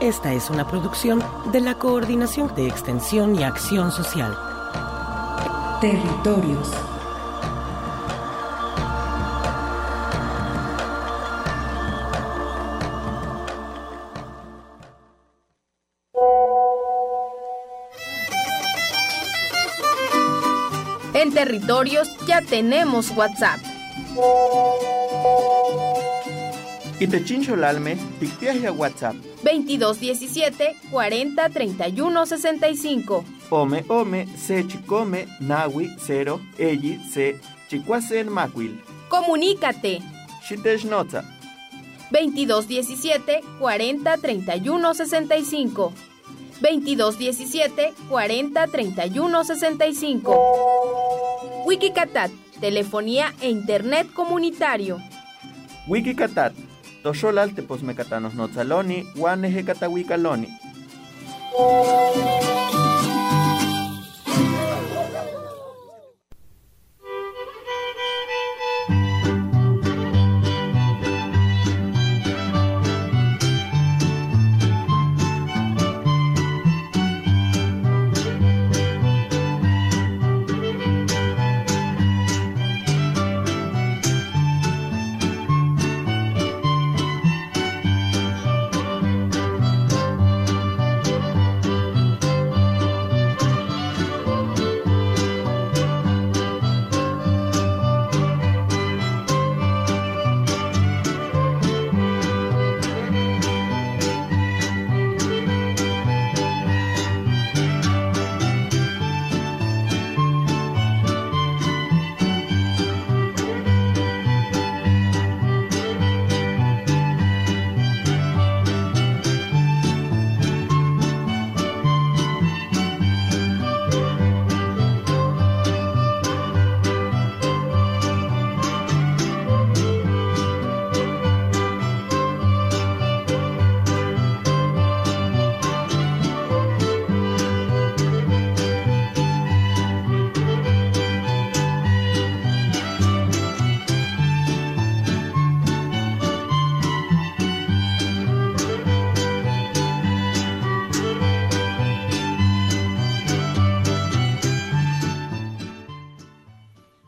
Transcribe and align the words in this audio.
Esta 0.00 0.34
es 0.34 0.50
una 0.50 0.68
producción 0.68 1.24
de 1.52 1.60
la 1.62 1.78
Coordinación 1.78 2.54
de 2.54 2.66
Extensión 2.66 3.34
y 3.34 3.42
Acción 3.42 3.90
Social. 3.90 4.36
Territorios. 5.80 6.70
En 21.14 21.32
territorios 21.32 22.06
ya 22.26 22.42
tenemos 22.42 23.10
WhatsApp. 23.16 23.60
Y 26.98 27.06
te 27.08 27.22
chincho 27.22 27.54
el 27.54 27.64
alme, 27.64 27.96
ticpiaje 28.18 28.66
a 28.66 28.72
WhatsApp. 28.72 29.14
2217 29.42 30.76
40 30.90 31.48
31 31.50 32.26
65. 32.26 33.24
Ome, 33.50 33.84
ome, 33.88 34.26
se 34.38 34.66
chicome, 34.66 35.26
nawi, 35.40 35.90
cero, 35.98 36.40
elli, 36.58 36.98
se, 37.12 37.38
chicuasen 37.68 38.30
macuil. 38.30 38.80
Comunícate. 39.08 40.00
Shitesh 40.48 40.84
nota. 40.86 41.22
2217 42.10 43.42
40 43.58 44.16
31 44.16 44.94
65. 44.94 45.92
2217 46.60 47.92
40 48.08 48.66
31 48.68 49.44
65. 49.44 51.64
Wikicatat, 51.66 52.30
telefonía 52.60 53.34
e 53.42 53.50
internet 53.50 54.10
comunitario. 54.14 54.98
Wikikatat, 55.88 56.54
toxolal 57.06 57.54
teposmecatanos 57.54 58.34
notzaloni, 58.34 59.06
guaneje 59.14 59.62
catahuicaloni. 59.62 60.48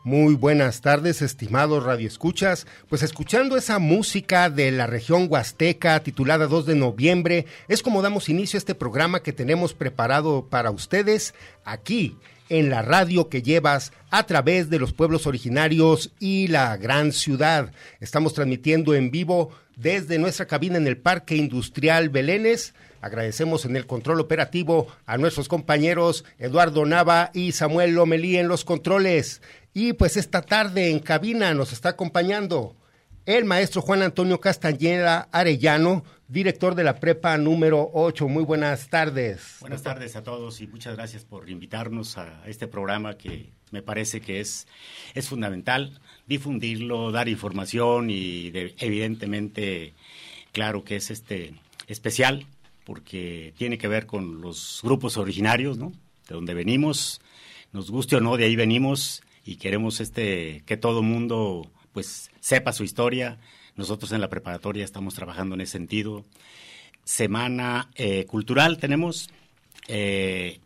Muy 0.09 0.33
buenas 0.33 0.81
tardes, 0.81 1.21
estimados 1.21 1.83
radioescuchas. 1.83 2.65
Pues 2.87 3.03
escuchando 3.03 3.55
esa 3.55 3.77
música 3.77 4.49
de 4.49 4.71
la 4.71 4.87
región 4.87 5.27
huasteca 5.29 5.99
titulada 5.99 6.47
2 6.47 6.65
de 6.65 6.73
noviembre, 6.73 7.45
es 7.67 7.83
como 7.83 8.01
damos 8.01 8.27
inicio 8.27 8.57
a 8.57 8.61
este 8.61 8.73
programa 8.73 9.21
que 9.21 9.33
tenemos 9.33 9.75
preparado 9.75 10.47
para 10.49 10.71
ustedes 10.71 11.35
aquí 11.63 12.17
en 12.49 12.71
la 12.71 12.81
radio 12.81 13.29
que 13.29 13.43
llevas 13.43 13.93
a 14.09 14.25
través 14.25 14.71
de 14.71 14.79
los 14.79 14.93
pueblos 14.93 15.27
originarios 15.27 16.11
y 16.19 16.47
la 16.47 16.75
gran 16.77 17.11
ciudad. 17.11 17.71
Estamos 17.99 18.33
transmitiendo 18.33 18.95
en 18.95 19.11
vivo 19.11 19.51
desde 19.75 20.17
nuestra 20.17 20.47
cabina 20.47 20.77
en 20.77 20.87
el 20.87 20.97
Parque 20.97 21.35
Industrial 21.35 22.09
Belénes. 22.09 22.73
Agradecemos 23.01 23.65
en 23.65 23.75
el 23.75 23.85
control 23.85 24.19
operativo 24.19 24.87
a 25.05 25.17
nuestros 25.17 25.47
compañeros 25.47 26.25
Eduardo 26.37 26.85
Nava 26.85 27.31
y 27.33 27.53
Samuel 27.53 27.95
Lomelí 27.95 28.37
en 28.37 28.47
los 28.47 28.65
controles. 28.65 29.41
Y 29.73 29.93
pues 29.93 30.17
esta 30.17 30.41
tarde 30.41 30.89
en 30.89 30.99
cabina 30.99 31.53
nos 31.53 31.73
está 31.73 31.89
acompañando 31.89 32.75
el 33.25 33.45
maestro 33.45 33.81
Juan 33.81 34.01
Antonio 34.01 34.39
Castañeda 34.39 35.29
Arellano, 35.31 36.03
director 36.27 36.73
de 36.73 36.83
la 36.83 36.99
prepa 36.99 37.37
número 37.37 37.91
8. 37.93 38.27
Muy 38.27 38.43
buenas 38.43 38.89
tardes. 38.89 39.57
Buenas 39.61 39.83
tardes 39.83 40.15
a 40.15 40.23
todos 40.23 40.61
y 40.61 40.67
muchas 40.67 40.95
gracias 40.95 41.25
por 41.25 41.49
invitarnos 41.49 42.17
a 42.17 42.41
este 42.47 42.67
programa 42.67 43.17
que 43.17 43.51
me 43.71 43.83
parece 43.83 44.19
que 44.19 44.39
es, 44.39 44.67
es 45.13 45.27
fundamental 45.27 45.99
difundirlo, 46.25 47.11
dar 47.11 47.29
información 47.29 48.09
y 48.09 48.51
de, 48.51 48.73
evidentemente, 48.79 49.93
claro 50.51 50.83
que 50.83 50.95
es 50.95 51.11
este 51.11 51.53
especial 51.87 52.47
porque 52.89 53.53
tiene 53.55 53.77
que 53.77 53.87
ver 53.87 54.07
con 54.07 54.41
los 54.41 54.79
grupos 54.81 55.17
originarios, 55.17 55.77
¿no? 55.77 55.91
De 56.27 56.33
donde 56.33 56.55
venimos, 56.55 57.21
nos 57.71 57.91
guste 57.91 58.15
o 58.15 58.19
no, 58.19 58.35
de 58.35 58.45
ahí 58.45 58.55
venimos 58.55 59.21
y 59.45 59.57
queremos 59.57 59.99
este 59.99 60.63
que 60.65 60.75
todo 60.75 61.03
mundo 61.03 61.69
pues 61.93 62.31
sepa 62.39 62.73
su 62.73 62.83
historia. 62.83 63.37
Nosotros 63.75 64.11
en 64.11 64.21
la 64.21 64.27
preparatoria 64.27 64.83
estamos 64.83 65.13
trabajando 65.13 65.53
en 65.53 65.61
ese 65.61 65.73
sentido. 65.73 66.25
Semana 67.03 67.91
eh, 67.93 68.25
cultural 68.25 68.79
tenemos 68.79 69.29
eh, 69.87 70.59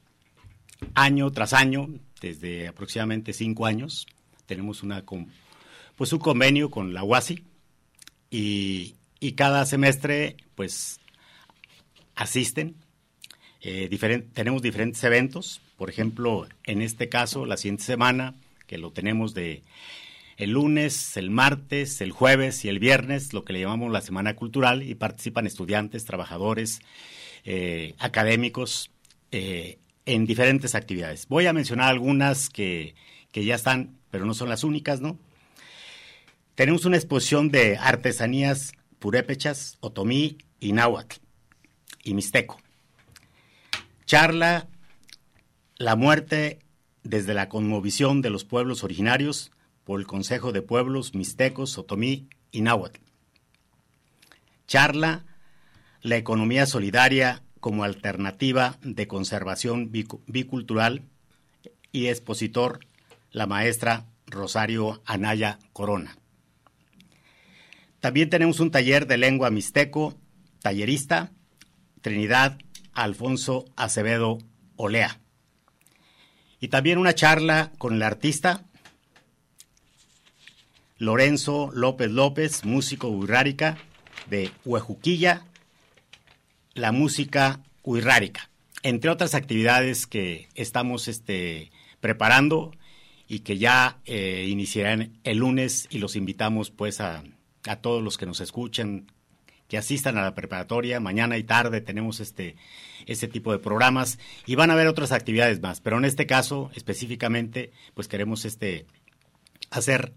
año 0.96 1.30
tras 1.30 1.52
año, 1.52 1.90
desde 2.22 2.70
aproximadamente 2.70 3.34
cinco 3.34 3.66
años, 3.66 4.08
tenemos 4.46 4.81
una 4.81 5.04
pues 5.98 6.14
un 6.14 6.20
convenio 6.20 6.72
con 6.72 6.94
la 6.94 7.04
UASI 7.04 7.44
y, 8.31 8.96
y 9.20 9.34
cada 9.34 9.66
semestre 9.66 10.38
pues 10.56 11.02
asisten 12.15 12.75
Eh, 13.65 13.89
tenemos 14.33 14.62
diferentes 14.62 15.01
eventos, 15.06 15.62
por 15.77 15.89
ejemplo, 15.89 16.48
en 16.65 16.81
este 16.81 17.07
caso, 17.07 17.45
la 17.45 17.56
siguiente 17.56 17.83
semana, 17.83 18.36
que 18.68 18.77
lo 18.77 18.92
tenemos 18.92 19.33
de 19.33 19.63
el 20.36 20.51
lunes, 20.51 21.15
el 21.15 21.30
martes, 21.30 22.01
el 22.01 22.12
jueves 22.12 22.65
y 22.65 22.69
el 22.69 22.80
viernes, 22.80 23.31
lo 23.31 23.45
que 23.45 23.54
le 23.54 23.62
llamamos 23.62 23.89
la 23.89 24.01
Semana 24.01 24.36
Cultural, 24.36 24.83
y 24.83 24.95
participan 24.95 25.48
estudiantes, 25.48 26.04
trabajadores, 26.04 26.81
eh, 27.45 27.95
académicos, 28.00 28.92
eh, 29.31 29.77
en 30.06 30.25
diferentes 30.25 30.75
actividades. 30.75 31.27
Voy 31.30 31.45
a 31.48 31.54
mencionar 31.54 31.88
algunas 31.89 32.50
que, 32.50 32.95
que 33.31 33.45
ya 33.45 33.56
están, 33.56 33.95
pero 34.12 34.25
no 34.25 34.33
son 34.33 34.50
las 34.50 34.65
únicas, 34.65 35.00
¿no? 35.00 35.18
Tenemos 36.56 36.83
una 36.83 36.98
exposición 36.98 37.50
de 37.50 37.77
artesanías 37.77 38.74
purépechas, 39.00 39.77
otomí 39.80 40.38
y 40.60 40.74
náhuatl 40.74 41.23
y 42.04 42.14
mixteco. 42.14 42.60
Charla 44.06 44.68
La 45.78 45.96
muerte 45.96 46.60
desde 47.04 47.34
la 47.34 47.50
conmovisión 47.50 48.22
de 48.22 48.30
los 48.30 48.46
pueblos 48.46 48.84
originarios 48.84 49.52
por 49.84 50.00
el 50.00 50.08
Consejo 50.08 50.52
de 50.52 50.62
Pueblos 50.62 51.16
Mixtecos, 51.16 51.78
Otomí 51.78 52.28
y 52.52 52.62
Náhuatl. 52.62 53.00
Charla 54.68 55.26
La 56.02 56.18
economía 56.18 56.66
solidaria 56.66 57.44
como 57.60 57.84
alternativa 57.84 58.78
de 58.82 59.08
conservación 59.08 59.92
bicultural 59.92 61.04
y 61.92 62.08
expositor 62.08 62.80
la 63.32 63.48
maestra 63.48 64.06
Rosario 64.28 65.02
Anaya 65.06 65.60
Corona. 65.72 66.18
También 68.00 68.30
tenemos 68.30 68.60
un 68.60 68.70
taller 68.70 69.08
de 69.08 69.18
lengua 69.18 69.50
mixteco, 69.50 70.14
tallerista, 70.62 71.32
Trinidad 72.04 72.60
Alfonso 72.94 73.66
Acevedo 73.76 74.38
Olea. 74.76 75.20
Y 76.60 76.68
también 76.68 77.00
una 77.00 77.16
charla 77.16 77.72
con 77.78 77.96
el 77.96 78.04
artista 78.04 78.66
Lorenzo 80.98 81.72
López 81.74 82.12
López, 82.12 82.66
músico 82.66 83.08
huirrárica 83.08 83.78
de 84.30 84.52
Huejuquilla, 84.66 85.46
la 86.74 86.92
música 86.92 87.62
huirrárica, 87.84 88.50
entre 88.84 89.10
otras 89.10 89.34
actividades 89.34 90.06
que 90.06 90.50
estamos 90.56 91.08
este, 91.08 91.72
preparando 92.02 92.72
y 93.28 93.40
que 93.40 93.58
ya 93.58 94.02
eh, 94.06 94.48
iniciarán 94.50 95.20
el 95.24 95.38
lunes 95.38 95.88
y 95.90 96.00
los 96.00 96.16
invitamos 96.18 96.70
pues 96.70 97.00
a, 97.00 97.24
a 97.66 97.76
todos 97.78 98.04
los 98.04 98.18
que 98.18 98.26
nos 98.26 98.42
escuchen 98.42 99.08
que 99.74 99.80
asistan 99.80 100.20
a 100.20 100.22
la 100.22 100.36
preparatoria. 100.36 101.00
Mañana 101.00 101.36
y 101.36 101.44
tarde 101.44 101.81
tenemos 101.81 102.20
este, 102.20 102.58
este 103.08 103.28
tipo 103.28 103.52
de 103.52 103.58
programas 103.58 104.20
y 104.46 104.54
van 104.54 104.70
a 104.70 104.74
haber 104.74 104.86
otras 104.86 105.12
actividades 105.12 105.64
más. 105.64 105.81
Pero 105.81 105.98
en 105.98 106.06
este 106.06 106.28
caso, 106.28 106.70
específicamente, 106.75 107.72
pues 107.96 108.08
queremos 108.08 108.46
este, 108.46 108.86
hacer 109.72 110.14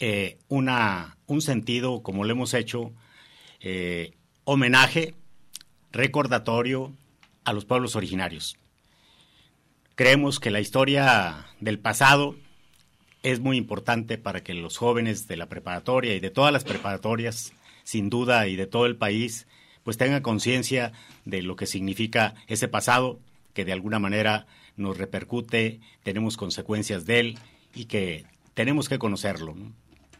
eh, 0.00 0.36
una, 0.48 1.16
un 1.24 1.40
sentido, 1.40 2.02
como 2.02 2.24
lo 2.24 2.32
hemos 2.32 2.52
hecho, 2.52 2.92
eh, 3.60 4.18
homenaje, 4.44 5.14
recordatorio 5.92 6.92
a 7.44 7.54
los 7.54 7.64
pueblos 7.64 7.96
originarios. 7.96 8.58
Creemos 9.94 10.40
que 10.40 10.50
la 10.50 10.60
historia 10.60 11.46
del 11.58 11.78
pasado 11.78 12.36
es 13.22 13.40
muy 13.40 13.56
importante 13.56 14.18
para 14.18 14.42
que 14.42 14.52
los 14.52 14.76
jóvenes 14.76 15.26
de 15.26 15.38
la 15.38 15.48
preparatoria 15.48 16.14
y 16.14 16.20
de 16.20 16.28
todas 16.28 16.52
las 16.52 16.64
preparatorias, 16.64 17.54
sin 17.90 18.08
duda, 18.08 18.46
y 18.46 18.54
de 18.54 18.68
todo 18.68 18.86
el 18.86 18.94
país, 18.94 19.48
pues 19.82 19.96
tengan 19.96 20.22
conciencia 20.22 20.92
de 21.24 21.42
lo 21.42 21.56
que 21.56 21.66
significa 21.66 22.36
ese 22.46 22.68
pasado, 22.68 23.18
que 23.52 23.64
de 23.64 23.72
alguna 23.72 23.98
manera 23.98 24.46
nos 24.76 24.96
repercute, 24.96 25.80
tenemos 26.04 26.36
consecuencias 26.36 27.04
de 27.04 27.18
él 27.18 27.38
y 27.74 27.86
que 27.86 28.26
tenemos 28.54 28.88
que 28.88 29.00
conocerlo. 29.00 29.56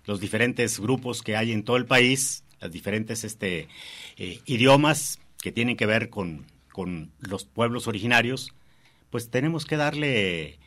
Los 0.04 0.18
diferentes 0.18 0.80
grupos 0.80 1.22
que 1.22 1.36
hay 1.36 1.52
en 1.52 1.62
todo 1.62 1.76
el 1.76 1.86
país, 1.86 2.42
las 2.58 2.72
diferentes 2.72 3.22
este, 3.22 3.68
eh, 4.16 4.40
idiomas 4.46 5.20
que 5.40 5.52
tienen 5.52 5.76
que 5.76 5.86
ver 5.86 6.10
con, 6.10 6.46
con 6.72 7.12
los 7.20 7.44
pueblos 7.44 7.86
originarios, 7.86 8.52
pues 9.10 9.30
tenemos 9.30 9.64
que 9.64 9.76
darle 9.76 10.58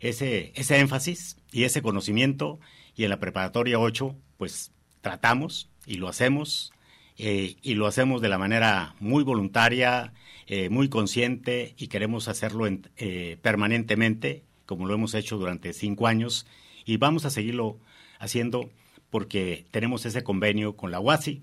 ese, 0.00 0.52
ese 0.54 0.80
énfasis 0.80 1.38
y 1.50 1.64
ese 1.64 1.80
conocimiento 1.80 2.60
y 2.94 3.04
en 3.04 3.10
la 3.10 3.20
preparatoria 3.20 3.78
8 3.78 4.14
pues 4.36 4.70
tratamos 5.00 5.71
y 5.86 5.96
lo 5.96 6.08
hacemos 6.08 6.72
eh, 7.18 7.56
y 7.62 7.74
lo 7.74 7.86
hacemos 7.86 8.22
de 8.22 8.28
la 8.28 8.38
manera 8.38 8.94
muy 9.00 9.22
voluntaria, 9.22 10.12
eh, 10.46 10.68
muy 10.70 10.88
consciente 10.88 11.74
y 11.76 11.88
queremos 11.88 12.28
hacerlo 12.28 12.66
eh, 12.96 13.36
permanentemente 13.42 14.42
como 14.66 14.86
lo 14.86 14.94
hemos 14.94 15.14
hecho 15.14 15.36
durante 15.36 15.72
cinco 15.72 16.06
años 16.06 16.46
y 16.84 16.96
vamos 16.96 17.24
a 17.24 17.30
seguirlo 17.30 17.78
haciendo 18.18 18.70
porque 19.10 19.66
tenemos 19.70 20.06
ese 20.06 20.22
convenio 20.22 20.76
con 20.76 20.90
la 20.90 21.00
UASI 21.00 21.42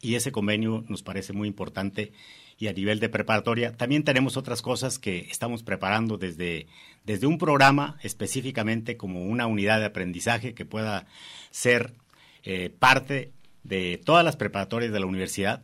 y 0.00 0.14
ese 0.16 0.32
convenio 0.32 0.84
nos 0.88 1.02
parece 1.02 1.32
muy 1.32 1.48
importante 1.48 2.12
y 2.58 2.68
a 2.68 2.72
nivel 2.72 3.00
de 3.00 3.08
preparatoria. 3.08 3.76
También 3.76 4.02
tenemos 4.02 4.36
otras 4.36 4.62
cosas 4.62 4.98
que 4.98 5.18
estamos 5.30 5.62
preparando 5.62 6.16
desde, 6.16 6.66
desde 7.04 7.26
un 7.26 7.38
programa 7.38 7.98
específicamente 8.02 8.96
como 8.96 9.24
una 9.24 9.46
unidad 9.46 9.78
de 9.78 9.86
aprendizaje 9.86 10.54
que 10.54 10.64
pueda 10.64 11.06
ser 11.50 11.94
eh, 12.42 12.70
parte 12.70 13.32
de 13.68 14.00
todas 14.02 14.24
las 14.24 14.36
preparatorias 14.36 14.92
de 14.92 15.00
la 15.00 15.06
universidad, 15.06 15.62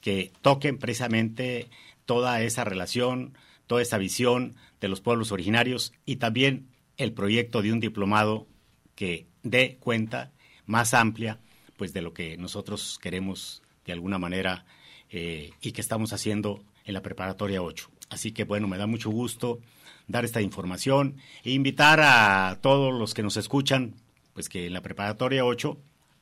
que 0.00 0.32
toquen 0.42 0.78
precisamente 0.78 1.68
toda 2.04 2.42
esa 2.42 2.64
relación, 2.64 3.34
toda 3.66 3.82
esa 3.82 3.98
visión 3.98 4.56
de 4.80 4.88
los 4.88 5.00
pueblos 5.00 5.32
originarios 5.32 5.92
y 6.04 6.16
también 6.16 6.68
el 6.96 7.12
proyecto 7.12 7.62
de 7.62 7.72
un 7.72 7.80
diplomado 7.80 8.46
que 8.94 9.26
dé 9.42 9.78
cuenta 9.80 10.32
más 10.66 10.94
amplia 10.94 11.40
pues 11.76 11.92
de 11.92 12.02
lo 12.02 12.12
que 12.12 12.36
nosotros 12.36 12.98
queremos 13.00 13.62
de 13.86 13.92
alguna 13.92 14.18
manera 14.18 14.66
eh, 15.08 15.52
y 15.62 15.72
que 15.72 15.80
estamos 15.80 16.12
haciendo 16.12 16.62
en 16.84 16.94
la 16.94 17.02
preparatoria 17.02 17.62
8. 17.62 17.90
Así 18.10 18.32
que 18.32 18.44
bueno, 18.44 18.68
me 18.68 18.76
da 18.76 18.86
mucho 18.86 19.10
gusto 19.10 19.60
dar 20.06 20.24
esta 20.24 20.42
información 20.42 21.16
e 21.44 21.52
invitar 21.52 22.00
a 22.02 22.58
todos 22.60 22.92
los 22.92 23.14
que 23.14 23.22
nos 23.22 23.36
escuchan, 23.36 23.94
pues 24.34 24.48
que 24.48 24.66
en 24.66 24.72
la 24.72 24.82
preparatoria 24.82 25.44
8 25.44 25.78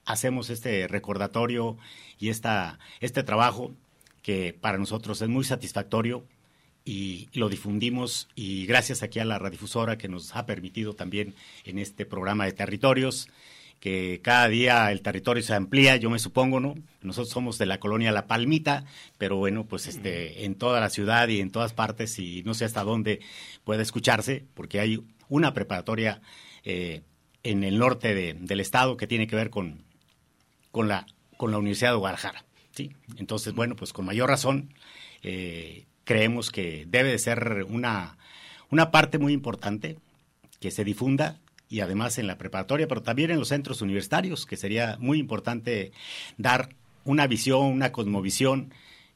hacemos 0.09 0.49
este 0.49 0.89
recordatorio 0.89 1.77
y 2.19 2.31
esta, 2.31 2.79
este 3.01 3.23
trabajo 3.23 3.75
que 4.23 4.57
para 4.59 4.79
nosotros 4.79 5.21
es 5.21 5.29
muy 5.29 5.45
satisfactorio 5.45 6.25
y 6.85 7.29
lo 7.35 7.51
difundimos 7.51 8.27
y 8.35 8.65
gracias 8.65 9.03
aquí 9.03 9.19
a 9.19 9.27
la 9.27 9.39
radiodifusora 9.39 9.99
que 9.99 10.09
nos 10.09 10.35
ha 10.35 10.47
permitido 10.47 10.95
también 10.95 11.35
en 11.65 11.79
este 11.79 12.07
programa 12.07 12.47
de 12.47 12.53
territorios 12.53 13.29
que 13.81 14.21
cada 14.23 14.49
día 14.49 14.91
el 14.91 15.03
territorio 15.03 15.43
se 15.43 15.55
amplía, 15.55 15.97
yo 15.97 16.11
me 16.11 16.19
supongo, 16.19 16.59
¿no? 16.59 16.75
Nosotros 17.03 17.29
somos 17.29 17.59
de 17.59 17.67
la 17.67 17.79
colonia 17.79 18.11
La 18.11 18.27
Palmita, 18.27 18.85
pero 19.19 19.37
bueno, 19.37 19.67
pues 19.67 19.87
este, 19.87 20.47
en 20.47 20.57
toda 20.57 20.81
la 20.81 20.91
ciudad 20.91 21.29
y 21.29 21.41
en 21.41 21.53
todas 21.53 21.75
partes, 21.75 22.19
y 22.19 22.43
no 22.45 22.55
sé 22.55 22.65
hasta 22.65 22.83
dónde 22.83 23.21
puede 23.63 23.83
escucharse, 23.83 24.45
porque 24.55 24.81
hay 24.81 25.01
una 25.29 25.55
preparatoria 25.55 26.23
eh, 26.65 27.03
en 27.45 27.63
el 27.63 27.79
norte 27.79 28.35
del 28.35 28.61
estado 28.61 28.97
que 28.97 29.07
tiene 29.07 29.29
que 29.29 29.37
ver 29.37 29.51
con, 29.51 29.85
con, 30.71 30.89
la, 30.89 31.07
con 31.37 31.51
la 31.51 31.59
Universidad 31.59 31.93
de 31.93 31.99
Guadalajara, 31.99 32.45
¿sí? 32.73 32.93
Entonces, 33.17 33.55
bueno, 33.55 33.77
pues 33.77 33.93
con 33.93 34.05
mayor 34.05 34.29
razón, 34.29 34.75
eh, 35.23 35.87
creemos 36.05 36.51
que 36.51 36.87
debe 36.89 37.11
de 37.11 37.19
ser 37.19 37.67
una, 37.69 38.19
una 38.71 38.91
parte 38.91 39.19
muy 39.19 39.33
importante 39.33 39.99
que 40.61 40.71
se 40.71 40.85
difunda 40.85 41.41
y 41.69 41.81
además 41.81 42.19
en 42.19 42.27
la 42.27 42.39
preparatoria, 42.39 42.89
pero 42.89 43.03
también 43.03 43.31
en 43.31 43.39
los 43.39 43.49
centros 43.49 43.83
universitarios, 43.83 44.47
que 44.47 44.57
sería 44.57 44.97
muy 45.01 45.19
importante 45.19 45.93
dar 46.37 46.71
una 47.05 47.27
visión, 47.27 47.67
una 47.67 47.93
cosmovisión 47.93 48.73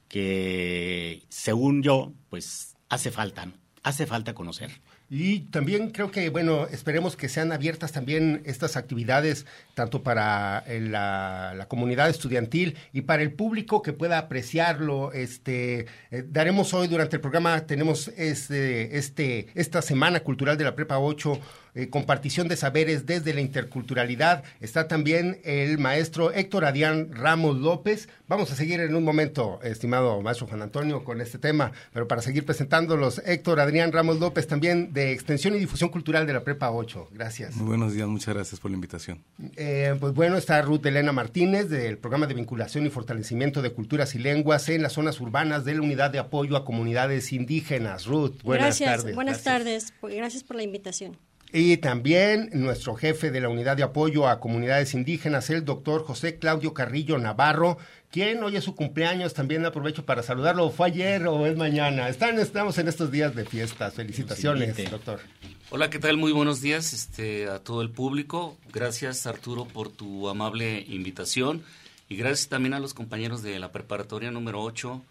que, 0.09 1.23
según 1.31 1.83
yo, 1.83 2.13
pues 2.29 2.77
hace 2.89 3.11
falta, 3.11 3.49
hace 3.83 4.07
falta 4.07 4.35
conocer. 4.35 4.71
Y 5.15 5.41
también 5.41 5.91
creo 5.91 6.11
que, 6.11 6.31
bueno, 6.31 6.67
esperemos 6.69 7.17
que 7.17 7.29
sean 7.29 7.53
abiertas 7.53 7.93
también 7.93 8.41
estas 8.47 8.79
actividades, 8.79 9.45
tanto 9.75 10.03
para 10.03 10.65
eh, 10.67 10.81
la, 10.81 11.67
comunidad 11.69 12.09
estudiantil 12.09 12.79
y 12.95 13.03
para 13.03 13.23
el 13.23 13.35
público 13.35 13.83
que 13.83 13.93
pueda 13.93 14.17
apreciarlo. 14.17 15.13
Este, 15.13 15.81
eh, 16.11 16.25
daremos 16.27 16.73
hoy 16.73 16.89
durante 16.89 17.17
el 17.17 17.21
programa, 17.21 17.67
tenemos 17.67 18.09
este, 18.17 18.97
este, 18.97 19.49
esta 19.55 19.83
Semana 19.83 20.21
Cultural 20.21 20.57
de 20.57 20.65
la 20.65 20.75
Prepa 20.75 20.99
8 20.99 21.39
eh, 21.75 21.89
compartición 21.89 22.49
de 22.49 22.57
saberes 22.57 23.07
desde 23.07 23.33
la 23.33 23.41
interculturalidad. 23.41 24.45
Está 24.61 24.89
también 24.89 25.41
el 25.45 25.79
maestro 25.79 26.31
Héctor 26.33 26.67
Adrián 26.67 27.09
Ramos 27.13 27.57
López. 27.59 28.09
Vamos 28.29 28.51
a 28.53 28.57
seguir 28.57 28.81
en 28.81 28.95
un 28.95 29.05
momento, 29.05 29.59
estimado 29.63 30.21
maestro 30.21 30.47
Juan 30.47 30.63
Antonio, 30.63 31.05
con 31.05 31.21
este 31.21 31.39
tema, 31.39 31.73
pero 31.93 32.07
para 32.07 32.21
seguir 32.21 32.45
presentándolos, 32.45 33.23
Héctor 33.25 33.61
Adrián 33.61 33.93
Ramos 33.93 34.21
López 34.21 34.47
también 34.47 34.93
de 34.93 35.13
Extensión 35.13 35.55
y 35.55 35.59
Difusión 35.59 35.91
Cultural 35.91 36.27
de 36.27 36.35
la 36.35 36.45
Prepa 36.45 36.71
8. 36.71 37.09
Gracias. 37.13 37.57
Muy 37.57 37.69
buenos 37.69 37.95
días, 37.95 38.07
muchas 38.07 38.35
gracias 38.35 38.61
por 38.61 38.71
la 38.71 38.75
invitación. 38.75 39.23
Eh, 39.57 39.97
pues 39.99 40.13
bueno, 40.13 40.37
está 40.37 40.61
Ruth 40.63 40.85
Elena 40.85 41.13
Martínez 41.13 41.69
del 41.69 41.99
Programa 41.99 42.27
de 42.27 42.35
Vinculación 42.35 42.87
y 42.87 42.91
Fortalecimiento 42.91 43.63
de 43.63 43.73
Culturas 43.73 44.15
y 44.15 44.19
Lenguas 44.19 44.69
en 44.69 44.83
las 44.83 44.93
zonas 44.93 45.21
urbanas 45.21 45.65
de 45.65 45.75
la 45.75 45.81
Unidad 45.81 46.11
de 46.11 46.19
Apoyo 46.19 46.57
a 46.57 46.65
Comunidades 46.65 47.33
Indígenas. 47.33 48.07
Ruth, 48.07 48.43
buenas 48.43 48.79
gracias, 48.79 48.97
tardes. 48.99 49.15
Buenas 49.15 49.43
tardes, 49.43 49.95
gracias 50.03 50.45
por 50.45 50.57
la 50.57 50.63
invitación. 50.63 51.17
Y 51.55 51.77
también 51.77 52.49
nuestro 52.55 52.95
jefe 52.95 53.31
de 53.31 53.43
la 53.43 53.51
Unidad 53.51 53.77
de 53.77 53.83
Apoyo 53.83 54.27
a 54.27 54.41
Comunidades 54.41 54.95
Indígenas, 54.95 55.51
el 55.51 55.67
doctor 55.67 56.03
José 56.03 56.39
Claudio 56.39 56.73
Carrillo 56.73 57.19
Navarro, 57.19 57.77
quien 58.11 58.43
hoy 58.43 58.57
es 58.57 58.65
su 58.65 58.75
cumpleaños, 58.75 59.35
también 59.35 59.67
aprovecho 59.67 60.07
para 60.07 60.23
saludarlo. 60.23 60.71
¿Fue 60.71 60.87
ayer 60.87 61.27
o 61.27 61.45
es 61.45 61.55
mañana? 61.59 62.09
Están, 62.09 62.39
estamos 62.39 62.79
en 62.79 62.89
estos 62.89 63.11
días 63.11 63.35
de 63.35 63.45
fiestas. 63.45 63.93
Felicitaciones, 63.93 64.91
doctor. 64.91 65.21
Hola, 65.69 65.91
¿qué 65.91 65.99
tal? 65.99 66.17
Muy 66.17 66.33
buenos 66.33 66.63
días 66.63 66.95
este, 66.95 67.47
a 67.49 67.59
todo 67.59 67.83
el 67.83 67.91
público. 67.91 68.57
Gracias, 68.73 69.27
Arturo, 69.27 69.67
por 69.67 69.91
tu 69.91 70.31
amable 70.31 70.87
invitación. 70.89 71.63
Y 72.09 72.17
gracias 72.17 72.49
también 72.49 72.73
a 72.73 72.81
los 72.81 72.95
compañeros 72.95 73.43
de 73.43 73.59
la 73.59 73.73
preparatoria 73.73 74.31
número 74.31 74.63
8, 74.63 75.03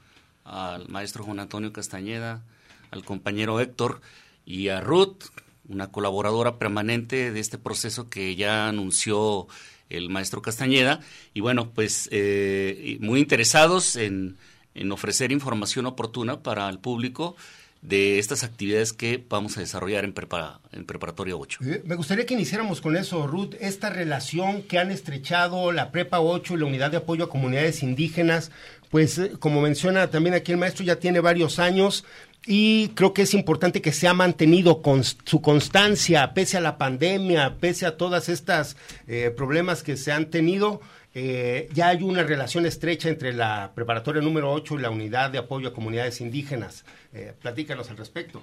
al 0.46 0.90
maestro 0.90 1.24
Juan 1.24 1.40
Antonio 1.40 1.72
Castañeda, 1.72 2.42
al 2.90 3.06
compañero 3.06 3.60
Héctor 3.60 4.02
y 4.44 4.70
a 4.70 4.82
Ruth, 4.82 5.26
una 5.68 5.92
colaboradora 5.92 6.58
permanente 6.58 7.32
de 7.32 7.40
este 7.40 7.58
proceso 7.58 8.10
que 8.10 8.36
ya 8.36 8.68
anunció 8.68 9.48
el 9.90 10.10
maestro 10.10 10.42
Castañeda. 10.42 11.00
Y 11.34 11.42
bueno, 11.42 11.72
pues 11.72 12.10
eh, 12.12 12.98
muy 13.02 13.20
interesados 13.20 13.96
en, 13.96 14.38
en 14.74 14.92
ofrecer 14.92 15.32
información 15.32 15.86
oportuna 15.86 16.42
para 16.42 16.70
el 16.70 16.80
público 16.80 17.36
de 17.82 18.20
estas 18.20 18.44
actividades 18.44 18.94
que 18.94 19.24
vamos 19.28 19.58
a 19.58 19.60
desarrollar 19.60 20.06
en, 20.06 20.14
prepara, 20.14 20.60
en 20.72 20.86
Preparatoria 20.86 21.36
8. 21.36 21.60
Eh, 21.66 21.82
Me 21.84 21.96
gustaría 21.96 22.26
que 22.26 22.36
iniciáramos 22.36 22.80
con 22.80 22.96
eso, 22.96 23.26
Ruth, 23.26 23.56
esta 23.60 23.90
relación 23.90 24.62
que 24.64 24.78
han 24.78 24.92
estrechado 24.92 25.72
la 25.72 25.92
Prepa 25.92 26.20
8 26.20 26.54
y 26.54 26.58
la 26.58 26.66
Unidad 26.66 26.92
de 26.92 26.98
Apoyo 26.98 27.26
a 27.26 27.30
Comunidades 27.30 27.82
Indígenas, 27.82 28.52
pues 28.92 29.18
eh, 29.18 29.32
como 29.40 29.62
menciona 29.62 30.12
también 30.12 30.36
aquí 30.36 30.52
el 30.52 30.60
maestro, 30.60 30.86
ya 30.86 30.98
tiene 30.98 31.22
varios 31.22 31.58
años 31.58 32.06
y 32.46 32.90
creo 32.90 33.14
que 33.14 33.22
es 33.22 33.34
importante 33.34 33.82
que 33.82 33.92
se 33.92 34.08
ha 34.08 34.14
mantenido 34.14 34.82
con 34.82 35.04
su 35.04 35.42
constancia, 35.42 36.34
pese 36.34 36.58
a 36.58 36.62
la 36.62 36.78
pandemia, 36.78 37.58
pese 37.60 37.86
a 37.86 37.98
todas 37.98 38.30
estas 38.30 38.78
eh, 39.08 39.32
problemas 39.36 39.84
que 39.84 39.96
se 39.96 40.12
han 40.12 40.32
tenido. 40.32 40.82
Eh, 41.14 41.70
ya 41.74 41.90
hay 41.90 42.02
una 42.02 42.24
relación 42.24 42.66
estrecha 42.66 43.10
entre 43.10 43.34
la 43.34 43.74
preparatoria 43.76 44.22
número 44.22 44.52
8 44.52 44.76
y 44.76 44.82
la 44.82 44.90
unidad 44.90 45.30
de 45.30 45.38
apoyo 45.38 45.70
a 45.70 45.74
comunidades 45.74 46.20
indígenas. 46.20 46.84
Eh, 47.14 47.34
platícanos 47.40 47.92
al 47.92 47.98
respecto. 47.98 48.42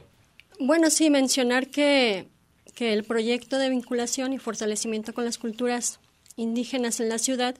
Bueno, 0.61 0.91
sí, 0.91 1.11
mencionar 1.11 1.69
que, 1.69 2.29
que 2.75 2.93
el 2.93 3.03
proyecto 3.03 3.59
de 3.59 3.71
vinculación 3.71 4.33
y 4.33 4.39
fortalecimiento 4.39 5.13
con 5.13 5.25
las 5.25 5.39
culturas 5.39 5.99
indígenas 6.37 7.01
en 7.01 7.09
la 7.09 7.19
ciudad 7.19 7.57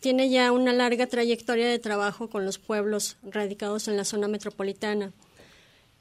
tiene 0.00 0.28
ya 0.28 0.52
una 0.52 0.72
larga 0.72 1.06
trayectoria 1.06 1.68
de 1.68 1.78
trabajo 1.78 2.28
con 2.28 2.44
los 2.44 2.58
pueblos 2.58 3.16
radicados 3.22 3.88
en 3.88 3.96
la 3.96 4.04
zona 4.04 4.28
metropolitana. 4.28 5.12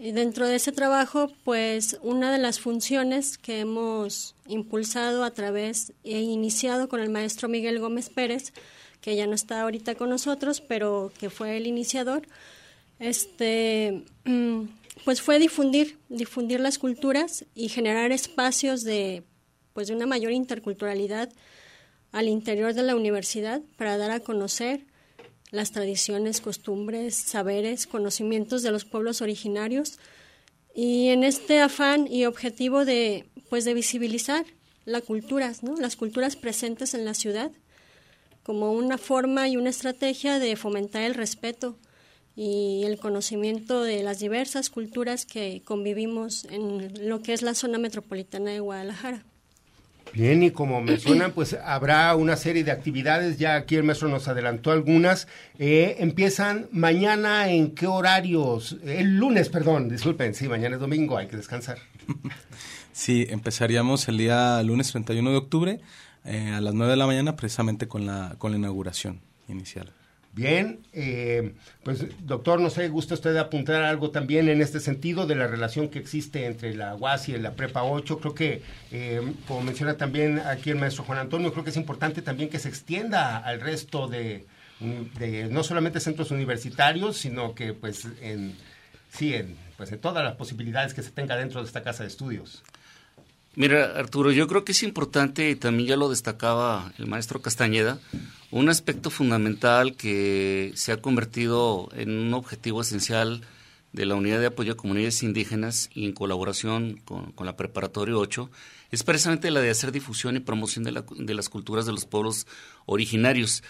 Y 0.01 0.13
dentro 0.13 0.47
de 0.47 0.55
ese 0.55 0.71
trabajo, 0.71 1.29
pues 1.43 1.99
una 2.01 2.31
de 2.31 2.37
las 2.37 2.61
funciones 2.61 3.37
que 3.37 3.59
hemos 3.59 4.33
impulsado 4.47 5.25
a 5.25 5.31
través 5.31 5.91
e 6.05 6.21
iniciado 6.21 6.87
con 6.87 7.01
el 7.01 7.09
maestro 7.09 7.49
Miguel 7.49 7.79
Gómez 7.79 8.09
Pérez, 8.09 8.53
que 9.01 9.17
ya 9.17 9.27
no 9.27 9.33
está 9.33 9.61
ahorita 9.61 9.95
con 9.95 10.09
nosotros, 10.09 10.61
pero 10.61 11.11
que 11.19 11.29
fue 11.29 11.57
el 11.57 11.67
iniciador, 11.67 12.25
este, 12.99 14.05
pues 15.03 15.21
fue 15.21 15.37
difundir, 15.37 15.97
difundir 16.07 16.61
las 16.61 16.79
culturas 16.79 17.43
y 17.53 17.67
generar 17.67 18.13
espacios 18.13 18.83
de, 18.83 19.23
pues 19.73 19.89
de 19.89 19.95
una 19.95 20.05
mayor 20.05 20.31
interculturalidad 20.31 21.29
al 22.13 22.29
interior 22.29 22.73
de 22.73 22.83
la 22.83 22.95
universidad 22.95 23.61
para 23.75 23.97
dar 23.97 24.11
a 24.11 24.21
conocer 24.21 24.85
las 25.51 25.71
tradiciones, 25.71 26.41
costumbres, 26.41 27.15
saberes, 27.15 27.87
conocimientos 27.87 28.61
de 28.61 28.71
los 28.71 28.85
pueblos 28.85 29.21
originarios 29.21 29.99
y 30.75 31.09
en 31.09 31.23
este 31.23 31.59
afán 31.59 32.07
y 32.07 32.25
objetivo 32.25 32.85
de 32.85 33.29
pues 33.49 33.65
de 33.65 33.73
visibilizar 33.73 34.45
las 34.85 35.03
culturas, 35.03 35.63
¿no? 35.63 35.75
las 35.75 35.95
culturas 35.95 36.35
presentes 36.35 36.93
en 36.93 37.05
la 37.05 37.13
ciudad 37.13 37.51
como 38.43 38.71
una 38.71 38.97
forma 38.97 39.47
y 39.47 39.57
una 39.57 39.69
estrategia 39.69 40.39
de 40.39 40.55
fomentar 40.55 41.03
el 41.03 41.13
respeto 41.13 41.77
y 42.35 42.83
el 42.85 42.97
conocimiento 42.97 43.83
de 43.83 44.01
las 44.01 44.19
diversas 44.19 44.69
culturas 44.69 45.25
que 45.25 45.61
convivimos 45.65 46.45
en 46.45 47.09
lo 47.09 47.21
que 47.21 47.33
es 47.33 47.41
la 47.41 47.53
zona 47.53 47.77
metropolitana 47.77 48.51
de 48.51 48.59
Guadalajara. 48.59 49.25
Bien, 50.13 50.41
y 50.43 50.51
como 50.51 50.81
mencionan, 50.81 51.31
pues 51.35 51.53
habrá 51.53 52.15
una 52.15 52.35
serie 52.35 52.63
de 52.63 52.71
actividades, 52.71 53.37
ya 53.37 53.55
aquí 53.55 53.75
el 53.75 53.83
maestro 53.83 54.09
nos 54.09 54.27
adelantó 54.27 54.71
algunas. 54.71 55.27
Eh, 55.57 55.97
empiezan 55.99 56.67
mañana, 56.71 57.49
¿en 57.49 57.75
qué 57.75 57.87
horarios? 57.87 58.77
El 58.83 59.17
lunes, 59.17 59.49
perdón, 59.49 59.89
disculpen, 59.89 60.33
sí, 60.33 60.47
mañana 60.47 60.75
es 60.75 60.81
domingo, 60.81 61.17
hay 61.17 61.27
que 61.27 61.37
descansar. 61.37 61.77
Sí, 62.91 63.25
empezaríamos 63.29 64.09
el 64.09 64.17
día 64.17 64.61
lunes 64.61 64.91
31 64.91 65.31
de 65.31 65.37
octubre 65.37 65.79
eh, 66.25 66.51
a 66.53 66.59
las 66.59 66.73
9 66.73 66.91
de 66.91 66.97
la 66.97 67.07
mañana 67.07 67.37
precisamente 67.37 67.87
con 67.87 68.05
la, 68.05 68.35
con 68.37 68.51
la 68.51 68.57
inauguración 68.57 69.21
inicial. 69.47 69.93
Bien, 70.31 70.85
eh, 70.93 71.53
pues 71.83 72.05
doctor, 72.25 72.61
no 72.61 72.69
sé, 72.69 72.87
¿gusta 72.87 73.15
usted 73.15 73.35
apuntar 73.37 73.83
algo 73.83 74.11
también 74.11 74.47
en 74.47 74.61
este 74.61 74.79
sentido 74.79 75.25
de 75.25 75.35
la 75.35 75.47
relación 75.47 75.89
que 75.89 75.99
existe 75.99 76.45
entre 76.45 76.75
la 76.75 76.95
UAS 76.95 77.29
y 77.29 77.37
la 77.37 77.53
Prepa 77.53 77.83
8? 77.83 78.19
Creo 78.19 78.35
que, 78.35 78.61
eh, 78.91 79.21
como 79.47 79.63
menciona 79.63 79.97
también 79.97 80.39
aquí 80.39 80.69
el 80.69 80.77
maestro 80.77 81.03
Juan 81.03 81.19
Antonio, 81.19 81.51
creo 81.51 81.63
que 81.63 81.71
es 81.71 81.77
importante 81.77 82.21
también 82.21 82.49
que 82.49 82.59
se 82.59 82.69
extienda 82.69 83.37
al 83.37 83.59
resto 83.59 84.07
de, 84.07 84.45
de 84.79 85.47
no 85.49 85.63
solamente 85.63 85.99
centros 85.99 86.31
universitarios, 86.31 87.17
sino 87.17 87.55
que 87.55 87.73
pues 87.73 88.07
en, 88.21 88.55
sí, 89.09 89.33
en, 89.33 89.57
pues 89.77 89.91
en 89.91 89.99
todas 89.99 90.23
las 90.23 90.35
posibilidades 90.35 90.93
que 90.93 91.01
se 91.01 91.11
tenga 91.11 91.35
dentro 91.37 91.61
de 91.61 91.67
esta 91.67 91.81
casa 91.81 92.03
de 92.03 92.09
estudios. 92.09 92.63
Mira, 93.55 93.97
Arturo, 93.97 94.31
yo 94.31 94.47
creo 94.47 94.63
que 94.63 94.71
es 94.71 94.83
importante, 94.83 95.49
y 95.49 95.55
también 95.55 95.89
ya 95.89 95.97
lo 95.97 96.09
destacaba 96.09 96.93
el 96.97 97.07
maestro 97.07 97.41
Castañeda, 97.41 97.99
un 98.51 98.69
aspecto 98.69 99.09
fundamental 99.09 99.95
que 99.95 100.71
se 100.75 100.91
ha 100.91 101.01
convertido 101.01 101.89
en 101.93 102.11
un 102.11 102.33
objetivo 102.33 102.81
esencial 102.81 103.41
de 103.91 104.05
la 104.05 104.15
Unidad 104.15 104.39
de 104.39 104.47
Apoyo 104.47 104.73
a 104.73 104.77
Comunidades 104.77 105.23
Indígenas 105.23 105.89
y 105.93 106.05
en 106.05 106.13
colaboración 106.13 107.01
con, 107.05 107.31
con 107.31 107.45
la 107.45 107.57
Preparatoria 107.57 108.15
8, 108.15 108.49
es 108.91 109.03
precisamente 109.03 109.51
la 109.51 109.61
de 109.61 109.69
hacer 109.69 109.91
difusión 109.91 110.35
y 110.35 110.39
promoción 110.39 110.83
de, 110.83 110.91
la, 110.91 111.03
de 111.09 111.33
las 111.33 111.49
culturas 111.49 111.85
de 111.85 111.91
los 111.91 112.05
pueblos 112.05 112.47
originarios. 112.85 113.63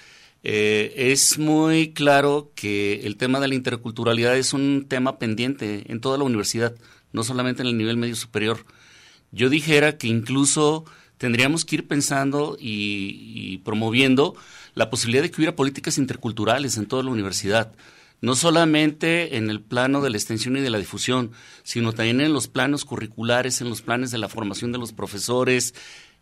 Eh, 0.44 0.94
es 0.96 1.38
muy 1.38 1.92
claro 1.92 2.52
que 2.56 3.02
el 3.04 3.18
tema 3.18 3.40
de 3.40 3.50
la 3.50 3.56
interculturalidad 3.56 4.38
es 4.38 4.54
un 4.54 4.86
tema 4.88 5.20
pendiente 5.20 5.92
en 5.92 6.00
toda 6.00 6.18
la 6.18 6.24
universidad, 6.24 6.74
no 7.12 7.24
solamente 7.24 7.62
en 7.62 7.68
el 7.68 7.78
nivel 7.78 7.98
medio 7.98 8.16
superior. 8.16 8.66
Yo 9.32 9.50
dijera 9.50 9.98
que 9.98 10.08
incluso 10.08 10.86
tendríamos 11.18 11.66
que 11.66 11.78
ir 11.78 11.88
pensando 11.88 12.58
y, 12.60 13.54
y, 13.54 13.58
promoviendo 13.60 14.36
la 14.74 14.90
posibilidad 14.90 15.24
de 15.24 15.30
que 15.30 15.38
hubiera 15.38 15.56
políticas 15.56 15.98
interculturales 15.98 16.78
en 16.78 16.86
toda 16.86 17.04
la 17.04 17.12
universidad, 17.12 17.74
no 18.22 18.36
solamente 18.36 19.38
en 19.38 19.50
el 19.50 19.62
plano 19.62 20.02
de 20.02 20.10
la 20.10 20.18
extensión 20.18 20.58
y 20.58 20.62
de 20.62 20.70
la 20.70 20.78
difusión, 20.78 21.32
sino 21.64 21.94
también 21.94 22.22
en 22.22 22.34
los 22.34 22.48
planos 22.48 22.86
curriculares, 22.86 23.62
en 23.62 23.70
los 23.70 23.82
planes 23.82 24.12
de 24.12 24.18
la 24.18 24.30
formación 24.30 24.72
de 24.72 24.78
los 24.78 24.94
profesores. 24.94 25.74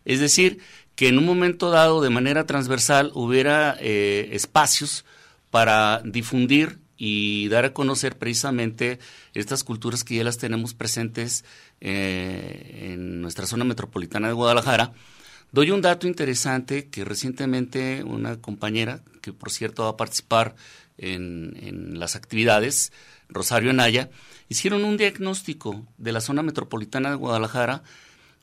Es 0.04 0.20
decir, 0.20 0.58
que 0.94 1.08
en 1.08 1.18
un 1.18 1.24
momento 1.24 1.70
dado, 1.70 2.00
de 2.00 2.10
manera 2.10 2.44
transversal, 2.46 3.12
hubiera 3.14 3.76
eh, 3.80 4.30
espacios 4.32 5.04
para 5.50 6.02
difundir 6.04 6.78
y 6.98 7.48
dar 7.48 7.64
a 7.64 7.72
conocer 7.72 8.18
precisamente 8.18 8.98
estas 9.32 9.62
culturas 9.62 10.02
que 10.02 10.16
ya 10.16 10.24
las 10.24 10.36
tenemos 10.36 10.74
presentes 10.74 11.44
eh, 11.80 12.90
en 12.92 13.22
nuestra 13.22 13.46
zona 13.46 13.64
metropolitana 13.64 14.26
de 14.26 14.34
Guadalajara. 14.34 14.92
Doy 15.52 15.70
un 15.70 15.80
dato 15.80 16.06
interesante 16.08 16.88
que 16.88 17.04
recientemente 17.04 18.02
una 18.02 18.40
compañera, 18.40 19.00
que 19.22 19.32
por 19.32 19.50
cierto 19.50 19.84
va 19.84 19.90
a 19.90 19.96
participar 19.96 20.56
en, 20.98 21.98
las 21.98 22.16
actividades, 22.16 22.92
Rosario 23.28 23.70
Anaya, 23.70 24.10
hicieron 24.48 24.84
un 24.84 24.96
diagnóstico 24.96 25.86
de 25.96 26.12
la 26.12 26.20
zona 26.20 26.42
metropolitana 26.42 27.10
de 27.10 27.16
Guadalajara 27.16 27.82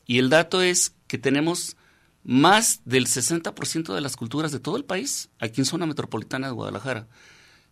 y 0.08 0.20
el 0.20 0.30
dato 0.30 0.62
es 0.62 0.96
que 1.08 1.18
tenemos 1.18 1.76
más 2.24 2.82
del 2.86 3.08
60% 3.08 3.94
de 3.94 4.02
las 4.02 4.16
culturas 4.16 4.52
de 4.52 4.60
todo 4.60 4.78
el 4.78 4.86
país 4.86 5.30
aquí 5.40 5.62
en 5.62 5.66
zona 5.66 5.86
metropolitana 5.86 6.48
de 6.48 6.54
Guadalajara. 6.54 7.08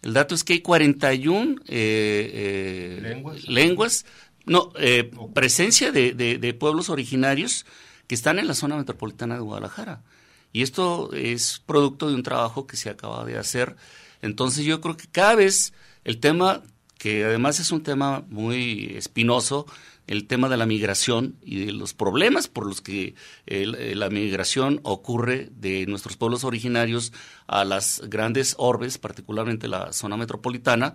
El 0.04 0.14
dato 0.14 0.36
es 0.36 0.44
que 0.44 0.54
hay 0.54 0.60
41 0.60 1.62
eh, 1.62 1.66
eh, 1.68 3.00
¿Lenguas? 3.02 3.48
lenguas, 3.48 4.06
no, 4.46 4.72
eh, 4.78 5.10
presencia 5.34 5.94
de, 5.94 6.14
de, 6.14 6.38
de, 6.38 6.54
pueblos 6.54 6.90
originarios 6.90 7.66
que 8.06 8.14
están 8.14 8.38
en 8.38 8.48
la 8.48 8.54
zona 8.54 8.76
metropolitana 8.76 9.36
de 9.36 9.42
Guadalajara. 9.42 10.04
Y 10.52 10.62
esto 10.62 11.12
es 11.14 11.64
producto 11.66 12.10
de 12.10 12.16
un 12.16 12.24
trabajo 12.24 12.68
que 12.68 12.76
se 12.76 12.90
acaba 12.90 13.24
de 13.24 13.38
hacer. 13.38 13.78
Entonces 14.22 14.66
yo 14.66 14.82
creo 14.82 14.98
que 14.98 15.08
cada 15.08 15.36
vez 15.36 15.74
el 16.04 16.20
tema, 16.20 16.62
que 16.98 17.24
además 17.24 17.62
es 17.62 17.72
un 17.72 17.82
tema 17.82 18.26
muy 18.28 18.94
espinoso, 18.98 19.66
el 20.08 20.28
tema 20.28 20.50
de 20.50 20.58
la 20.58 20.66
migración 20.66 21.36
y 21.42 21.66
de 21.66 21.72
los 21.72 21.94
problemas 21.94 22.48
por 22.48 22.66
los 22.66 22.82
que 22.82 23.16
la 23.46 24.10
migración 24.10 24.80
ocurre 24.84 25.50
de 25.56 25.86
nuestros 25.86 26.18
pueblos 26.18 26.44
originarios 26.44 27.14
a 27.48 27.64
las 27.64 28.02
grandes 28.08 28.56
orbes, 28.58 28.98
particularmente 28.98 29.68
la 29.68 29.94
zona 29.94 30.18
metropolitana, 30.18 30.94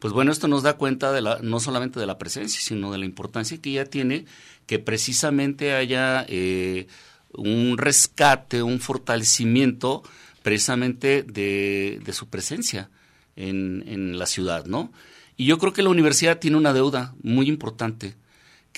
pues 0.00 0.14
bueno, 0.14 0.32
esto 0.32 0.48
nos 0.48 0.62
da 0.62 0.78
cuenta 0.78 1.12
de 1.12 1.20
la, 1.20 1.38
no 1.42 1.60
solamente 1.60 2.00
de 2.00 2.06
la 2.06 2.18
presencia, 2.18 2.60
sino 2.60 2.90
de 2.90 2.98
la 2.98 3.04
importancia 3.04 3.60
que 3.60 3.72
ya 3.72 3.84
tiene 3.84 4.24
que 4.66 4.78
precisamente 4.78 5.74
haya 5.74 6.24
eh, 6.26 6.86
un 7.32 7.76
rescate, 7.76 8.62
un 8.62 8.80
fortalecimiento 8.80 10.02
precisamente 10.42 11.22
de, 11.22 12.00
su 12.12 12.28
presencia 12.28 12.88
en, 13.36 13.84
en 13.86 14.18
la 14.18 14.24
ciudad, 14.24 14.64
¿no? 14.64 14.90
Y 15.36 15.44
yo 15.44 15.58
creo 15.58 15.74
que 15.74 15.82
la 15.82 15.90
universidad 15.90 16.38
tiene 16.38 16.56
una 16.56 16.72
deuda 16.72 17.14
muy 17.22 17.48
importante 17.48 18.16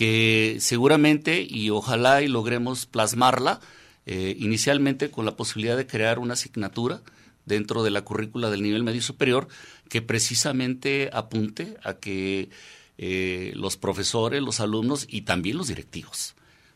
que 0.03 0.57
seguramente 0.59 1.47
y 1.49 1.71
ojalá 1.71 2.23
y 2.23 2.27
logremos 2.27 2.87
plasmarla 2.87 3.61
eh, 4.05 4.35
inicialmente 4.37 5.13
con 5.13 5.25
la 5.25 5.37
posibilidad 5.37 5.77
de 5.77 5.87
crear 5.87 6.19
una 6.19 6.33
asignatura 6.33 7.03
dentro 7.47 7.85
de 7.85 7.93
la 7.93 8.03
currícula 8.03 8.51
del 8.51 8.65
nivel 8.65 8.83
medio 8.83 9.01
superior 9.01 9.47
que 9.89 10.03
precisamente 10.03 11.09
apunte 11.13 11.77
a 11.85 11.95
que 11.95 12.51
eh, 12.99 13.53
los 13.55 13.77
profesores, 13.77 14.43
los 14.43 14.59
alumnos 14.59 15.07
y 15.09 15.21
también 15.21 15.57
los 15.57 15.69
directivos 15.69 16.35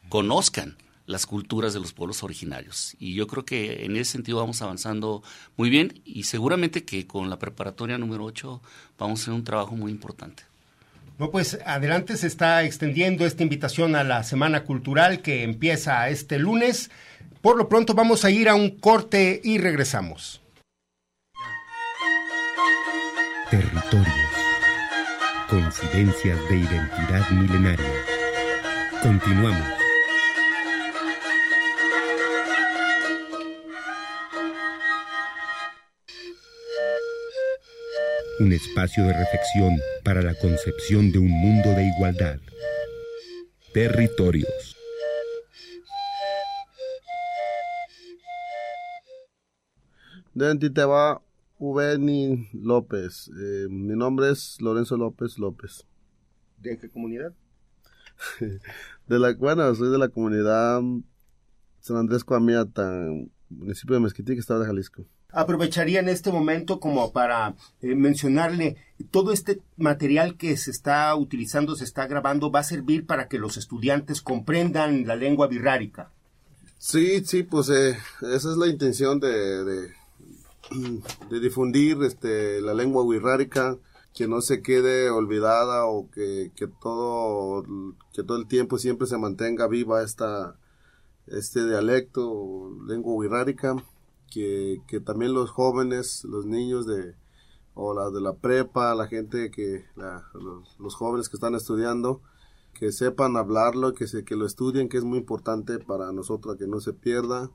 conozcan 0.08 0.76
las 1.06 1.26
culturas 1.26 1.74
de 1.74 1.80
los 1.80 1.92
pueblos 1.92 2.22
originarios. 2.22 2.94
Y 3.00 3.14
yo 3.14 3.26
creo 3.26 3.44
que 3.44 3.86
en 3.86 3.96
ese 3.96 4.12
sentido 4.12 4.38
vamos 4.38 4.62
avanzando 4.62 5.24
muy 5.56 5.68
bien 5.68 6.00
y 6.04 6.22
seguramente 6.22 6.84
que 6.84 7.08
con 7.08 7.28
la 7.28 7.40
preparatoria 7.40 7.98
número 7.98 8.22
8 8.22 8.62
vamos 8.96 9.18
a 9.18 9.22
hacer 9.22 9.34
un 9.34 9.42
trabajo 9.42 9.74
muy 9.74 9.90
importante. 9.90 10.44
No, 11.18 11.30
pues 11.30 11.58
adelante 11.64 12.16
se 12.16 12.26
está 12.26 12.62
extendiendo 12.64 13.24
esta 13.24 13.42
invitación 13.42 13.96
a 13.96 14.04
la 14.04 14.22
Semana 14.22 14.64
Cultural 14.64 15.22
que 15.22 15.44
empieza 15.44 16.08
este 16.10 16.38
lunes. 16.38 16.90
Por 17.40 17.56
lo 17.56 17.68
pronto 17.68 17.94
vamos 17.94 18.24
a 18.24 18.30
ir 18.30 18.48
a 18.48 18.54
un 18.54 18.78
corte 18.78 19.40
y 19.42 19.58
regresamos. 19.58 20.42
Territorios. 23.50 24.14
Coincidencias 25.48 26.38
de 26.50 26.56
identidad 26.56 27.30
milenaria. 27.30 27.92
Continuamos. 29.02 29.75
Un 38.38 38.52
espacio 38.52 39.04
de 39.04 39.12
reflexión 39.12 39.78
para 40.04 40.22
la 40.22 40.34
concepción 40.34 41.10
de 41.10 41.18
un 41.18 41.30
mundo 41.30 41.70
de 41.70 41.86
igualdad. 41.86 42.38
Territorios. 43.72 44.76
va 50.38 51.22
Uveni 51.58 52.48
López. 52.52 53.28
Eh, 53.28 53.68
mi 53.70 53.96
nombre 53.96 54.30
es 54.30 54.60
Lorenzo 54.60 54.96
López 54.96 55.38
López. 55.38 55.86
¿De 56.58 56.78
qué 56.78 56.90
comunidad? 56.90 57.32
de 58.40 59.18
la, 59.18 59.34
bueno, 59.34 59.74
soy 59.74 59.90
de 59.90 59.98
la 59.98 60.08
comunidad 60.08 60.82
San 61.80 61.96
Andrés 61.96 62.24
Coamiata, 62.24 63.08
municipio 63.48 63.94
de 63.94 64.00
Mezquití, 64.00 64.32
Estado 64.32 64.60
de 64.60 64.66
Jalisco 64.66 65.06
aprovecharía 65.36 66.00
en 66.00 66.08
este 66.08 66.32
momento 66.32 66.80
como 66.80 67.12
para 67.12 67.54
eh, 67.82 67.94
mencionarle 67.94 68.76
todo 69.10 69.32
este 69.32 69.60
material 69.76 70.38
que 70.38 70.56
se 70.56 70.70
está 70.70 71.14
utilizando, 71.14 71.76
se 71.76 71.84
está 71.84 72.06
grabando, 72.06 72.50
va 72.50 72.60
a 72.60 72.64
servir 72.64 73.06
para 73.06 73.28
que 73.28 73.38
los 73.38 73.58
estudiantes 73.58 74.22
comprendan 74.22 75.06
la 75.06 75.14
lengua 75.14 75.46
birrárica. 75.46 76.10
Sí, 76.78 77.22
sí, 77.26 77.42
pues 77.42 77.68
eh, 77.68 77.98
esa 78.22 78.50
es 78.50 78.56
la 78.56 78.66
intención 78.66 79.20
de, 79.20 79.64
de, 79.64 79.90
difundir 81.40 82.02
este, 82.02 82.62
la 82.62 82.72
lengua 82.72 83.06
birrárica, 83.06 83.76
que 84.14 84.26
no 84.26 84.40
se 84.40 84.62
quede 84.62 85.10
olvidada 85.10 85.84
o 85.84 86.10
que, 86.10 86.50
todo, 86.80 87.62
el 88.16 88.46
tiempo 88.48 88.78
siempre 88.78 89.06
se 89.06 89.18
mantenga 89.18 89.68
viva 89.68 90.02
esta, 90.02 90.56
este 91.26 91.66
dialecto, 91.66 92.74
lengua 92.86 93.22
birrárica 93.22 93.76
que, 94.86 95.00
también 95.00 95.32
los 95.32 95.50
jóvenes, 95.50 96.24
los 96.24 96.44
niños 96.44 96.86
de, 96.86 97.14
o 97.74 97.94
la 97.94 98.10
de 98.10 98.20
la 98.20 98.34
prepa, 98.34 98.94
la 98.94 99.06
gente 99.06 99.50
que, 99.50 99.86
los, 100.78 100.94
jóvenes 100.94 101.30
que 101.30 101.36
están 101.36 101.54
estudiando, 101.54 102.20
que 102.74 102.92
sepan 102.92 103.38
hablarlo, 103.38 103.94
que, 103.94 104.06
se, 104.06 104.24
que 104.24 104.36
lo 104.36 104.44
estudien, 104.44 104.90
que 104.90 104.98
es 104.98 105.04
muy 105.04 105.18
importante 105.18 105.78
para 105.78 106.12
nosotros, 106.12 106.58
que 106.58 106.66
no 106.66 106.80
se 106.80 106.92
pierda 106.92 107.50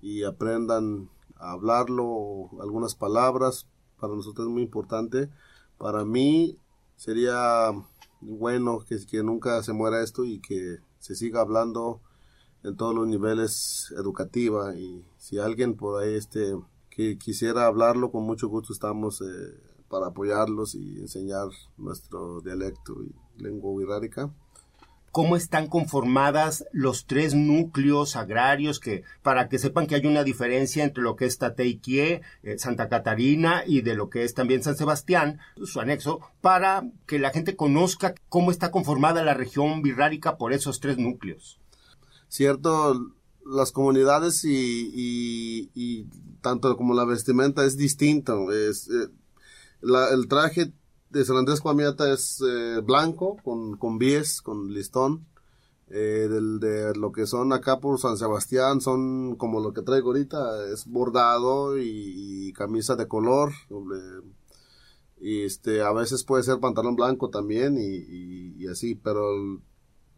y 0.00 0.22
aprendan 0.22 1.10
a 1.36 1.52
hablarlo, 1.52 2.50
algunas 2.60 2.94
palabras, 2.94 3.66
para 3.98 4.14
nosotros 4.14 4.46
es 4.46 4.52
muy 4.52 4.62
importante. 4.62 5.30
Para 5.78 6.04
mí 6.04 6.58
sería 6.94 7.72
bueno 8.20 8.84
que 8.86 9.22
nunca 9.24 9.60
se 9.64 9.72
muera 9.72 10.02
esto 10.02 10.24
y 10.24 10.40
que 10.40 10.78
se 11.00 11.16
siga 11.16 11.40
hablando 11.40 12.00
en 12.62 12.76
todos 12.76 12.94
los 12.94 13.06
niveles 13.06 13.92
educativa 13.96 14.74
y 14.76 15.04
si 15.18 15.38
alguien 15.38 15.74
por 15.74 16.02
ahí 16.02 16.14
este 16.14 16.54
que 16.90 17.16
quisiera 17.18 17.66
hablarlo 17.66 18.10
con 18.10 18.24
mucho 18.24 18.48
gusto 18.48 18.72
estamos 18.72 19.22
eh, 19.22 19.54
para 19.88 20.08
apoyarlos 20.08 20.74
y 20.74 20.98
enseñar 20.98 21.48
nuestro 21.78 22.40
dialecto 22.40 22.94
y 23.02 23.42
lengua 23.42 23.72
wixárika 23.72 24.30
cómo 25.12 25.36
están 25.36 25.66
conformadas 25.66 26.64
los 26.72 27.06
tres 27.06 27.34
núcleos 27.34 28.16
agrarios 28.16 28.78
que 28.78 29.02
para 29.22 29.48
que 29.48 29.58
sepan 29.58 29.86
que 29.86 29.96
hay 29.96 30.06
una 30.06 30.22
diferencia 30.22 30.84
entre 30.84 31.02
lo 31.02 31.16
que 31.16 31.24
es 31.24 31.38
Tateiquie, 31.38 32.22
eh, 32.42 32.58
Santa 32.58 32.88
Catarina 32.88 33.64
y 33.66 33.80
de 33.80 33.94
lo 33.94 34.08
que 34.08 34.22
es 34.24 34.34
también 34.34 34.62
San 34.62 34.76
Sebastián, 34.76 35.40
su 35.64 35.80
anexo, 35.80 36.20
para 36.40 36.84
que 37.06 37.18
la 37.18 37.30
gente 37.30 37.56
conozca 37.56 38.14
cómo 38.28 38.50
está 38.50 38.70
conformada 38.70 39.24
la 39.24 39.34
región 39.34 39.82
birrárica 39.82 40.36
por 40.36 40.52
esos 40.52 40.78
tres 40.78 40.96
núcleos 40.98 41.59
cierto, 42.30 43.12
las 43.44 43.72
comunidades 43.72 44.44
y, 44.44 46.06
tanto 46.40 46.74
como 46.76 46.94
la 46.94 47.04
vestimenta 47.04 47.64
es 47.66 47.76
distinto. 47.76 48.50
Es, 48.52 48.88
eh, 48.88 49.08
el 49.82 50.28
traje 50.28 50.72
de 51.10 51.24
San 51.24 51.36
Andrés 51.36 51.60
Cuamiata 51.60 52.10
es 52.12 52.42
eh, 52.46 52.80
blanco, 52.80 53.36
con, 53.44 53.76
con 53.76 53.98
bies, 53.98 54.40
con 54.40 54.72
listón. 54.72 55.26
Eh, 55.92 56.28
del, 56.30 56.60
de 56.60 56.94
lo 56.94 57.10
que 57.10 57.26
son 57.26 57.52
acá 57.52 57.80
por 57.80 57.98
San 57.98 58.16
Sebastián 58.16 58.80
son 58.80 59.34
como 59.34 59.58
lo 59.58 59.72
que 59.72 59.82
traigo 59.82 60.10
ahorita, 60.10 60.68
es 60.72 60.86
bordado 60.86 61.78
y, 61.78 62.52
camisa 62.52 62.94
de 62.94 63.08
color. 63.08 63.52
y 65.20 65.42
este, 65.42 65.82
a 65.82 65.92
veces 65.92 66.22
puede 66.22 66.44
ser 66.44 66.60
pantalón 66.60 66.94
blanco 66.94 67.28
también 67.28 67.76
y, 67.76 68.54
y 68.56 68.68
así, 68.68 68.94
pero 68.94 69.60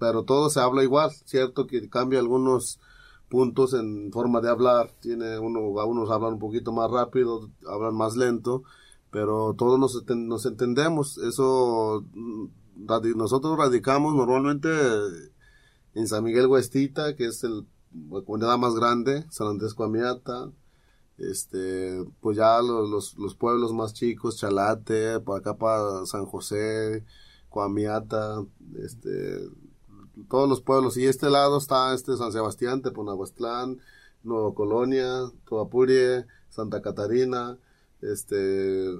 pero 0.03 0.25
todo 0.25 0.51
se 0.51 0.59
habla 0.59 0.83
igual, 0.83 1.12
cierto 1.27 1.69
que 1.69 1.88
cambia 1.88 2.19
algunos 2.19 2.81
puntos 3.29 3.73
en 3.73 4.11
forma 4.11 4.41
de 4.41 4.49
hablar, 4.51 4.91
tiene 5.01 5.38
uno, 5.38 5.79
a 5.79 5.85
unos 5.85 6.11
hablan 6.11 6.33
un 6.33 6.38
poquito 6.41 6.73
más 6.73 6.91
rápido, 6.91 7.49
hablan 7.69 7.95
más 7.95 8.17
lento, 8.17 8.65
pero 9.12 9.55
todos 9.57 9.79
nos, 9.79 10.45
entendemos, 10.45 11.19
eso 11.19 12.05
nosotros 12.75 13.57
radicamos 13.57 14.12
normalmente 14.17 14.71
en 15.95 16.09
San 16.09 16.25
Miguel 16.25 16.49
Huestita, 16.49 17.15
que 17.15 17.27
es 17.27 17.45
el, 17.45 17.65
la 18.11 18.23
comunidad 18.23 18.59
más 18.59 18.75
grande, 18.75 19.25
San 19.31 19.47
Andrés 19.47 19.73
Coamiata, 19.73 20.51
este, 21.17 22.05
pues 22.21 22.38
ya 22.38 22.61
los, 22.61 23.17
los, 23.17 23.35
pueblos 23.37 23.73
más 23.73 23.95
chicos, 23.95 24.37
Chalate, 24.38 25.21
para 25.21 25.38
acá 25.38 25.57
para 25.57 26.07
San 26.07 26.27
José, 26.27 27.05
Coamiata, 27.53 28.45
este, 28.83 29.38
todos 30.29 30.48
los 30.48 30.61
pueblos. 30.61 30.96
Y 30.96 31.07
este 31.07 31.31
lado 31.31 31.59
está 31.59 31.94
este 31.94 32.16
San 32.16 32.33
Sebastián, 32.33 32.83
Teponahuastlán, 32.83 33.79
Nueva 34.22 34.55
Colonia, 34.55 35.31
Toapurie, 35.48 36.27
Santa 36.48 36.83
Catarina, 36.83 37.57
este 38.01 38.90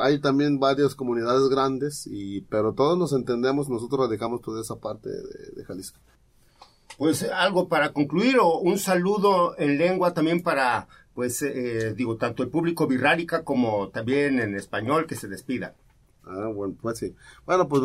hay 0.00 0.20
también 0.20 0.60
varias 0.60 0.94
comunidades 0.94 1.48
grandes 1.48 2.06
y 2.06 2.42
pero 2.42 2.72
todos 2.72 2.96
nos 2.96 3.12
entendemos, 3.12 3.68
nosotros 3.68 4.06
radicamos 4.06 4.40
toda 4.40 4.60
esa 4.60 4.76
parte 4.76 5.10
de, 5.10 5.64
Jalisco. 5.64 5.98
Pues 6.98 7.24
algo 7.24 7.68
para 7.68 7.92
concluir 7.92 8.38
o 8.38 8.58
un 8.58 8.78
saludo 8.78 9.58
en 9.58 9.78
lengua 9.78 10.14
también 10.14 10.42
para 10.42 10.88
pues 11.14 11.42
eh, 11.42 11.94
digo 11.94 12.16
tanto 12.16 12.42
el 12.42 12.48
público 12.48 12.86
birrárica 12.86 13.44
como 13.44 13.88
también 13.88 14.40
en 14.40 14.54
español 14.54 15.06
que 15.06 15.16
se 15.16 15.28
despida. 15.28 15.74
Ah, 16.24 16.48
bueno, 16.54 16.76
pues 16.80 16.98
sí. 16.98 17.14
Bueno, 17.46 17.68
pues 17.68 17.82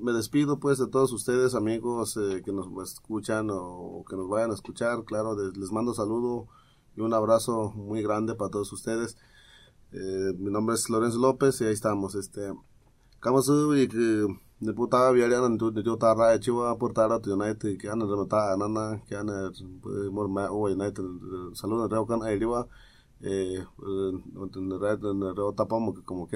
me, 0.00 0.12
despido 0.12 0.58
pues 0.58 0.78
de 0.78 0.88
todos 0.88 1.12
ustedes, 1.12 1.54
amigos 1.54 2.16
eh, 2.16 2.42
que 2.44 2.52
nos 2.52 2.66
escuchan 2.92 3.48
o, 3.50 4.04
que 4.08 4.16
nos 4.16 4.28
vayan 4.28 4.50
a 4.50 4.54
escuchar. 4.54 5.04
Claro, 5.04 5.36
les 5.52 5.72
mando 5.72 5.94
saludo 5.94 6.48
y 6.96 7.00
un 7.00 7.14
abrazo 7.14 7.72
muy 7.76 8.02
grande 8.02 8.34
para 8.34 8.50
todos 8.50 8.72
ustedes. 8.72 9.16
Eh, 9.92 10.34
mi 10.38 10.50
nombre 10.50 10.74
es 10.74 10.90
Lorenzo 10.90 11.18
López 11.18 11.60
y 11.60 11.64
ahí 11.64 11.72
estamos. 11.72 12.14
Este, 12.14 12.52
eh 13.20 13.48
como 26.04 26.28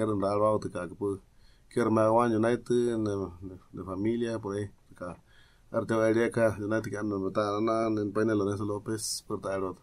wa 1.75 2.29
nai 2.29 2.57
te 2.57 2.73
de 2.73 3.83
familia 3.83 4.39
por 4.39 4.55
ahí 4.57 4.69
ka 4.95 5.17
arte 5.71 5.93
va 5.95 6.09
iria 6.09 6.29
ka 6.29 6.55
nai 6.59 6.81
te 6.81 6.89
kya 6.89 7.03
na 7.03 7.31
ta 7.31 7.59
na 7.61 7.87
en 8.01 8.11
Paine 8.13 8.35
Lorenzo 8.35 8.65
López 8.65 9.23
por 9.27 9.41
ta 9.41 9.57
ra 9.57 9.73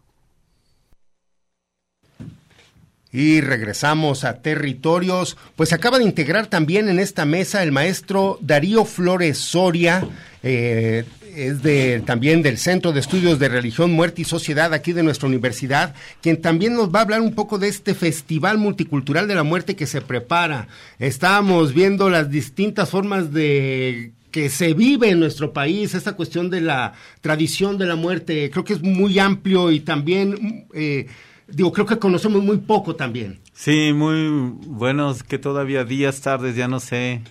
Y 3.13 3.41
regresamos 3.41 4.23
a 4.23 4.41
territorios. 4.41 5.35
Pues 5.57 5.73
acaba 5.73 5.99
de 5.99 6.05
integrar 6.05 6.47
también 6.47 6.87
en 6.87 6.97
esta 6.97 7.25
mesa 7.25 7.61
el 7.61 7.73
maestro 7.73 8.37
Darío 8.39 8.85
Flores 8.85 9.37
Soria. 9.37 10.07
Eh, 10.43 11.03
es 11.35 11.63
de, 11.63 12.01
también 12.05 12.41
del 12.41 12.57
Centro 12.57 12.91
de 12.91 12.99
Estudios 12.99 13.39
de 13.39 13.49
Religión, 13.49 13.91
Muerte 13.91 14.21
y 14.21 14.25
Sociedad 14.25 14.73
aquí 14.73 14.93
de 14.93 15.03
nuestra 15.03 15.27
universidad, 15.27 15.95
quien 16.21 16.41
también 16.41 16.75
nos 16.75 16.93
va 16.93 16.99
a 16.99 17.01
hablar 17.03 17.21
un 17.21 17.33
poco 17.33 17.57
de 17.57 17.67
este 17.67 17.93
Festival 17.93 18.57
Multicultural 18.57 19.27
de 19.27 19.35
la 19.35 19.43
Muerte 19.43 19.75
que 19.75 19.87
se 19.87 20.01
prepara. 20.01 20.67
Estábamos 20.99 21.73
viendo 21.73 22.09
las 22.09 22.29
distintas 22.29 22.89
formas 22.89 23.31
de 23.33 24.11
que 24.31 24.49
se 24.49 24.73
vive 24.73 25.09
en 25.09 25.19
nuestro 25.19 25.51
país, 25.51 25.93
esta 25.93 26.13
cuestión 26.13 26.49
de 26.49 26.61
la 26.61 26.93
tradición 27.19 27.77
de 27.77 27.85
la 27.85 27.95
muerte, 27.95 28.49
creo 28.49 28.63
que 28.63 28.73
es 28.73 28.81
muy 28.81 29.19
amplio 29.19 29.71
y 29.71 29.81
también... 29.81 30.67
Eh, 30.73 31.07
digo, 31.53 31.71
creo 31.73 31.85
que 31.85 31.99
conocemos 31.99 32.41
muy 32.41 32.57
poco 32.57 32.95
también. 32.95 33.39
Sí, 33.53 33.91
muy 33.93 34.29
buenos, 34.65 35.23
que 35.23 35.37
todavía 35.37 35.83
días, 35.83 36.21
tardes, 36.21 36.55
ya 36.55 36.69
no 36.69 36.79
sé. 36.79 37.21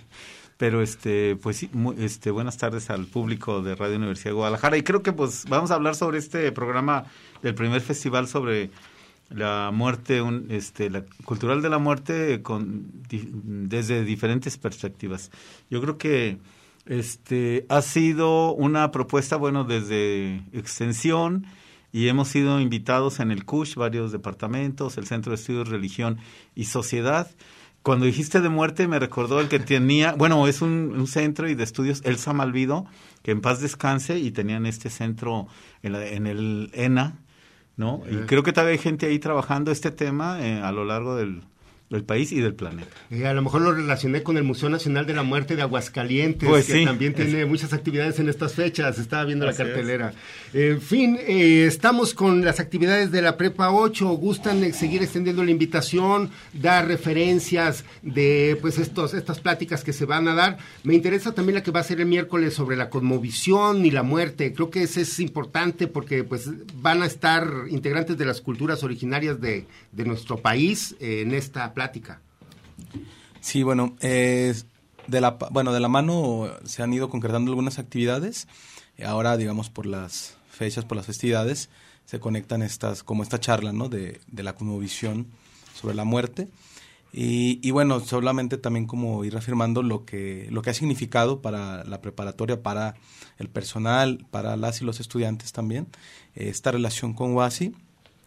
Pero 0.61 0.83
este, 0.83 1.37
pues 1.37 1.57
sí, 1.57 1.71
este, 1.97 2.29
buenas 2.29 2.55
tardes 2.55 2.91
al 2.91 3.07
público 3.07 3.63
de 3.63 3.73
Radio 3.73 3.95
Universidad 3.95 4.29
de 4.29 4.35
Guadalajara. 4.35 4.77
Y 4.77 4.83
creo 4.83 5.01
que 5.01 5.11
pues 5.11 5.45
vamos 5.49 5.71
a 5.71 5.73
hablar 5.73 5.95
sobre 5.95 6.19
este 6.19 6.51
programa 6.51 7.05
del 7.41 7.55
primer 7.55 7.81
festival 7.81 8.27
sobre 8.27 8.69
la 9.31 9.71
muerte, 9.73 10.21
un, 10.21 10.45
este, 10.51 10.91
la 10.91 11.03
cultural 11.25 11.63
de 11.63 11.69
la 11.69 11.79
muerte 11.79 12.43
con, 12.43 12.91
desde 13.09 14.03
diferentes 14.03 14.59
perspectivas. 14.59 15.31
Yo 15.71 15.81
creo 15.81 15.97
que 15.97 16.37
este 16.85 17.65
ha 17.67 17.81
sido 17.81 18.53
una 18.53 18.91
propuesta, 18.91 19.37
bueno, 19.37 19.63
desde 19.63 20.43
extensión, 20.53 21.47
y 21.91 22.07
hemos 22.07 22.27
sido 22.27 22.59
invitados 22.61 23.19
en 23.19 23.31
el 23.31 23.45
CUSH, 23.45 23.77
varios 23.77 24.11
departamentos, 24.11 24.99
el 24.99 25.07
Centro 25.07 25.31
de 25.31 25.37
Estudios 25.37 25.69
Religión 25.69 26.19
y 26.53 26.65
Sociedad. 26.65 27.31
Cuando 27.83 28.05
dijiste 28.05 28.41
de 28.41 28.49
muerte 28.49 28.87
me 28.87 28.99
recordó 28.99 29.39
el 29.39 29.47
que 29.47 29.59
tenía, 29.59 30.13
bueno, 30.13 30.47
es 30.47 30.61
un, 30.61 31.07
centro 31.07 31.49
y 31.49 31.55
de 31.55 31.63
estudios 31.63 32.01
Elsa 32.05 32.31
Malvido, 32.33 32.85
que 33.23 33.31
en 33.31 33.41
paz 33.41 33.59
descanse 33.59 34.19
y 34.19 34.31
tenían 34.31 34.65
este 34.65 34.89
centro 34.89 35.47
en, 35.81 35.95
en 35.95 36.27
el 36.27 36.69
ENA, 36.73 37.15
¿no? 37.77 38.03
Y 38.09 38.25
creo 38.27 38.43
que 38.43 38.53
todavía 38.53 38.73
hay 38.73 38.77
gente 38.77 39.07
ahí 39.07 39.17
trabajando 39.17 39.71
este 39.71 39.89
tema 39.89 40.45
eh, 40.45 40.61
a 40.61 40.71
lo 40.71 40.85
largo 40.85 41.15
del, 41.15 41.41
del 41.91 42.05
país 42.05 42.31
y 42.31 42.39
del 42.39 42.55
planeta. 42.55 42.89
Y 43.11 43.23
a 43.23 43.33
lo 43.33 43.41
mejor 43.41 43.61
lo 43.61 43.73
relacioné 43.73 44.23
con 44.23 44.37
el 44.37 44.43
Museo 44.43 44.69
Nacional 44.69 45.05
de 45.05 45.13
la 45.13 45.23
Muerte 45.23 45.57
de 45.57 45.61
Aguascalientes, 45.61 46.47
pues 46.47 46.67
que 46.67 46.85
también 46.85 47.13
tiene 47.13 47.45
muchas 47.45 47.73
actividades 47.73 48.17
en 48.19 48.29
estas 48.29 48.53
fechas, 48.53 48.97
estaba 48.97 49.25
viendo 49.25 49.45
la 49.45 49.53
cartelera. 49.53 50.13
En 50.53 50.81
fin, 50.81 51.19
eh, 51.19 51.65
estamos 51.67 52.13
con 52.13 52.45
las 52.45 52.61
actividades 52.61 53.11
de 53.11 53.21
la 53.21 53.35
Prepa 53.35 53.71
8, 53.71 54.07
gustan 54.11 54.73
seguir 54.73 55.03
extendiendo 55.03 55.43
la 55.43 55.51
invitación, 55.51 56.29
dar 56.53 56.87
referencias 56.87 57.83
de 58.01 58.57
pues 58.61 58.77
estos, 58.77 59.13
estas 59.13 59.41
pláticas 59.41 59.83
que 59.83 59.91
se 59.91 60.05
van 60.05 60.29
a 60.29 60.33
dar. 60.33 60.57
Me 60.83 60.93
interesa 60.93 61.33
también 61.33 61.55
la 61.55 61.63
que 61.63 61.71
va 61.71 61.81
a 61.81 61.83
ser 61.83 61.99
el 61.99 62.05
miércoles 62.07 62.53
sobre 62.53 62.77
la 62.77 62.89
conmovisión 62.89 63.85
y 63.85 63.91
la 63.91 64.03
muerte, 64.03 64.53
creo 64.53 64.69
que 64.69 64.83
eso 64.83 65.01
es 65.01 65.19
importante 65.19 65.87
porque 65.87 66.23
pues 66.23 66.49
van 66.75 67.03
a 67.03 67.05
estar 67.05 67.51
integrantes 67.69 68.17
de 68.17 68.25
las 68.25 68.39
culturas 68.39 68.81
originarias 68.81 69.41
de, 69.41 69.65
de 69.91 70.05
nuestro 70.05 70.37
país 70.37 70.95
eh, 71.01 71.21
en 71.21 71.33
esta 71.33 71.73
plática 71.73 71.80
Sí, 73.39 73.63
bueno, 73.63 73.95
de 73.99 75.21
la, 75.21 75.31
bueno, 75.51 75.73
de 75.73 75.79
la 75.79 75.87
mano 75.87 76.49
se 76.63 76.83
han 76.83 76.93
ido 76.93 77.09
concretando 77.09 77.51
algunas 77.51 77.79
actividades. 77.79 78.47
Ahora, 79.03 79.37
digamos, 79.37 79.69
por 79.69 79.85
las 79.85 80.37
fechas, 80.49 80.85
por 80.85 80.97
las 80.97 81.05
festividades, 81.07 81.69
se 82.05 82.19
conectan 82.19 82.61
estas, 82.61 83.03
como 83.03 83.23
esta 83.23 83.39
charla, 83.39 83.73
¿no? 83.73 83.89
De, 83.89 84.19
la 84.31 84.55
conmovisión 84.55 85.27
sobre 85.79 85.95
la 85.95 86.03
muerte. 86.03 86.47
Y, 87.13 87.71
bueno, 87.71 87.99
solamente 87.99 88.57
también 88.57 88.85
como 88.85 89.25
ir 89.25 89.33
reafirmando 89.33 89.83
lo 89.83 90.05
que, 90.05 90.47
lo 90.49 90.61
que 90.61 90.69
ha 90.69 90.73
significado 90.73 91.41
para 91.41 91.83
la 91.83 91.99
preparatoria, 91.99 92.63
para 92.63 92.95
el 93.37 93.49
personal, 93.49 94.25
para 94.31 94.55
las 94.55 94.81
y 94.81 94.85
los 94.85 95.01
estudiantes 95.01 95.51
también, 95.51 95.87
esta 96.35 96.71
relación 96.71 97.13
con 97.13 97.33
WASI 97.33 97.75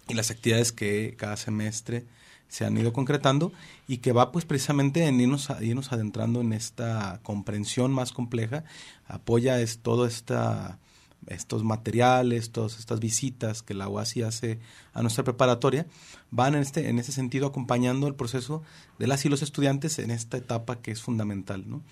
y 0.09 0.15
las 0.15 0.31
actividades 0.31 0.73
que 0.73 1.15
cada 1.17 1.39
semestre 1.39 2.05
se 2.49 2.65
han 2.65 2.77
ido 2.77 2.93
concretando 2.93 3.53
y 3.89 3.99
que 3.99 4.13
va 4.13 4.33
pues 4.33 4.45
precisamente 4.45 5.07
en 5.07 5.21
irnos, 5.21 5.49
irnos 5.61 5.93
adentrando 5.93 6.41
en 6.41 6.53
esta 6.53 7.21
comprensión 7.23 7.93
más 7.93 8.13
compleja, 8.13 8.65
apoya 9.09 9.61
es 9.61 9.79
todo 9.79 10.07
esta 10.07 10.79
estos 11.27 11.65
materiales, 11.65 12.51
todas 12.51 12.79
estas 12.79 13.01
visitas 13.01 13.63
que 13.63 13.75
la 13.75 13.89
UASI 13.89 14.23
hace 14.23 14.59
a 14.93 15.03
nuestra 15.03 15.25
preparatoria, 15.25 15.87
van 16.31 16.55
en 16.55 16.63
este, 16.63 16.89
en 16.89 16.99
ese 16.99 17.13
sentido 17.13 17.47
acompañando 17.47 18.07
el 18.07 18.15
proceso 18.15 18.63
de 18.99 19.07
las 19.07 19.25
y 19.25 19.29
los 19.29 19.43
estudiantes 19.43 19.99
en 19.99 20.11
esta 20.11 20.37
etapa 20.37 20.81
que 20.81 20.91
es 20.91 21.01
fundamental. 21.01 21.65
¿no? 21.67 21.83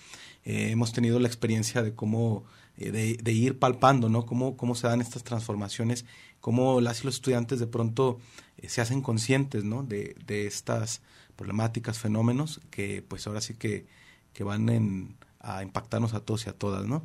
Eh, 0.44 0.70
hemos 0.70 0.92
tenido 0.92 1.18
la 1.18 1.28
experiencia 1.28 1.82
de 1.82 1.94
cómo, 1.94 2.44
de, 2.76 3.18
de, 3.22 3.32
ir 3.32 3.58
palpando, 3.58 4.08
¿no? 4.08 4.26
Cómo, 4.26 4.56
cómo 4.56 4.74
se 4.74 4.86
dan 4.86 5.00
estas 5.00 5.24
transformaciones, 5.24 6.04
cómo 6.40 6.80
las 6.80 7.02
y 7.02 7.04
los 7.06 7.16
estudiantes 7.16 7.60
de 7.60 7.66
pronto 7.66 8.18
eh, 8.58 8.68
se 8.68 8.80
hacen 8.80 9.00
conscientes 9.02 9.64
¿no? 9.64 9.82
de, 9.82 10.16
de, 10.26 10.46
estas 10.46 11.00
problemáticas, 11.36 11.98
fenómenos 11.98 12.60
que 12.70 13.02
pues 13.06 13.26
ahora 13.26 13.40
sí 13.40 13.54
que, 13.54 13.86
que 14.32 14.44
van 14.44 14.68
en, 14.68 15.16
a 15.40 15.62
impactarnos 15.62 16.14
a 16.14 16.20
todos 16.20 16.46
y 16.46 16.50
a 16.50 16.52
todas, 16.52 16.86
¿no? 16.86 17.04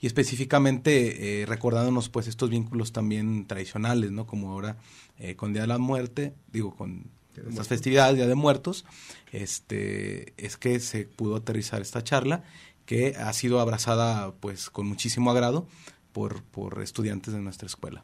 Y 0.00 0.06
específicamente 0.06 1.42
eh, 1.42 1.46
recordándonos 1.46 2.08
pues 2.08 2.28
estos 2.28 2.50
vínculos 2.50 2.92
también 2.92 3.46
tradicionales, 3.46 4.12
¿no? 4.12 4.26
Como 4.26 4.52
ahora 4.52 4.76
eh, 5.18 5.34
con 5.34 5.52
Día 5.52 5.62
de 5.62 5.68
la 5.68 5.78
Muerte, 5.78 6.34
digo, 6.52 6.74
con 6.74 7.04
estas 7.48 7.68
festividades, 7.68 8.16
Día 8.16 8.26
de 8.26 8.34
Muertos, 8.34 8.84
este, 9.32 10.32
es 10.36 10.56
que 10.56 10.80
se 10.80 11.04
pudo 11.04 11.36
aterrizar 11.36 11.82
esta 11.82 12.02
charla 12.02 12.44
que 12.88 13.14
ha 13.18 13.30
sido 13.34 13.60
abrazada 13.60 14.32
pues 14.40 14.70
con 14.70 14.86
muchísimo 14.86 15.30
agrado 15.30 15.66
por, 16.14 16.42
por 16.42 16.80
estudiantes 16.82 17.34
de 17.34 17.40
nuestra 17.40 17.66
escuela. 17.66 18.02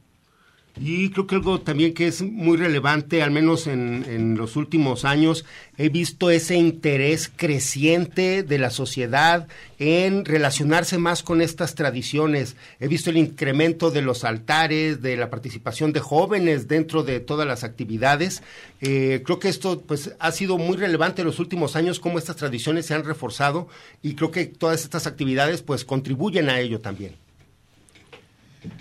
Y 0.77 1.11
creo 1.11 1.29
que 1.29 1.37
algo 1.37 1.61
también 1.61 1.95
que 1.95 2.09
es 2.09 2.21
muy 2.21 2.57
relevante, 2.57 3.23
al 3.23 3.31
menos 3.31 3.69
en, 3.69 4.05
en, 4.09 4.37
los 4.37 4.57
últimos 4.57 5.05
años, 5.05 5.45
he 5.79 5.89
visto 5.89 6.31
ese 6.31 6.57
interés 6.57 7.31
creciente 7.35 8.43
de 8.43 8.59
la 8.59 8.71
sociedad 8.71 9.47
en 9.79 10.25
relacionarse 10.25 10.99
más 10.99 11.23
con 11.23 11.41
estas 11.41 11.77
tradiciones. 11.77 12.57
He 12.81 12.89
visto 12.89 13.11
el 13.11 13.19
incremento 13.19 13.93
de 13.93 14.03
los 14.03 14.25
altares, 14.25 15.01
de 15.01 15.17
la 15.17 15.31
participación 15.31 15.93
de 15.93 16.01
jóvenes 16.01 16.67
dentro 16.67 17.05
de 17.05 17.21
todas 17.21 17.47
las 17.47 17.63
actividades. 17.63 18.43
Eh, 18.81 19.23
creo 19.25 19.39
que 19.39 19.51
esto 19.51 19.81
pues, 19.81 20.17
ha 20.19 20.33
sido 20.33 20.59
muy 20.59 20.77
relevante 20.77 21.23
en 21.23 21.27
los 21.27 21.39
últimos 21.39 21.77
años, 21.77 22.01
cómo 22.01 22.19
estas 22.19 22.35
tradiciones 22.35 22.87
se 22.87 22.95
han 22.95 23.05
reforzado 23.05 23.69
y 24.03 24.17
creo 24.17 24.33
que 24.33 24.47
todas 24.47 24.83
estas 24.83 25.07
actividades 25.07 25.63
pues 25.63 25.85
contribuyen 25.85 26.49
a 26.49 26.59
ello 26.59 26.81
también. 26.81 27.15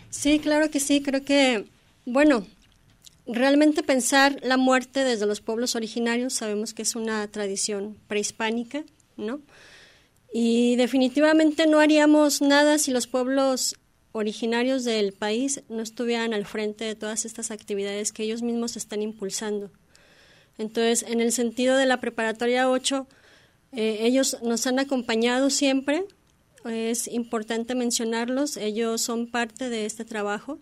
Sí, 0.10 0.40
claro 0.40 0.72
que 0.72 0.80
sí, 0.80 1.02
creo 1.02 1.24
que 1.24 1.66
bueno, 2.06 2.46
realmente 3.26 3.84
pensar 3.84 4.40
la 4.44 4.58
muerte 4.58 5.04
desde 5.04 5.26
los 5.26 5.42
pueblos 5.42 5.76
originarios 5.76 6.34
sabemos 6.34 6.74
que 6.74 6.82
es 6.82 6.96
una 6.96 7.26
tradición 7.28 7.98
prehispánica, 8.08 8.84
¿no? 9.16 9.42
Y 10.34 10.76
definitivamente 10.76 11.68
no 11.68 11.80
haríamos 11.80 12.42
nada 12.42 12.78
si 12.80 12.92
los 12.92 13.08
pueblos 13.08 13.76
originarios 14.12 14.84
del 14.84 15.14
país 15.14 15.64
no 15.70 15.82
estuvieran 15.82 16.34
al 16.34 16.46
frente 16.46 16.86
de 16.86 16.96
todas 16.96 17.26
estas 17.26 17.52
actividades 17.52 18.12
que 18.12 18.24
ellos 18.24 18.42
mismos 18.42 18.76
están 18.76 19.02
impulsando. 19.02 19.72
Entonces, 20.58 21.04
en 21.10 21.22
el 21.22 21.32
sentido 21.32 21.78
de 21.78 21.86
la 21.86 22.00
preparatoria 22.00 22.70
8, 22.70 23.08
eh, 23.72 23.98
ellos 24.02 24.38
nos 24.44 24.68
han 24.68 24.80
acompañado 24.80 25.50
siempre, 25.50 26.06
es 26.66 27.08
importante 27.08 27.76
mencionarlos, 27.76 28.58
ellos 28.58 29.02
son 29.02 29.28
parte 29.28 29.70
de 29.70 29.86
este 29.86 30.06
trabajo 30.06 30.60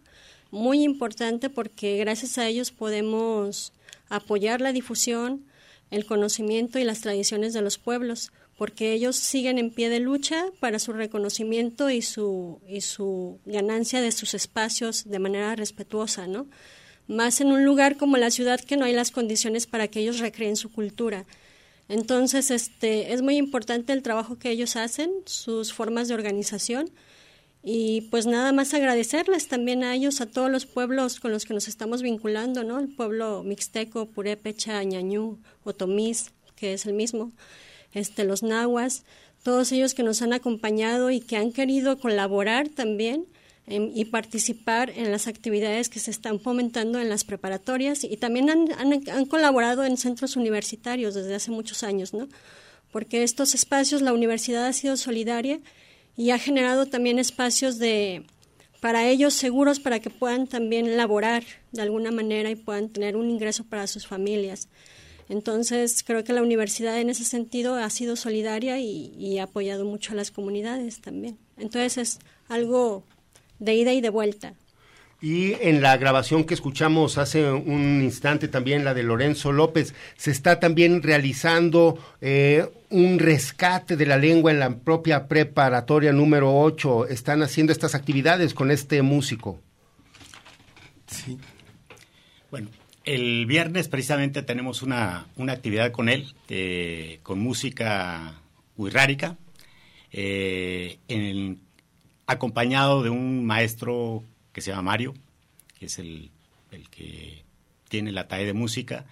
muy 0.52 0.84
importante 0.84 1.50
porque 1.50 1.98
gracias 1.98 2.38
a 2.38 2.48
ellos 2.48 2.72
podemos 2.72 3.74
apoyar 4.10 4.62
la 4.62 4.74
difusión, 4.74 5.46
el 5.90 6.06
conocimiento 6.06 6.78
y 6.78 6.84
las 6.84 7.02
tradiciones 7.02 7.54
de 7.54 7.62
los 7.62 7.78
pueblos, 7.78 8.32
porque 8.58 8.94
ellos 8.94 9.16
siguen 9.16 9.58
en 9.58 9.72
pie 9.72 9.90
de 9.90 10.00
lucha 10.00 10.46
para 10.60 10.78
su 10.78 10.94
reconocimiento 10.94 11.90
y 11.90 12.02
su, 12.02 12.62
y 12.68 12.82
su 12.82 13.40
ganancia 13.46 14.02
de 14.02 14.12
sus 14.12 14.34
espacios 14.34 15.06
de 15.10 15.20
manera 15.20 15.56
respetuosa, 15.56 16.28
¿no? 16.28 16.46
Más 17.08 17.42
en 17.42 17.48
un 17.48 17.66
lugar 17.66 17.98
como 17.98 18.18
la 18.18 18.30
ciudad 18.30 18.60
que 18.60 18.78
no 18.78 18.86
hay 18.86 18.94
las 18.94 19.12
condiciones 19.12 19.66
para 19.66 19.88
que 19.88 20.02
ellos 20.02 20.20
recreen 20.20 20.56
su 20.56 20.72
cultura. 20.72 21.26
Entonces, 21.90 22.52
este, 22.52 23.14
es 23.14 23.22
muy 23.22 23.38
importante 23.38 23.94
el 23.94 24.04
trabajo 24.04 24.38
que 24.38 24.52
ellos 24.52 24.76
hacen, 24.76 25.12
sus 25.26 25.74
formas 25.74 26.08
de 26.08 26.14
organización. 26.14 26.90
Y 27.64 28.02
pues 28.10 28.26
nada 28.26 28.52
más 28.52 28.74
agradecerles 28.74 29.48
también 29.48 29.84
a 29.84 29.94
ellos, 29.94 30.20
a 30.20 30.26
todos 30.26 30.50
los 30.50 30.66
pueblos 30.66 31.20
con 31.20 31.32
los 31.32 31.46
que 31.46 31.54
nos 31.54 31.68
estamos 31.68 32.02
vinculando, 32.02 32.64
¿no? 32.64 32.80
El 32.80 32.88
pueblo 32.88 33.44
mixteco, 33.44 34.08
Purépecha, 34.08 34.84
Ñañú, 34.84 35.38
Otomís, 35.64 36.32
que 36.56 36.74
es 36.74 36.88
el 36.88 36.94
mismo, 36.94 37.32
este, 37.94 38.24
los 38.24 38.42
nahuas, 38.42 39.04
todos 39.44 39.72
ellos 39.72 39.94
que 39.94 40.04
nos 40.04 40.24
han 40.24 40.34
acompañado 40.34 41.12
y 41.12 41.20
que 41.20 41.38
han 41.38 41.52
querido 41.52 42.00
colaborar 42.00 42.70
también 42.70 43.26
em, 43.68 43.92
y 43.94 44.06
participar 44.06 44.90
en 44.90 45.12
las 45.12 45.28
actividades 45.28 45.90
que 45.90 46.00
se 46.00 46.10
están 46.10 46.40
fomentando 46.40 47.00
en 47.00 47.10
las 47.10 47.24
preparatorias 47.24 48.04
y 48.04 48.18
también 48.18 48.50
han, 48.50 48.72
han, 48.74 49.08
han 49.08 49.26
colaborado 49.26 49.84
en 49.86 49.98
centros 49.98 50.36
universitarios 50.36 51.14
desde 51.14 51.36
hace 51.36 51.52
muchos 51.52 51.84
años, 51.84 52.14
¿no? 52.14 52.28
Porque 52.92 53.22
estos 53.24 53.54
espacios, 53.54 54.02
la 54.02 54.14
universidad 54.14 54.66
ha 54.66 54.74
sido 54.74 54.98
solidaria 54.98 55.60
y 56.16 56.32
ha 56.32 56.38
generado 56.40 56.86
también 56.86 57.20
espacios 57.20 57.78
de 57.80 58.26
para 58.80 59.08
ellos 59.08 59.36
seguros 59.36 59.80
para 59.80 60.00
que 60.00 60.10
puedan 60.10 60.48
también 60.48 60.98
laborar 60.98 61.44
de 61.72 61.84
alguna 61.84 62.12
manera 62.12 62.50
y 62.50 62.56
puedan 62.56 62.90
tener 62.90 63.16
un 63.16 63.30
ingreso 63.30 63.64
para 63.64 63.86
sus 63.88 64.08
familias. 64.08 64.70
Entonces, 65.30 66.04
creo 66.04 66.24
que 66.24 66.34
la 66.34 66.42
universidad 66.42 67.00
en 67.00 67.10
ese 67.10 67.24
sentido 67.24 67.76
ha 67.76 67.90
sido 67.90 68.16
solidaria 68.16 68.80
y, 68.80 69.14
y 69.18 69.38
ha 69.38 69.44
apoyado 69.44 69.86
mucho 69.86 70.12
a 70.12 70.16
las 70.16 70.32
comunidades 70.32 71.00
también. 71.00 71.38
Entonces, 71.58 71.98
es 71.98 72.20
algo 72.50 73.04
de 73.60 73.76
ida 73.76 73.94
y 73.94 74.02
de 74.02 74.10
vuelta. 74.10 74.56
Y 75.22 75.54
en 75.62 75.84
la 75.84 75.98
grabación 75.98 76.46
que 76.46 76.56
escuchamos 76.56 77.20
hace 77.20 77.52
un 77.52 78.02
instante 78.02 78.48
también, 78.48 78.84
la 78.84 78.96
de 78.96 79.04
Lorenzo 79.04 79.52
López, 79.52 79.94
se 80.18 80.32
está 80.32 80.60
también 80.60 81.04
realizando 81.04 82.00
eh, 82.22 82.68
un 82.90 83.20
rescate 83.20 83.98
de 83.98 84.08
la 84.08 84.18
lengua 84.18 84.50
en 84.50 84.58
la 84.58 84.80
propia 84.80 85.28
preparatoria 85.28 86.12
número 86.12 86.60
8. 86.60 87.06
Están 87.06 87.44
haciendo 87.44 87.72
estas 87.72 87.94
actividades 87.94 88.56
con 88.56 88.72
este 88.72 89.04
músico. 89.04 89.60
Sí. 91.06 91.38
Bueno, 92.50 92.70
el 93.04 93.46
viernes 93.46 93.90
precisamente 93.90 94.42
tenemos 94.42 94.82
una, 94.82 95.28
una 95.36 95.54
actividad 95.54 95.92
con 95.92 96.10
él, 96.10 96.34
eh, 96.50 97.20
con 97.22 97.40
música 97.40 98.42
huirrárica, 98.76 99.38
eh, 100.12 100.98
acompañado 102.26 103.04
de 103.04 103.12
un 103.12 103.46
maestro 103.46 104.24
que 104.52 104.62
se 104.62 104.72
llama 104.72 104.92
Mario, 104.92 105.14
que 105.80 105.86
es 105.86 106.00
el, 106.00 106.32
el 106.72 106.90
que 106.90 107.44
tiene 107.90 108.12
la 108.12 108.28
talla 108.28 108.46
de 108.46 108.54
música, 108.54 109.06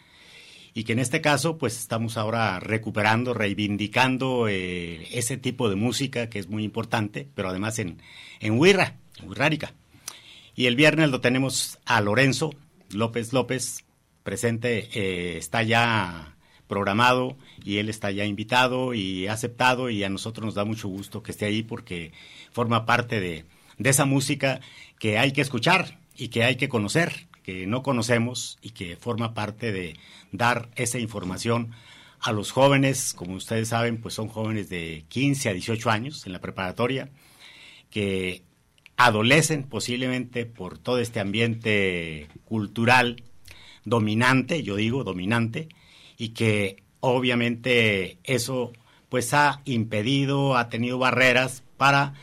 y 0.74 0.84
que 0.84 0.94
en 0.94 1.00
este 1.00 1.22
caso 1.22 1.58
pues 1.58 1.78
estamos 1.78 2.18
ahora 2.18 2.60
recuperando, 2.60 3.34
reivindicando 3.34 4.48
eh, 4.48 5.08
ese 5.12 5.38
tipo 5.38 5.70
de 5.70 5.76
música 5.76 6.30
que 6.30 6.40
es 6.40 6.48
muy 6.48 6.64
importante, 6.64 7.28
pero 7.36 7.50
además 7.50 7.80
en, 7.80 8.02
en 8.40 8.58
Huirra, 8.58 8.96
en 9.20 9.30
Huirrárica. 9.30 9.74
Y 10.56 10.68
el 10.68 10.76
viernes 10.76 11.10
lo 11.10 11.22
tenemos 11.22 11.80
a 11.86 12.02
Lorenzo 12.02 12.52
López 12.92 13.34
López, 13.34 13.86
presente, 14.24 14.90
eh, 14.94 15.38
está 15.38 15.64
ya 15.64 16.36
programado 16.68 17.36
y 17.64 17.78
él 17.78 17.90
está 17.90 18.12
ya 18.12 18.26
invitado 18.26 18.94
y 18.94 19.28
aceptado 19.28 19.90
y 19.90 20.04
a 20.04 20.10
nosotros 20.10 20.46
nos 20.46 20.56
da 20.56 20.66
mucho 20.66 20.88
gusto 20.88 21.24
que 21.24 21.32
esté 21.32 21.46
ahí 21.46 21.64
porque 21.64 22.14
forma 22.52 22.86
parte 22.86 23.20
de, 23.20 23.46
de 23.80 23.90
esa 23.90 24.06
música 24.06 24.62
que 25.00 25.18
hay 25.18 25.32
que 25.32 25.42
escuchar 25.42 25.98
y 26.16 26.28
que 26.28 26.44
hay 26.44 26.58
que 26.58 26.70
conocer, 26.70 27.28
que 27.44 27.66
no 27.66 27.82
conocemos 27.82 28.60
y 28.62 28.72
que 28.72 28.98
forma 28.98 29.34
parte 29.34 29.72
de 29.72 29.96
dar 30.32 30.70
esa 30.76 31.00
información 31.00 31.72
a 32.20 32.34
los 32.34 32.52
jóvenes, 32.52 33.14
como 33.14 33.36
ustedes 33.36 33.70
saben, 33.70 34.02
pues 34.02 34.14
son 34.14 34.28
jóvenes 34.28 34.70
de 34.70 35.06
15 35.08 35.50
a 35.50 35.54
18 35.54 35.90
años 35.90 36.26
en 36.26 36.34
la 36.34 36.42
preparatoria, 36.42 37.10
que 37.90 38.44
adolecen 38.98 39.64
posiblemente 39.64 40.46
por 40.46 40.78
todo 40.78 41.00
este 41.00 41.22
ambiente 41.22 42.28
cultural 42.44 43.24
dominante, 43.86 44.62
yo 44.62 44.76
digo 44.76 45.06
dominante, 45.06 45.70
y 46.18 46.30
que 46.30 46.84
obviamente 47.00 48.18
eso 48.26 48.74
pues 49.08 49.34
ha 49.34 49.62
impedido, 49.64 50.58
ha 50.58 50.68
tenido 50.68 50.98
barreras 50.98 51.64
para 51.78 52.14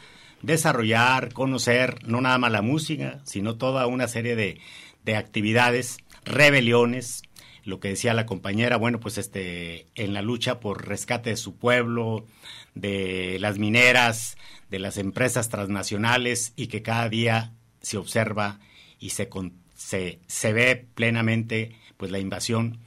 desarrollar, 0.46 1.32
conocer 1.32 2.06
no 2.06 2.20
nada 2.20 2.38
más 2.38 2.52
la 2.52 2.62
música, 2.62 3.20
sino 3.24 3.56
toda 3.56 3.86
una 3.86 4.08
serie 4.08 4.36
de, 4.36 4.60
de 5.04 5.16
actividades, 5.16 5.98
rebeliones, 6.24 7.22
lo 7.64 7.80
que 7.80 7.88
decía 7.88 8.14
la 8.14 8.26
compañera, 8.26 8.76
bueno, 8.76 9.00
pues 9.00 9.18
este, 9.18 9.86
en 9.96 10.14
la 10.14 10.22
lucha 10.22 10.60
por 10.60 10.86
rescate 10.86 11.30
de 11.30 11.36
su 11.36 11.56
pueblo, 11.56 12.24
de 12.74 13.38
las 13.40 13.58
mineras, 13.58 14.36
de 14.70 14.78
las 14.78 14.98
empresas 14.98 15.48
transnacionales 15.48 16.52
y 16.54 16.68
que 16.68 16.82
cada 16.82 17.08
día 17.08 17.52
se 17.80 17.96
observa 17.96 18.60
y 19.00 19.10
se, 19.10 19.28
se, 19.74 20.20
se 20.26 20.52
ve 20.52 20.86
plenamente 20.94 21.72
pues 21.96 22.12
la 22.12 22.20
invasión 22.20 22.78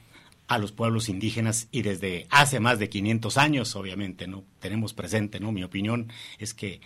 a 0.48 0.58
los 0.58 0.72
pueblos 0.72 1.08
indígenas 1.08 1.68
y 1.70 1.82
desde 1.82 2.26
hace 2.30 2.58
más 2.58 2.78
de 2.78 2.88
500 2.88 3.36
años, 3.36 3.76
obviamente, 3.76 4.26
¿no? 4.26 4.44
Tenemos 4.60 4.94
presente, 4.94 5.38
¿no? 5.40 5.52
Mi 5.52 5.62
opinión 5.62 6.10
es 6.38 6.54
que 6.54 6.80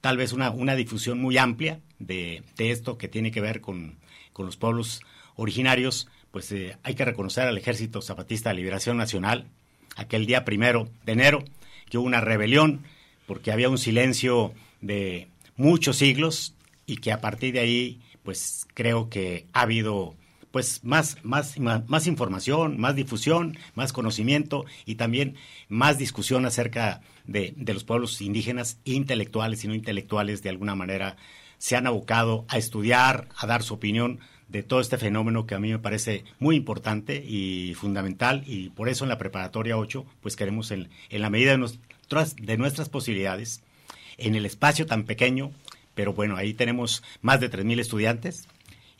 tal 0.00 0.16
vez 0.16 0.32
una, 0.32 0.50
una 0.50 0.74
difusión 0.74 1.20
muy 1.20 1.38
amplia 1.38 1.80
de, 1.98 2.42
de 2.56 2.70
esto 2.70 2.98
que 2.98 3.08
tiene 3.08 3.30
que 3.30 3.40
ver 3.40 3.60
con, 3.60 3.96
con 4.32 4.46
los 4.46 4.56
pueblos 4.56 5.00
originarios, 5.36 6.08
pues 6.30 6.50
eh, 6.52 6.76
hay 6.82 6.94
que 6.94 7.04
reconocer 7.04 7.46
al 7.46 7.58
Ejército 7.58 8.02
Zapatista 8.02 8.50
de 8.50 8.56
Liberación 8.56 8.96
Nacional, 8.96 9.46
aquel 9.96 10.26
día 10.26 10.44
primero 10.44 10.88
de 11.04 11.12
enero, 11.12 11.44
que 11.88 11.98
hubo 11.98 12.06
una 12.06 12.20
rebelión 12.20 12.82
porque 13.26 13.52
había 13.52 13.68
un 13.68 13.78
silencio 13.78 14.52
de 14.80 15.28
muchos 15.56 15.96
siglos 15.96 16.54
y 16.86 16.96
que 16.96 17.12
a 17.12 17.20
partir 17.20 17.54
de 17.54 17.60
ahí, 17.60 18.00
pues 18.22 18.66
creo 18.74 19.08
que 19.08 19.46
ha 19.52 19.62
habido 19.62 20.14
pues 20.50 20.82
más, 20.84 21.16
más, 21.22 21.58
más, 21.58 22.06
información, 22.06 22.78
más 22.78 22.96
difusión, 22.96 23.56
más 23.74 23.92
conocimiento 23.92 24.64
y 24.84 24.96
también 24.96 25.36
más 25.68 25.98
discusión 25.98 26.44
acerca 26.46 27.02
de, 27.26 27.54
de 27.56 27.74
los 27.74 27.84
pueblos 27.84 28.20
indígenas, 28.20 28.78
intelectuales 28.84 29.64
y 29.64 29.68
no 29.68 29.74
intelectuales, 29.74 30.42
de 30.42 30.50
alguna 30.50 30.74
manera 30.74 31.16
se 31.58 31.76
han 31.76 31.86
abocado 31.86 32.46
a 32.48 32.56
estudiar, 32.56 33.28
a 33.36 33.46
dar 33.46 33.62
su 33.62 33.74
opinión 33.74 34.18
de 34.48 34.62
todo 34.62 34.80
este 34.80 34.98
fenómeno 34.98 35.46
que 35.46 35.54
a 35.54 35.60
mí 35.60 35.70
me 35.70 35.78
parece 35.78 36.24
muy 36.38 36.56
importante 36.56 37.22
y 37.24 37.74
fundamental. 37.74 38.42
Y 38.46 38.70
por 38.70 38.88
eso 38.88 39.04
en 39.04 39.10
la 39.10 39.18
preparatoria 39.18 39.76
8 39.76 40.04
pues 40.20 40.36
queremos 40.36 40.70
en, 40.70 40.88
en 41.10 41.22
la 41.22 41.30
medida 41.30 41.52
de 41.52 41.58
nuestras, 41.58 42.34
de 42.36 42.56
nuestras 42.56 42.88
posibilidades, 42.88 43.62
en 44.18 44.34
el 44.34 44.46
espacio 44.46 44.86
tan 44.86 45.04
pequeño, 45.04 45.52
pero 45.94 46.12
bueno, 46.12 46.36
ahí 46.36 46.54
tenemos 46.54 47.02
más 47.20 47.40
de 47.40 47.50
3.000 47.50 47.80
estudiantes 47.80 48.48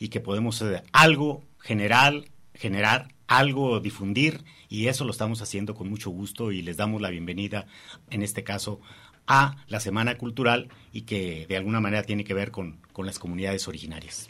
y 0.01 0.09
que 0.09 0.19
podemos 0.19 0.59
eh, 0.63 0.81
algo 0.91 1.43
general, 1.59 2.25
generar, 2.55 3.09
algo 3.27 3.79
difundir 3.79 4.43
y 4.67 4.87
eso 4.87 5.05
lo 5.05 5.11
estamos 5.11 5.43
haciendo 5.43 5.75
con 5.75 5.87
mucho 5.89 6.09
gusto 6.09 6.51
y 6.51 6.63
les 6.63 6.75
damos 6.75 7.03
la 7.03 7.11
bienvenida 7.11 7.67
en 8.09 8.23
este 8.23 8.43
caso 8.43 8.81
a 9.27 9.57
la 9.67 9.79
Semana 9.79 10.17
Cultural 10.17 10.69
y 10.91 11.03
que 11.03 11.45
de 11.47 11.55
alguna 11.55 11.79
manera 11.79 12.01
tiene 12.01 12.23
que 12.23 12.33
ver 12.33 12.49
con, 12.49 12.79
con 12.91 13.05
las 13.05 13.19
comunidades 13.19 13.67
originarias. 13.67 14.27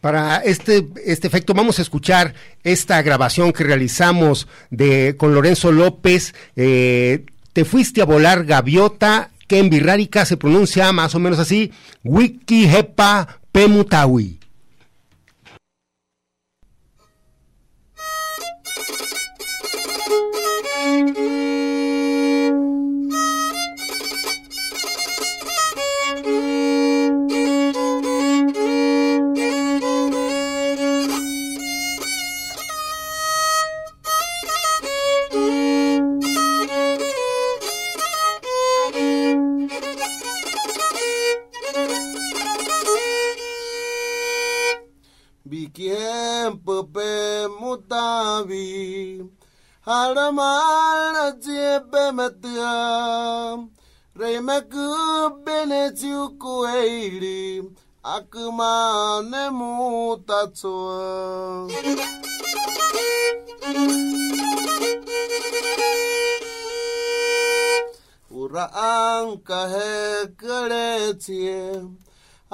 Para 0.00 0.38
este, 0.38 0.88
este 1.06 1.28
efecto 1.28 1.54
vamos 1.54 1.78
a 1.78 1.82
escuchar 1.82 2.34
esta 2.64 3.00
grabación 3.00 3.52
que 3.52 3.62
realizamos 3.62 4.48
de, 4.70 5.14
con 5.16 5.32
Lorenzo 5.32 5.70
López. 5.70 6.34
Eh, 6.56 7.24
Te 7.52 7.64
fuiste 7.64 8.02
a 8.02 8.04
volar 8.04 8.44
gaviota, 8.44 9.30
que 9.46 9.60
en 9.60 9.70
birrárica 9.70 10.24
se 10.24 10.36
pronuncia 10.36 10.90
más 10.90 11.14
o 11.14 11.20
menos 11.20 11.38
así, 11.38 11.70
Wiki 12.02 12.66
Hepa 12.66 13.40
Pemutawi. 13.52 14.40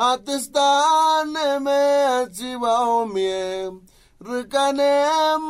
atistane 0.09 1.47
me 1.65 1.81
achivao 2.19 3.07
mie 3.07 3.71
rikane 4.27 4.93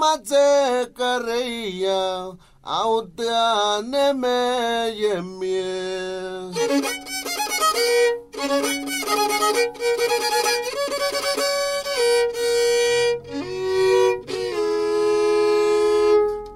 mache 0.01 0.47
kareya 0.99 2.35
auteane 2.65 4.05
me 4.21 4.37
yemie. 5.01 5.71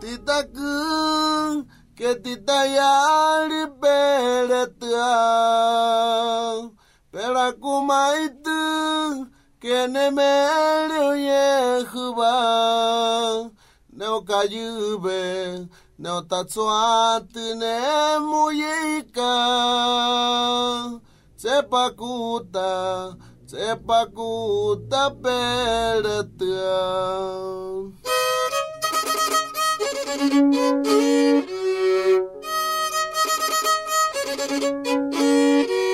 Titak 0.00 0.50
ke 1.94 2.11
titayari 2.22 3.64
peretia 3.80 5.12
Perakumaitu 7.14 8.61
kenemelio 9.62 11.14
Yehuba 11.29 12.35
neokayube 13.92 15.20
neotatsuatu 15.98 17.44
nemuyeika 17.61 19.33
tsepakuta 21.38 22.70
tsepakuta 23.46 25.03
peratua 25.22 26.74
Thank 35.27 35.70
you. 35.70 35.93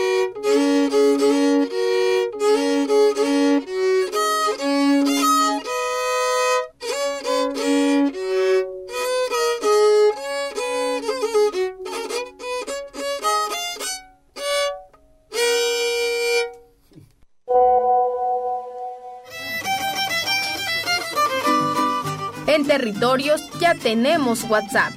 En 22.52 22.66
territorios 22.66 23.40
ya 23.60 23.74
tenemos 23.76 24.42
WhatsApp. 24.50 24.92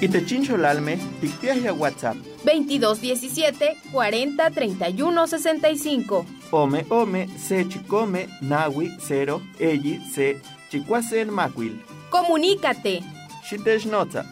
Itechincholalme, 0.00 0.98
ticpiaja 1.20 1.72
WhatsApp. 1.72 2.16
2217 2.44 3.76
40 3.92 4.50
31 4.50 5.26
65. 5.26 6.24
Ome 6.52 6.86
ome 6.90 7.28
se 7.36 7.64
chicome 7.68 8.28
nawi 8.40 8.90
cero 8.98 9.42
eyi 9.58 10.00
se 10.14 10.40
chicuasen 10.70 11.30
macuil. 11.30 11.82
Comunícate. 12.10 13.02
Xitechnotza. 13.42 14.24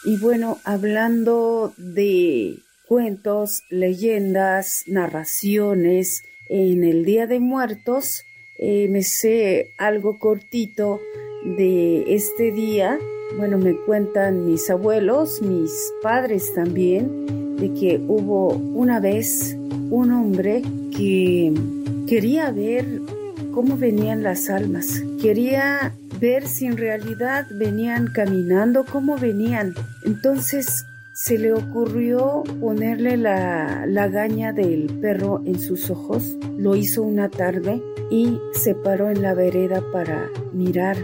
Y 0.07 0.15
bueno, 0.15 0.57
hablando 0.63 1.73
de 1.75 2.59
cuentos, 2.87 3.63
leyendas, 3.69 4.83
narraciones, 4.87 6.23
en 6.47 6.85
el 6.85 7.03
Día 7.03 7.27
de 7.27 7.41
Muertos 7.41 8.23
eh, 8.57 8.87
me 8.89 9.03
sé 9.03 9.71
algo 9.77 10.17
cortito 10.17 11.01
de 11.57 12.15
este 12.15 12.53
día. 12.53 12.97
Bueno, 13.35 13.57
me 13.57 13.75
cuentan 13.75 14.45
mis 14.45 14.69
abuelos, 14.69 15.41
mis 15.41 15.73
padres 16.01 16.53
también, 16.53 17.57
de 17.57 17.73
que 17.73 17.99
hubo 18.07 18.53
una 18.53 19.01
vez 19.01 19.57
un 19.89 20.13
hombre 20.13 20.61
que 20.95 21.53
quería 22.07 22.51
ver 22.51 23.01
cómo 23.51 23.75
venían 23.75 24.23
las 24.23 24.49
almas, 24.49 25.03
quería 25.21 25.93
ver 26.19 26.47
si 26.47 26.65
en 26.65 26.77
realidad 26.77 27.45
venían 27.51 28.07
caminando, 28.07 28.85
cómo 28.85 29.17
venían. 29.17 29.73
Entonces 30.03 30.85
se 31.13 31.37
le 31.37 31.53
ocurrió 31.53 32.43
ponerle 32.59 33.17
la, 33.17 33.85
la 33.87 34.07
gaña 34.07 34.53
del 34.53 34.99
perro 35.01 35.41
en 35.45 35.59
sus 35.59 35.89
ojos. 35.89 36.37
Lo 36.57 36.75
hizo 36.75 37.01
una 37.03 37.29
tarde 37.29 37.81
y 38.11 38.39
se 38.53 38.75
paró 38.75 39.09
en 39.09 39.21
la 39.21 39.33
vereda 39.33 39.83
para 39.91 40.29
mirar 40.53 40.97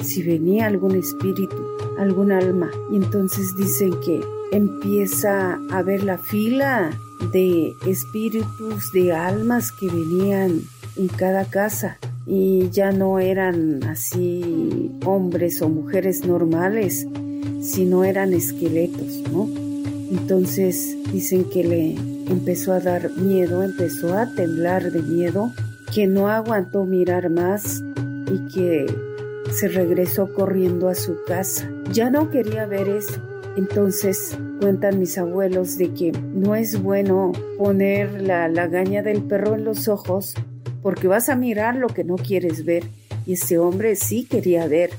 si 0.00 0.22
venía 0.22 0.66
algún 0.66 0.96
espíritu, 0.96 1.64
algún 1.98 2.32
alma. 2.32 2.70
Y 2.90 2.96
entonces 2.96 3.54
dicen 3.56 3.92
que 4.04 4.20
empieza 4.52 5.58
a 5.70 5.82
ver 5.82 6.02
la 6.02 6.18
fila 6.18 6.90
de 7.32 7.72
espíritus, 7.86 8.92
de 8.92 9.12
almas 9.12 9.70
que 9.72 9.86
venían 9.86 10.60
en 10.96 11.08
cada 11.08 11.44
casa 11.44 11.98
y 12.26 12.70
ya 12.70 12.92
no 12.92 13.18
eran 13.18 13.82
así 13.84 14.90
hombres 15.04 15.60
o 15.62 15.68
mujeres 15.68 16.24
normales, 16.24 17.06
sino 17.60 18.04
eran 18.04 18.32
esqueletos, 18.32 19.22
¿no? 19.32 19.48
Entonces 20.10 20.96
dicen 21.12 21.44
que 21.44 21.64
le 21.64 21.94
empezó 22.30 22.72
a 22.72 22.80
dar 22.80 23.10
miedo, 23.16 23.62
empezó 23.62 24.16
a 24.16 24.32
temblar 24.34 24.92
de 24.92 25.02
miedo, 25.02 25.50
que 25.92 26.06
no 26.06 26.28
aguantó 26.28 26.84
mirar 26.84 27.30
más 27.30 27.82
y 28.30 28.52
que 28.52 28.86
se 29.50 29.68
regresó 29.68 30.32
corriendo 30.32 30.88
a 30.88 30.94
su 30.94 31.16
casa. 31.26 31.70
Ya 31.92 32.10
no 32.10 32.30
quería 32.30 32.66
ver 32.66 32.88
eso. 32.88 33.20
Entonces 33.56 34.38
cuentan 34.60 34.98
mis 34.98 35.18
abuelos 35.18 35.76
de 35.76 35.92
que 35.92 36.12
no 36.12 36.54
es 36.54 36.80
bueno 36.80 37.32
poner 37.58 38.22
la 38.22 38.48
lagaña 38.48 39.02
del 39.02 39.22
perro 39.22 39.54
en 39.54 39.64
los 39.64 39.88
ojos 39.88 40.34
porque 40.82 41.08
vas 41.08 41.28
a 41.28 41.36
mirar 41.36 41.76
lo 41.76 41.88
que 41.88 42.04
no 42.04 42.16
quieres 42.16 42.64
ver. 42.64 42.84
Y 43.26 43.34
ese 43.34 43.58
hombre 43.58 43.96
sí 43.96 44.24
quería 44.24 44.66
ver. 44.66 44.90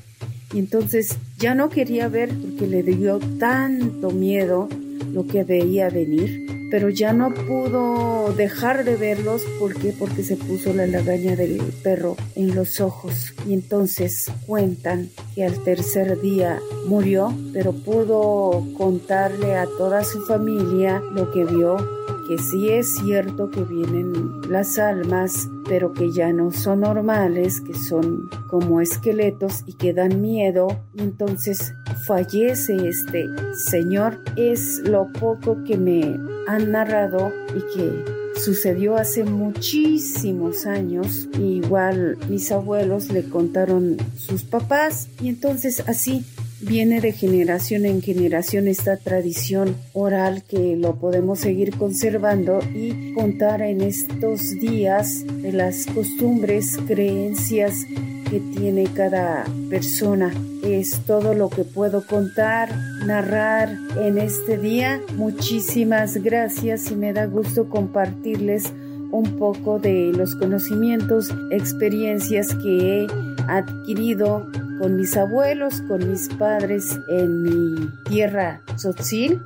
Y 0.53 0.59
entonces 0.59 1.17
ya 1.37 1.55
no 1.55 1.69
quería 1.69 2.07
ver 2.07 2.29
porque 2.29 2.67
le 2.67 2.83
dio 2.83 3.19
tanto 3.39 4.11
miedo 4.11 4.69
lo 5.11 5.27
que 5.27 5.43
veía 5.43 5.89
venir, 5.89 6.67
pero 6.71 6.89
ya 6.89 7.11
no 7.11 7.33
pudo 7.33 8.33
dejar 8.33 8.83
de 8.85 8.95
verlos. 8.95 9.41
Porque 9.59 9.93
porque 9.97 10.23
se 10.23 10.37
puso 10.37 10.73
la 10.73 10.87
lagaña 10.87 11.35
del 11.35 11.57
perro 11.83 12.15
en 12.35 12.55
los 12.55 12.79
ojos. 12.79 13.33
Y 13.47 13.53
entonces 13.53 14.31
cuentan 14.45 15.09
que 15.35 15.43
al 15.43 15.63
tercer 15.63 16.21
día 16.21 16.59
murió, 16.87 17.35
pero 17.51 17.73
pudo 17.73 18.65
contarle 18.77 19.55
a 19.55 19.65
toda 19.65 20.03
su 20.03 20.21
familia 20.25 21.01
lo 21.13 21.31
que 21.31 21.43
vio 21.45 22.02
que 22.27 22.37
sí 22.37 22.69
es 22.69 22.95
cierto 22.95 23.49
que 23.49 23.63
vienen 23.63 24.41
las 24.49 24.77
almas, 24.79 25.49
pero 25.67 25.93
que 25.93 26.11
ya 26.11 26.31
no 26.33 26.51
son 26.51 26.81
normales, 26.81 27.61
que 27.61 27.73
son 27.73 28.29
como 28.47 28.81
esqueletos 28.81 29.63
y 29.65 29.73
que 29.73 29.93
dan 29.93 30.21
miedo. 30.21 30.67
Entonces 30.97 31.73
fallece 32.05 32.87
este 32.87 33.27
señor. 33.53 34.19
Es 34.35 34.79
lo 34.79 35.11
poco 35.11 35.63
que 35.63 35.77
me 35.77 36.17
han 36.47 36.71
narrado 36.71 37.31
y 37.55 37.75
que 37.75 38.13
sucedió 38.35 38.97
hace 38.97 39.23
muchísimos 39.23 40.65
años. 40.65 41.27
igual 41.39 42.17
mis 42.29 42.51
abuelos 42.51 43.11
le 43.11 43.23
contaron 43.29 43.97
sus 44.17 44.43
papás 44.43 45.07
y 45.21 45.29
entonces 45.29 45.83
así 45.87 46.25
viene 46.63 47.01
de 47.01 47.11
generación 47.11 47.85
en 47.85 48.01
generación 48.01 48.67
esta 48.67 48.97
tradición 48.97 49.75
oral 49.93 50.43
que 50.43 50.75
lo 50.75 50.95
podemos 50.95 51.39
seguir 51.39 51.75
conservando 51.77 52.59
y 52.73 53.13
contar 53.13 53.61
en 53.61 53.81
estos 53.81 54.51
días 54.59 55.25
de 55.41 55.51
las 55.51 55.85
costumbres, 55.87 56.77
creencias 56.87 57.85
que 58.29 58.39
tiene 58.57 58.85
cada 58.93 59.45
persona. 59.69 60.33
Es 60.63 61.01
todo 61.05 61.33
lo 61.33 61.49
que 61.49 61.63
puedo 61.63 62.05
contar, 62.07 62.75
narrar 63.05 63.77
en 64.01 64.17
este 64.17 64.57
día. 64.57 65.01
Muchísimas 65.15 66.15
gracias 66.17 66.89
y 66.89 66.95
me 66.95 67.13
da 67.13 67.25
gusto 67.25 67.69
compartirles 67.69 68.71
un 69.11 69.37
poco 69.37 69.77
de 69.77 70.11
los 70.11 70.35
conocimientos, 70.35 71.29
experiencias 71.51 72.55
que 72.55 73.03
he 73.03 73.07
adquirido 73.47 74.47
con 74.79 74.95
mis 74.95 75.15
abuelos, 75.17 75.81
con 75.81 76.09
mis 76.09 76.29
padres 76.29 76.99
en 77.09 77.43
mi 77.43 77.89
tierra 78.09 78.61
Tzotzil, 78.75 79.41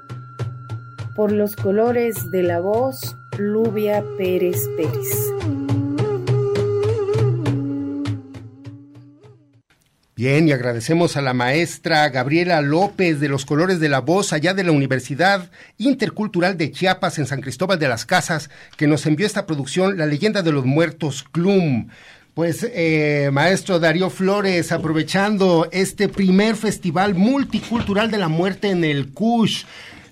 por 1.15 1.31
los 1.31 1.55
colores 1.55 2.29
de 2.31 2.43
la 2.43 2.59
voz, 2.59 3.15
Lubia 3.37 4.03
Pérez 4.17 4.57
Pérez. 4.77 5.37
Bien, 10.17 10.47
y 10.47 10.51
agradecemos 10.51 11.15
a 11.15 11.21
la 11.21 11.35
maestra 11.35 12.09
Gabriela 12.09 12.59
López 12.61 13.19
de 13.19 13.29
los 13.29 13.45
Colores 13.45 13.79
de 13.79 13.87
la 13.87 13.99
Voz, 13.99 14.33
allá 14.33 14.55
de 14.55 14.63
la 14.63 14.71
Universidad 14.71 15.51
Intercultural 15.77 16.57
de 16.57 16.71
Chiapas 16.71 17.19
en 17.19 17.27
San 17.27 17.41
Cristóbal 17.41 17.77
de 17.77 17.87
las 17.87 18.07
Casas, 18.07 18.49
que 18.77 18.87
nos 18.87 19.05
envió 19.05 19.27
esta 19.27 19.45
producción, 19.45 19.95
La 19.95 20.07
leyenda 20.07 20.41
de 20.41 20.51
los 20.51 20.65
muertos, 20.65 21.21
Clum. 21.21 21.89
Pues, 22.37 22.63
eh, 22.71 23.31
maestro 23.33 23.79
Darío 23.79 24.11
Flores, 24.11 24.71
aprovechando 24.71 25.67
este 25.71 26.07
primer 26.07 26.55
festival 26.55 27.15
multicultural 27.15 28.11
de 28.11 28.19
la 28.19 28.27
muerte 28.27 28.69
en 28.69 28.83
el 28.83 29.11
CUSH, 29.11 29.65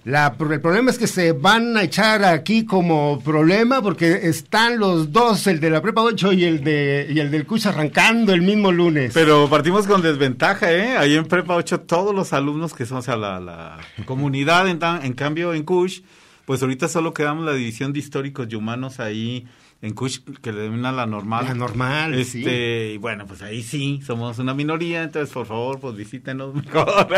la, 0.05 0.35
el 0.39 0.59
problema 0.59 0.89
es 0.89 0.97
que 0.97 1.05
se 1.05 1.33
van 1.33 1.77
a 1.77 1.83
echar 1.83 2.25
aquí 2.25 2.65
como 2.65 3.21
problema 3.23 3.79
porque 3.83 4.21
están 4.23 4.79
los 4.79 5.11
dos, 5.11 5.45
el 5.45 5.59
de 5.59 5.69
la 5.69 5.83
Prepa 5.83 6.01
8 6.01 6.33
y 6.33 6.45
el, 6.45 6.63
de, 6.63 7.05
y 7.11 7.19
el 7.19 7.29
del 7.29 7.45
CUSH 7.45 7.67
arrancando 7.67 8.33
el 8.33 8.41
mismo 8.41 8.71
lunes. 8.71 9.11
Pero 9.13 9.47
partimos 9.47 9.85
con 9.85 10.01
desventaja, 10.01 10.73
¿eh? 10.73 10.97
Ahí 10.97 11.15
en 11.15 11.25
Prepa 11.25 11.55
8 11.55 11.81
todos 11.81 12.15
los 12.15 12.33
alumnos 12.33 12.73
que 12.73 12.87
son, 12.87 12.97
o 12.97 13.01
sea, 13.03 13.17
la, 13.17 13.77
comunidad, 14.05 14.67
en, 14.67 14.79
en 14.81 15.13
cambio 15.13 15.53
en 15.53 15.61
CUSH, 15.61 16.01
pues 16.45 16.63
ahorita 16.63 16.87
solo 16.87 17.13
quedamos 17.13 17.45
la 17.45 17.53
división 17.53 17.93
de 17.93 17.99
históricos 17.99 18.47
y 18.49 18.55
humanos 18.55 18.99
ahí 18.99 19.45
en 19.85 19.93
Kush, 19.93 20.19
que 20.41 20.51
le 20.51 20.61
denomina 20.61 20.91
la 20.91 21.05
normal. 21.05 21.45
La 21.45 21.53
normal, 21.53 22.15
este, 22.15 22.93
Y 22.93 22.97
bueno, 22.97 23.27
pues 23.27 23.43
ahí 23.43 23.61
sí, 23.61 24.01
somos 24.03 24.39
una 24.39 24.53
minoría, 24.55 25.03
entonces 25.03 25.31
por 25.31 25.45
favor, 25.45 25.79
pues 25.79 25.95
visítenos 25.95 26.55
mejor. 26.55 26.87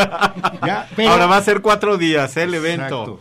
Ahora 1.08 1.26
va 1.26 1.38
a 1.38 1.42
ser 1.42 1.62
cuatro 1.62 1.96
días 1.96 2.36
¿eh? 2.36 2.42
el 2.42 2.54
evento. 2.54 3.20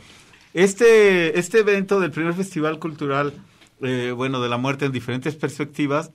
Este, 0.53 1.39
este 1.39 1.59
evento 1.59 1.99
del 1.99 2.11
primer 2.11 2.33
festival 2.33 2.77
cultural, 2.79 3.33
eh, 3.81 4.11
bueno, 4.15 4.41
de 4.41 4.49
la 4.49 4.57
muerte 4.57 4.85
en 4.85 4.91
diferentes 4.91 5.35
perspectivas, 5.35 6.11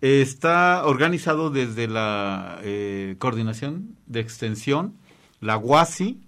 está 0.00 0.84
organizado 0.84 1.50
desde 1.50 1.86
la 1.86 2.58
eh, 2.62 3.14
Coordinación 3.18 3.96
de 4.06 4.20
Extensión, 4.20 4.96
la 5.40 5.56
UASI, 5.56 6.20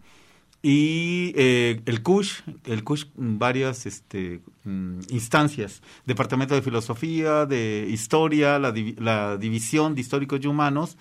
y 0.67 1.35
eh, 1.37 1.83
el 1.85 2.03
CUSH, 2.03 2.43
el 2.65 2.85
CUSH, 2.85 3.09
varias 3.17 3.85
este, 3.85 4.41
mm, 4.65 5.01
instancias, 5.11 5.83
Departamento 6.07 6.55
de 6.55 6.63
Filosofía, 6.63 7.45
de 7.45 7.87
Historia, 7.91 8.59
la, 8.59 8.73
la, 8.97 9.37
División 9.37 9.95
de 9.95 10.01
Históricos 10.01 10.41
y 10.43 10.47
Humanos, 10.47 10.97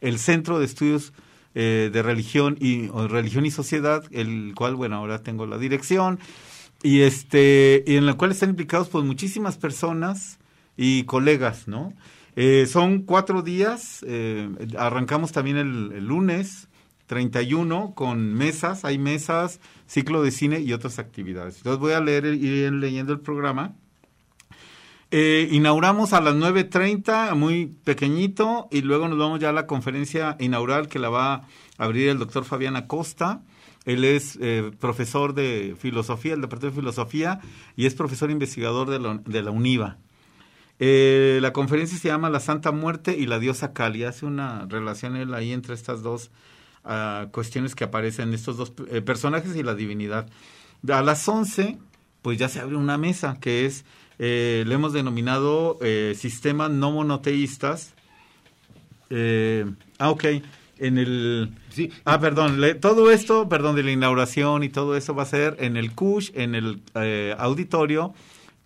el 0.00 0.18
Centro 0.18 0.58
de 0.58 0.64
Estudios 0.64 1.12
eh, 1.54 1.90
de 1.92 2.02
Religión 2.02 2.56
y 2.58 2.88
Religión 2.88 3.46
y 3.46 3.52
Sociedad, 3.52 4.02
el 4.10 4.52
cual, 4.56 4.74
bueno, 4.74 4.96
ahora 4.96 5.22
tengo 5.22 5.46
la 5.46 5.58
dirección, 5.58 6.18
y 6.82 7.02
este, 7.02 7.84
y 7.86 7.94
en 7.94 8.06
la 8.06 8.14
cual 8.14 8.32
están 8.32 8.50
implicados 8.50 8.88
pues 8.88 9.04
muchísimas 9.04 9.58
personas 9.58 10.40
y 10.76 11.04
colegas, 11.04 11.68
¿no? 11.68 11.92
Eh, 12.34 12.66
son 12.68 13.02
cuatro 13.02 13.42
días, 13.42 14.04
arrancamos 14.76 15.30
también 15.30 15.56
el 15.56 16.04
lunes, 16.04 16.66
31 17.06 17.92
con 17.94 18.34
mesas, 18.34 18.84
hay 18.84 18.98
mesas, 18.98 19.60
ciclo 19.86 20.22
de 20.22 20.30
cine 20.30 20.60
y 20.60 20.72
otras 20.72 20.98
actividades. 20.98 21.58
Entonces 21.58 21.80
voy 21.80 21.92
a 21.92 22.00
leer, 22.00 22.24
ir 22.26 22.72
leyendo 22.72 23.12
el 23.12 23.20
programa. 23.20 23.74
Eh, 25.10 25.48
inauguramos 25.52 26.12
a 26.12 26.20
las 26.20 26.34
9.30, 26.34 27.34
muy 27.36 27.66
pequeñito, 27.84 28.68
y 28.72 28.82
luego 28.82 29.06
nos 29.06 29.18
vamos 29.18 29.38
ya 29.38 29.50
a 29.50 29.52
la 29.52 29.66
conferencia 29.66 30.36
inaugural 30.40 30.88
que 30.88 30.98
la 30.98 31.08
va 31.08 31.34
a 31.34 31.44
abrir 31.78 32.08
el 32.08 32.18
doctor 32.18 32.44
Fabián 32.44 32.74
Acosta. 32.74 33.42
Él 33.84 34.04
es 34.04 34.38
eh, 34.40 34.72
profesor 34.80 35.34
de 35.34 35.76
filosofía, 35.78 36.34
el 36.34 36.40
departamento 36.40 36.74
de 36.74 36.82
filosofía, 36.82 37.40
y 37.76 37.86
es 37.86 37.94
profesor 37.94 38.30
investigador 38.30 38.90
de 38.90 38.98
la, 38.98 39.20
de 39.24 39.42
la 39.42 39.50
UNIVA. 39.50 39.98
Eh, 40.80 41.38
la 41.40 41.52
conferencia 41.52 41.96
se 41.96 42.08
llama 42.08 42.30
La 42.30 42.40
Santa 42.40 42.72
Muerte 42.72 43.16
y 43.16 43.26
la 43.26 43.38
Diosa 43.38 43.72
Cali. 43.72 44.04
Hace 44.04 44.26
una 44.26 44.66
relación 44.66 45.16
él 45.16 45.34
ahí 45.34 45.52
entre 45.52 45.74
estas 45.74 46.02
dos 46.02 46.30
cuestiones 47.30 47.74
que 47.74 47.84
aparecen 47.84 48.34
estos 48.34 48.56
dos 48.56 48.72
eh, 48.90 49.00
personajes 49.00 49.56
y 49.56 49.62
la 49.62 49.74
divinidad. 49.74 50.28
A 50.88 51.02
las 51.02 51.26
11, 51.26 51.78
pues 52.22 52.38
ya 52.38 52.48
se 52.48 52.60
abre 52.60 52.76
una 52.76 52.98
mesa 52.98 53.38
que 53.40 53.66
es, 53.66 53.84
eh, 54.18 54.64
le 54.66 54.74
hemos 54.74 54.92
denominado 54.92 55.78
eh, 55.80 56.14
sistemas 56.16 56.70
no 56.70 56.92
monoteístas. 56.92 57.94
Eh, 59.10 59.66
ah, 59.98 60.10
ok. 60.10 60.24
En 60.78 60.98
el. 60.98 61.54
Sí. 61.70 61.90
Ah, 62.04 62.18
perdón. 62.18 62.60
todo 62.80 63.10
esto, 63.10 63.48
perdón, 63.48 63.76
de 63.76 63.84
la 63.84 63.92
inauguración 63.92 64.64
y 64.64 64.68
todo 64.68 64.96
eso 64.96 65.14
va 65.14 65.22
a 65.22 65.26
ser 65.26 65.56
en 65.60 65.76
el 65.76 65.94
CUSH, 65.94 66.32
en 66.34 66.54
el 66.54 66.82
auditorio 67.38 68.12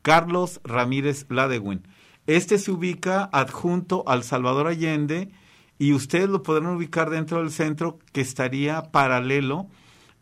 Carlos 0.03 0.61
Ramírez 0.65 1.27
Ladewin. 1.29 1.83
Este 2.27 2.59
se 2.59 2.71
ubica 2.71 3.29
adjunto 3.33 4.05
al 4.07 4.23
Salvador 4.23 4.67
Allende 4.67 5.31
y 5.79 5.93
ustedes 5.93 6.29
lo 6.29 6.43
podrán 6.43 6.67
ubicar 6.67 7.11
dentro 7.11 7.39
del 7.39 7.51
centro 7.51 7.99
que 8.13 8.21
estaría 8.21 8.83
paralelo 8.91 9.69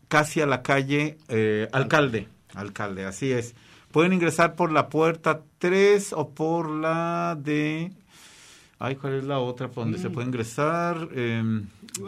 casi 0.07 0.41
a 0.41 0.45
la 0.45 0.61
calle 0.61 1.17
eh, 1.27 1.67
Alcalde. 1.71 2.27
Alcalde, 2.53 3.05
así 3.05 3.31
es. 3.31 3.55
Pueden 3.91 4.13
ingresar 4.13 4.55
por 4.55 4.71
la 4.71 4.89
puerta 4.89 5.41
3 5.59 6.13
o 6.13 6.29
por 6.29 6.69
la 6.69 7.37
de... 7.39 7.91
Ay, 8.79 8.95
¿cuál 8.95 9.15
es 9.15 9.23
la 9.23 9.39
otra 9.39 9.69
por 9.69 9.85
donde 9.85 9.97
se 9.97 10.09
mm. 10.09 10.11
puede 10.11 10.27
ingresar? 10.27 11.09
Em, 11.15 11.65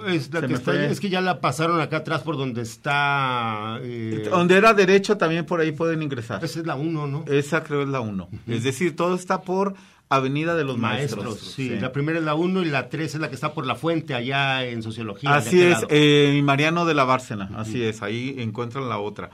es, 0.07 0.99
que 0.99 1.09
ya 1.09 1.19
la 1.19 1.41
pasaron 1.41 1.81
acá 1.81 1.97
atrás 1.97 2.21
por 2.21 2.37
donde 2.37 2.61
está... 2.61 3.79
Eh, 3.81 4.27
donde 4.29 4.55
era 4.55 4.75
derecho 4.75 5.17
también 5.17 5.45
por 5.47 5.59
ahí 5.61 5.71
pueden 5.71 6.03
ingresar. 6.03 6.43
Esa 6.43 6.59
es 6.59 6.67
la 6.67 6.75
1, 6.75 7.07
¿no? 7.07 7.25
Esa 7.25 7.63
creo 7.63 7.81
es 7.81 7.89
la 7.89 8.01
1. 8.01 8.29
Es 8.47 8.63
decir, 8.63 8.95
todo 8.95 9.15
está 9.15 9.41
por 9.41 9.73
Avenida 10.09 10.55
de 10.55 10.63
los 10.63 10.77
Maestros. 10.77 11.39
sí, 11.39 11.69
la 11.69 11.91
primera 11.91 12.17
es 12.17 12.25
la 12.25 12.33
1 12.33 12.63
y 12.63 12.65
la 12.65 12.89
3 12.89 13.15
es 13.15 13.21
la 13.21 13.29
que 13.29 13.35
está 13.35 13.53
por 13.53 13.67
la 13.67 13.75
fuente 13.75 14.15
allá 14.15 14.65
en 14.65 14.81
Sociología. 14.81 15.35
Así 15.35 15.61
es, 15.61 15.85
eh, 15.89 16.41
Mariano 16.43 16.85
de 16.85 16.95
la 16.95 17.03
Bárcena, 17.03 17.51
así 17.55 17.83
es, 17.83 18.01
ahí 18.01 18.35
encuentran 18.39 18.89
la 18.89 18.97
otra. 18.97 19.29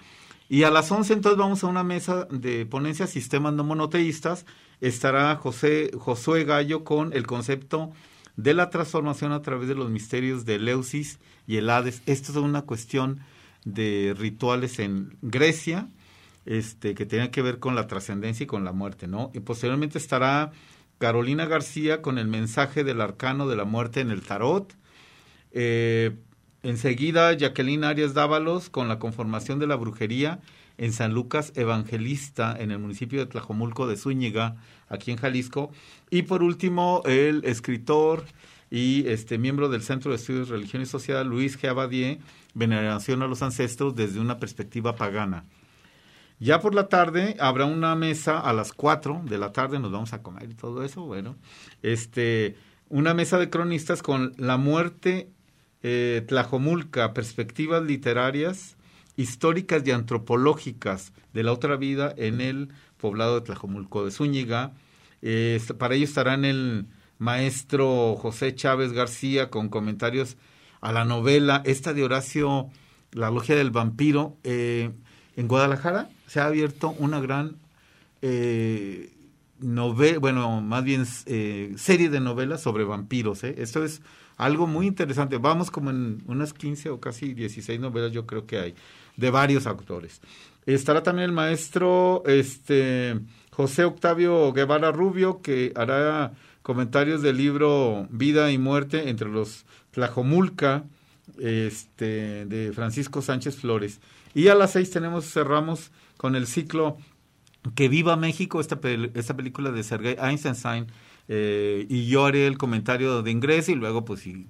Y 0.49 0.63
a 0.63 0.69
las 0.69 0.91
11 0.91 1.13
entonces 1.13 1.39
vamos 1.39 1.63
a 1.63 1.67
una 1.67 1.84
mesa 1.84 2.28
de 2.30 2.65
ponencia 2.65 3.07
sistemas 3.07 3.53
no 3.53 3.63
monoteístas. 3.63 4.45
Estará 4.82 5.36
José 5.38 5.91
Josué 5.97 6.43
Gallo 6.43 6.84
con 6.84 7.13
el 7.13 7.26
concepto 7.26 7.91
de 8.36 8.53
la 8.53 8.69
transformación 8.69 9.32
a 9.32 9.41
través 9.41 9.67
de 9.67 9.76
los 9.76 9.89
misterios 9.89 10.45
de 10.45 10.59
Leusis 10.59 11.19
y 11.47 11.57
el 11.57 11.69
Hades. 11.69 12.03
Esto 12.05 12.32
es 12.32 12.38
una 12.38 12.63
cuestión 12.63 13.21
de 13.63 14.13
rituales 14.17 14.80
en 14.80 15.17
Grecia, 15.21 15.88
este, 16.45 16.93
que 16.95 17.05
tenga 17.05 17.31
que 17.31 17.41
ver 17.41 17.59
con 17.59 17.75
la 17.75 17.87
trascendencia 17.87 18.43
y 18.43 18.47
con 18.47 18.63
la 18.63 18.71
muerte, 18.71 19.07
¿no? 19.07 19.31
Y 19.33 19.39
posteriormente 19.39 19.97
estará 19.97 20.51
Carolina 20.97 21.45
García 21.45 22.01
con 22.01 22.17
el 22.17 22.27
mensaje 22.27 22.83
del 22.83 23.01
arcano 23.01 23.47
de 23.47 23.55
la 23.55 23.65
muerte 23.65 23.99
en 23.99 24.11
el 24.11 24.21
tarot. 24.21 24.75
Eh, 25.51 26.15
enseguida 26.63 27.33
Jacqueline 27.33 27.83
Arias 27.83 28.13
Dávalos 28.13 28.69
con 28.69 28.87
la 28.87 28.99
conformación 28.99 29.59
de 29.59 29.67
la 29.67 29.75
brujería 29.75 30.39
en 30.77 30.93
San 30.93 31.13
Lucas 31.13 31.53
Evangelista, 31.55 32.55
en 32.59 32.71
el 32.71 32.79
municipio 32.79 33.19
de 33.19 33.25
Tlajomulco 33.27 33.87
de 33.87 33.97
Zúñiga, 33.97 34.57
aquí 34.89 35.11
en 35.11 35.17
Jalisco. 35.17 35.71
Y 36.09 36.23
por 36.23 36.43
último, 36.43 37.01
el 37.05 37.43
escritor 37.45 38.25
y 38.69 39.07
este 39.07 39.37
miembro 39.37 39.69
del 39.69 39.83
Centro 39.83 40.11
de 40.11 40.17
Estudios 40.17 40.49
Religión 40.49 40.81
y 40.81 40.85
Sociedad, 40.85 41.25
Luis 41.25 41.59
G. 41.59 41.69
Abadie, 41.69 42.19
Veneración 42.53 43.21
a 43.21 43.27
los 43.27 43.41
Ancestros 43.41 43.95
desde 43.95 44.19
una 44.19 44.39
perspectiva 44.39 44.95
pagana. 44.95 45.45
Ya 46.39 46.59
por 46.59 46.75
la 46.75 46.89
tarde 46.89 47.38
habrá 47.39 47.65
una 47.65 47.95
mesa 47.95 48.39
a 48.39 48.51
las 48.51 48.73
4 48.73 49.23
de 49.25 49.38
la 49.38 49.53
tarde, 49.53 49.79
nos 49.79 49.91
vamos 49.91 50.11
a 50.13 50.21
comer 50.21 50.49
y 50.51 50.53
todo 50.53 50.83
eso, 50.83 51.05
bueno, 51.05 51.38
este, 51.81 52.57
una 52.89 53.13
mesa 53.13 53.38
de 53.38 53.49
cronistas 53.49 54.03
con 54.03 54.33
la 54.38 54.57
muerte 54.57 55.29
eh, 55.81 56.23
Tlajomulca, 56.27 57.13
perspectivas 57.13 57.83
literarias, 57.83 58.75
históricas 59.15 59.83
y 59.86 59.91
antropológicas 59.91 61.13
de 61.33 61.43
la 61.43 61.53
otra 61.53 61.77
vida 61.77 62.13
en 62.17 62.41
el 62.41 62.69
poblado 62.97 63.36
de 63.36 63.45
Tlajomulco 63.45 64.03
de 64.03 64.11
Zúñiga. 64.11 64.73
Eh, 65.21 65.61
para 65.77 65.95
ello 65.95 66.03
estarán 66.03 66.43
el 66.43 66.88
maestro 67.17 68.17
José 68.17 68.53
Chávez 68.55 68.91
García 68.91 69.49
con 69.49 69.69
comentarios 69.69 70.36
a 70.81 70.91
la 70.91 71.05
novela, 71.05 71.61
esta 71.65 71.93
de 71.93 72.03
Horacio, 72.03 72.69
La 73.13 73.31
Logia 73.31 73.55
del 73.55 73.71
Vampiro, 73.71 74.38
eh, 74.43 74.91
en 75.38 75.47
Guadalajara 75.47 76.09
se 76.28 76.39
ha 76.39 76.45
abierto 76.45 76.95
una 76.99 77.19
gran 77.19 77.57
eh, 78.21 79.11
bueno, 80.19 80.61
más 80.61 80.84
bien 80.84 81.05
eh, 81.26 81.73
serie 81.78 82.09
de 82.09 82.19
novelas 82.19 82.61
sobre 82.61 82.84
vampiros. 82.84 83.43
¿eh? 83.43 83.55
Esto 83.57 83.84
es 83.84 84.01
algo 84.38 84.67
muy 84.67 84.88
interesante. 84.88 85.38
Vamos 85.38 85.71
como 85.71 85.89
en 85.89 86.21
unas 86.28 86.53
15 86.53 86.89
o 86.89 86.99
casi 86.99 87.34
16 87.34 87.80
novelas, 87.80 88.11
yo 88.11 88.26
creo 88.26 88.45
que 88.45 88.59
hay, 88.59 88.76
de 89.15 89.30
varios 89.30 89.65
autores. 89.67 90.21
Estará 90.65 91.03
también 91.03 91.30
el 91.30 91.36
maestro 91.36 92.23
este, 92.26 93.19
José 93.51 93.86
Octavio 93.86 94.51
Guevara 94.51 94.91
Rubio, 94.91 95.41
que 95.41 95.71
hará 95.76 96.34
comentarios 96.63 97.21
del 97.21 97.38
libro 97.38 98.07
Vida 98.09 98.51
y 98.51 98.57
Muerte 98.57 99.09
entre 99.09 99.30
los 99.30 99.65
Tlajomulca, 99.91 100.84
este, 101.39 102.45
de 102.45 102.71
Francisco 102.73 103.21
Sánchez 103.21 103.57
Flores. 103.57 103.99
Y 104.34 104.47
a 104.49 104.55
las 104.55 104.71
seis 104.71 104.89
tenemos, 104.89 105.32
cerramos 105.32 105.91
con 106.26 106.36
el 106.36 106.47
ciclo 106.47 106.97
Que 107.76 107.88
Viva 107.88 108.15
México, 108.15 108.59
esta, 108.59 108.80
esta 109.13 109.38
película 109.38 109.69
de 109.69 109.84
Sergei 109.84 110.17
Eisenstein, 110.19 110.88
eh, 111.28 111.86
y 111.88 112.07
yo 112.07 112.26
haré 112.26 112.47
el 112.47 112.57
comentario 112.57 113.21
de 113.21 113.30
ingreso 113.30 113.71
y 113.71 113.76
luego 113.76 114.05
pues 114.05 114.21
si 114.21 114.47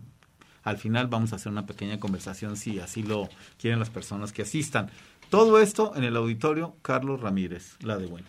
al 0.63 0.77
final 0.77 1.07
vamos 1.07 1.33
a 1.33 1.35
hacer 1.35 1.51
una 1.51 1.65
pequeña 1.65 1.99
conversación 1.99 2.55
si 2.55 2.79
así 2.79 3.03
lo 3.03 3.27
quieren 3.59 3.79
las 3.79 3.89
personas 3.89 4.31
que 4.31 4.43
asistan. 4.43 4.89
Todo 5.29 5.59
esto 5.59 5.91
en 5.97 6.05
el 6.05 6.15
auditorio 6.15 6.77
Carlos 6.81 7.19
Ramírez, 7.19 7.75
la 7.81 7.97
de 7.97 8.05
bueno. 8.05 8.27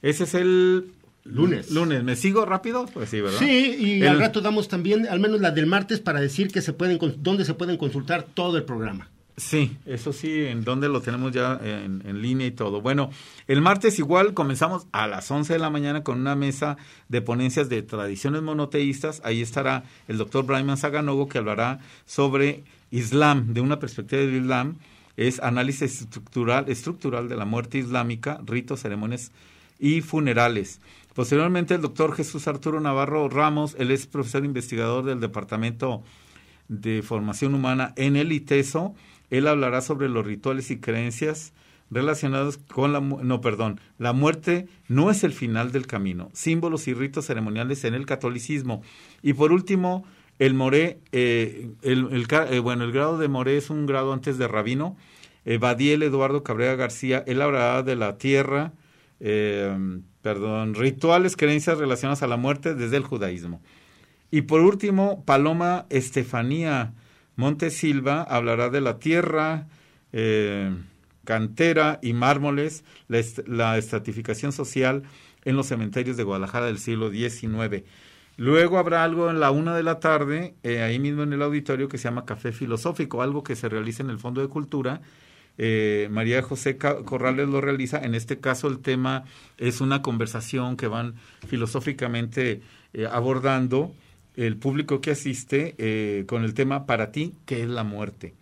Ese 0.00 0.24
es 0.24 0.32
el 0.32 0.90
Lunes. 1.24 1.70
Lunes. 1.70 2.02
¿Me 2.02 2.16
sigo 2.16 2.46
rápido? 2.46 2.86
Pues 2.86 3.10
sí, 3.10 3.20
¿verdad? 3.20 3.38
Sí, 3.38 3.76
y 3.78 4.06
al 4.06 4.18
rato 4.18 4.40
damos 4.40 4.68
también, 4.68 5.06
al 5.06 5.20
menos 5.20 5.38
la 5.42 5.50
del 5.50 5.66
martes, 5.66 6.00
para 6.00 6.18
decir 6.18 6.50
que 6.50 6.62
se 6.62 6.72
pueden, 6.72 6.98
dónde 7.18 7.44
se 7.44 7.52
pueden 7.52 7.76
consultar 7.76 8.22
todo 8.22 8.56
el 8.56 8.64
programa. 8.64 9.09
Sí, 9.36 9.78
eso 9.86 10.12
sí, 10.12 10.44
en 10.46 10.64
donde 10.64 10.88
lo 10.88 11.00
tenemos 11.00 11.32
ya 11.32 11.58
en, 11.62 12.20
línea 12.20 12.46
y 12.46 12.50
todo. 12.50 12.80
Bueno, 12.82 13.10
el 13.46 13.60
martes 13.60 13.98
igual 13.98 14.34
comenzamos 14.34 14.86
a 14.92 15.06
las 15.06 15.30
11 15.30 15.54
de 15.54 15.58
la 15.58 15.70
mañana 15.70 16.02
con 16.02 16.20
una 16.20 16.34
mesa 16.36 16.76
de 17.08 17.22
ponencias 17.22 17.68
de 17.68 17.82
tradiciones 17.82 18.42
monoteístas. 18.42 19.22
Ahí 19.24 19.40
estará 19.40 19.84
el 20.08 20.18
doctor 20.18 20.44
Brian 20.44 20.76
Saganogo 20.76 21.28
que 21.28 21.38
hablará 21.38 21.78
sobre 22.04 22.64
Islam, 22.90 23.54
de 23.54 23.60
una 23.60 23.78
perspectiva 23.78 24.20
del 24.20 24.42
Islam. 24.42 24.76
Es 25.16 25.40
análisis 25.40 26.02
estructural, 26.02 26.68
estructural 26.68 27.28
de 27.28 27.36
la 27.36 27.44
muerte 27.44 27.78
islámica, 27.78 28.40
ritos, 28.44 28.80
ceremonias 28.80 29.32
y 29.78 30.02
funerales. 30.02 30.80
Posteriormente, 31.14 31.74
el 31.74 31.82
doctor 31.82 32.14
Jesús 32.14 32.46
Arturo 32.46 32.80
Navarro 32.80 33.28
Ramos, 33.28 33.74
él 33.78 33.90
es 33.90 34.06
profesor 34.06 34.44
investigador 34.44 35.04
del 35.04 35.20
Departamento 35.20 36.02
de 36.68 37.02
Formación 37.02 37.54
Humana 37.54 37.92
en 37.96 38.16
el 38.16 38.32
ITESO. 38.32 38.94
Él 39.30 39.46
hablará 39.46 39.80
sobre 39.80 40.08
los 40.08 40.26
rituales 40.26 40.70
y 40.70 40.80
creencias 40.80 41.52
relacionados 41.90 42.58
con 42.58 42.92
la 42.92 43.00
no 43.00 43.40
perdón 43.40 43.80
la 43.98 44.12
muerte 44.12 44.68
no 44.86 45.10
es 45.10 45.24
el 45.24 45.32
final 45.32 45.72
del 45.72 45.86
camino. 45.86 46.30
Símbolos 46.32 46.86
y 46.88 46.94
ritos 46.94 47.26
ceremoniales 47.26 47.84
en 47.84 47.94
el 47.94 48.06
catolicismo. 48.06 48.82
Y 49.22 49.32
por 49.32 49.52
último 49.52 50.04
el 50.38 50.54
moré 50.54 51.00
eh, 51.12 51.70
el, 51.82 52.26
eh, 52.30 52.58
bueno 52.60 52.84
el 52.84 52.92
grado 52.92 53.18
de 53.18 53.28
moré 53.28 53.56
es 53.56 53.70
un 53.70 53.86
grado 53.86 54.12
antes 54.12 54.38
de 54.38 54.48
rabino. 54.48 54.96
Eh, 55.44 55.58
Badiel 55.58 56.02
Eduardo 56.02 56.42
Cabrera 56.42 56.76
García 56.76 57.24
él 57.26 57.40
hablará 57.42 57.82
de 57.82 57.96
la 57.96 58.18
tierra 58.18 58.72
eh, 59.20 60.00
perdón, 60.22 60.74
rituales, 60.74 61.36
creencias 61.36 61.78
relacionadas 61.78 62.22
a 62.22 62.26
la 62.26 62.36
muerte 62.36 62.74
desde 62.74 62.96
el 62.96 63.04
judaísmo. 63.04 63.60
Y 64.30 64.42
por 64.42 64.60
último, 64.60 65.24
Paloma 65.24 65.86
Estefanía 65.90 66.94
Montesilva 67.40 68.22
hablará 68.22 68.68
de 68.68 68.82
la 68.82 68.98
tierra, 68.98 69.66
eh, 70.12 70.70
cantera 71.24 71.98
y 72.02 72.12
mármoles, 72.12 72.84
la, 73.08 73.18
est 73.18 73.48
la, 73.48 73.78
estratificación 73.78 74.52
social 74.52 75.04
en 75.46 75.56
los 75.56 75.66
cementerios 75.66 76.18
de 76.18 76.22
Guadalajara 76.22 76.66
del 76.66 76.78
siglo 76.78 77.10
XIX. 77.10 77.82
Luego 78.36 78.78
habrá 78.78 79.04
algo 79.04 79.30
en 79.30 79.40
la 79.40 79.50
una 79.50 79.74
de 79.74 79.82
la 79.82 80.00
tarde, 80.00 80.54
eh, 80.62 80.82
ahí 80.82 80.98
mismo 80.98 81.22
en 81.22 81.32
el 81.32 81.40
auditorio, 81.40 81.88
que 81.88 81.96
se 81.96 82.04
llama 82.04 82.26
Café 82.26 82.52
Filosófico, 82.52 83.22
algo 83.22 83.42
que 83.42 83.56
se 83.56 83.70
realiza 83.70 84.02
en 84.02 84.10
el 84.10 84.18
Fondo 84.18 84.42
de 84.42 84.48
Cultura, 84.48 85.00
eh, 85.56 86.08
María 86.10 86.42
José 86.42 86.76
Corrales 86.76 87.48
lo 87.48 87.62
realiza. 87.62 88.00
En 88.00 88.14
este 88.14 88.38
caso 88.38 88.68
el 88.68 88.80
tema 88.80 89.24
es 89.56 89.80
una 89.80 90.02
conversación 90.02 90.76
que 90.76 90.88
van 90.88 91.14
filosóficamente 91.48 92.60
abordando 93.10 93.94
el 94.36 94.56
público 94.56 95.00
que 95.00 95.12
asiste 95.12 95.74
eh, 95.78 96.24
con 96.26 96.44
el 96.44 96.54
tema 96.54 96.86
para 96.86 97.12
ti, 97.12 97.34
que 97.46 97.62
es 97.62 97.68
la 97.68 97.84
muerte. 97.84 98.34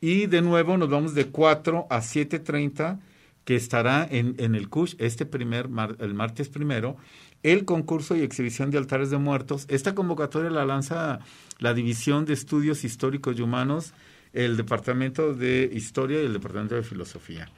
Y 0.00 0.26
de 0.26 0.42
nuevo 0.42 0.76
nos 0.76 0.88
vamos 0.88 1.14
de 1.14 1.26
4 1.26 1.86
a 1.90 1.98
7.30, 1.98 3.00
que 3.44 3.54
estará 3.54 4.06
en, 4.10 4.36
el 4.54 4.68
CUSH 4.68 4.96
este 4.98 5.24
primer, 5.24 5.68
el 6.00 6.14
martes 6.14 6.48
primero, 6.48 6.96
el 7.44 7.64
concurso 7.64 8.16
y 8.16 8.22
exhibición 8.22 8.70
de 8.70 8.78
altares 8.78 9.10
de 9.10 9.18
muertos. 9.18 9.66
Esta 9.68 9.94
convocatoria 9.94 10.50
la 10.50 10.64
lanza 10.64 11.20
la 11.60 11.72
División 11.72 12.24
de 12.24 12.34
Estudios 12.34 12.82
Históricos 12.84 13.38
y 13.38 13.42
Humanos 13.42 13.94
el 14.32 14.56
Departamento 14.56 15.32
de 15.32 15.70
Historia 15.72 16.20
y 16.20 16.26
el 16.26 16.34
Departamento 16.34 16.74
de 16.74 16.82
Filosofía. 16.82 17.48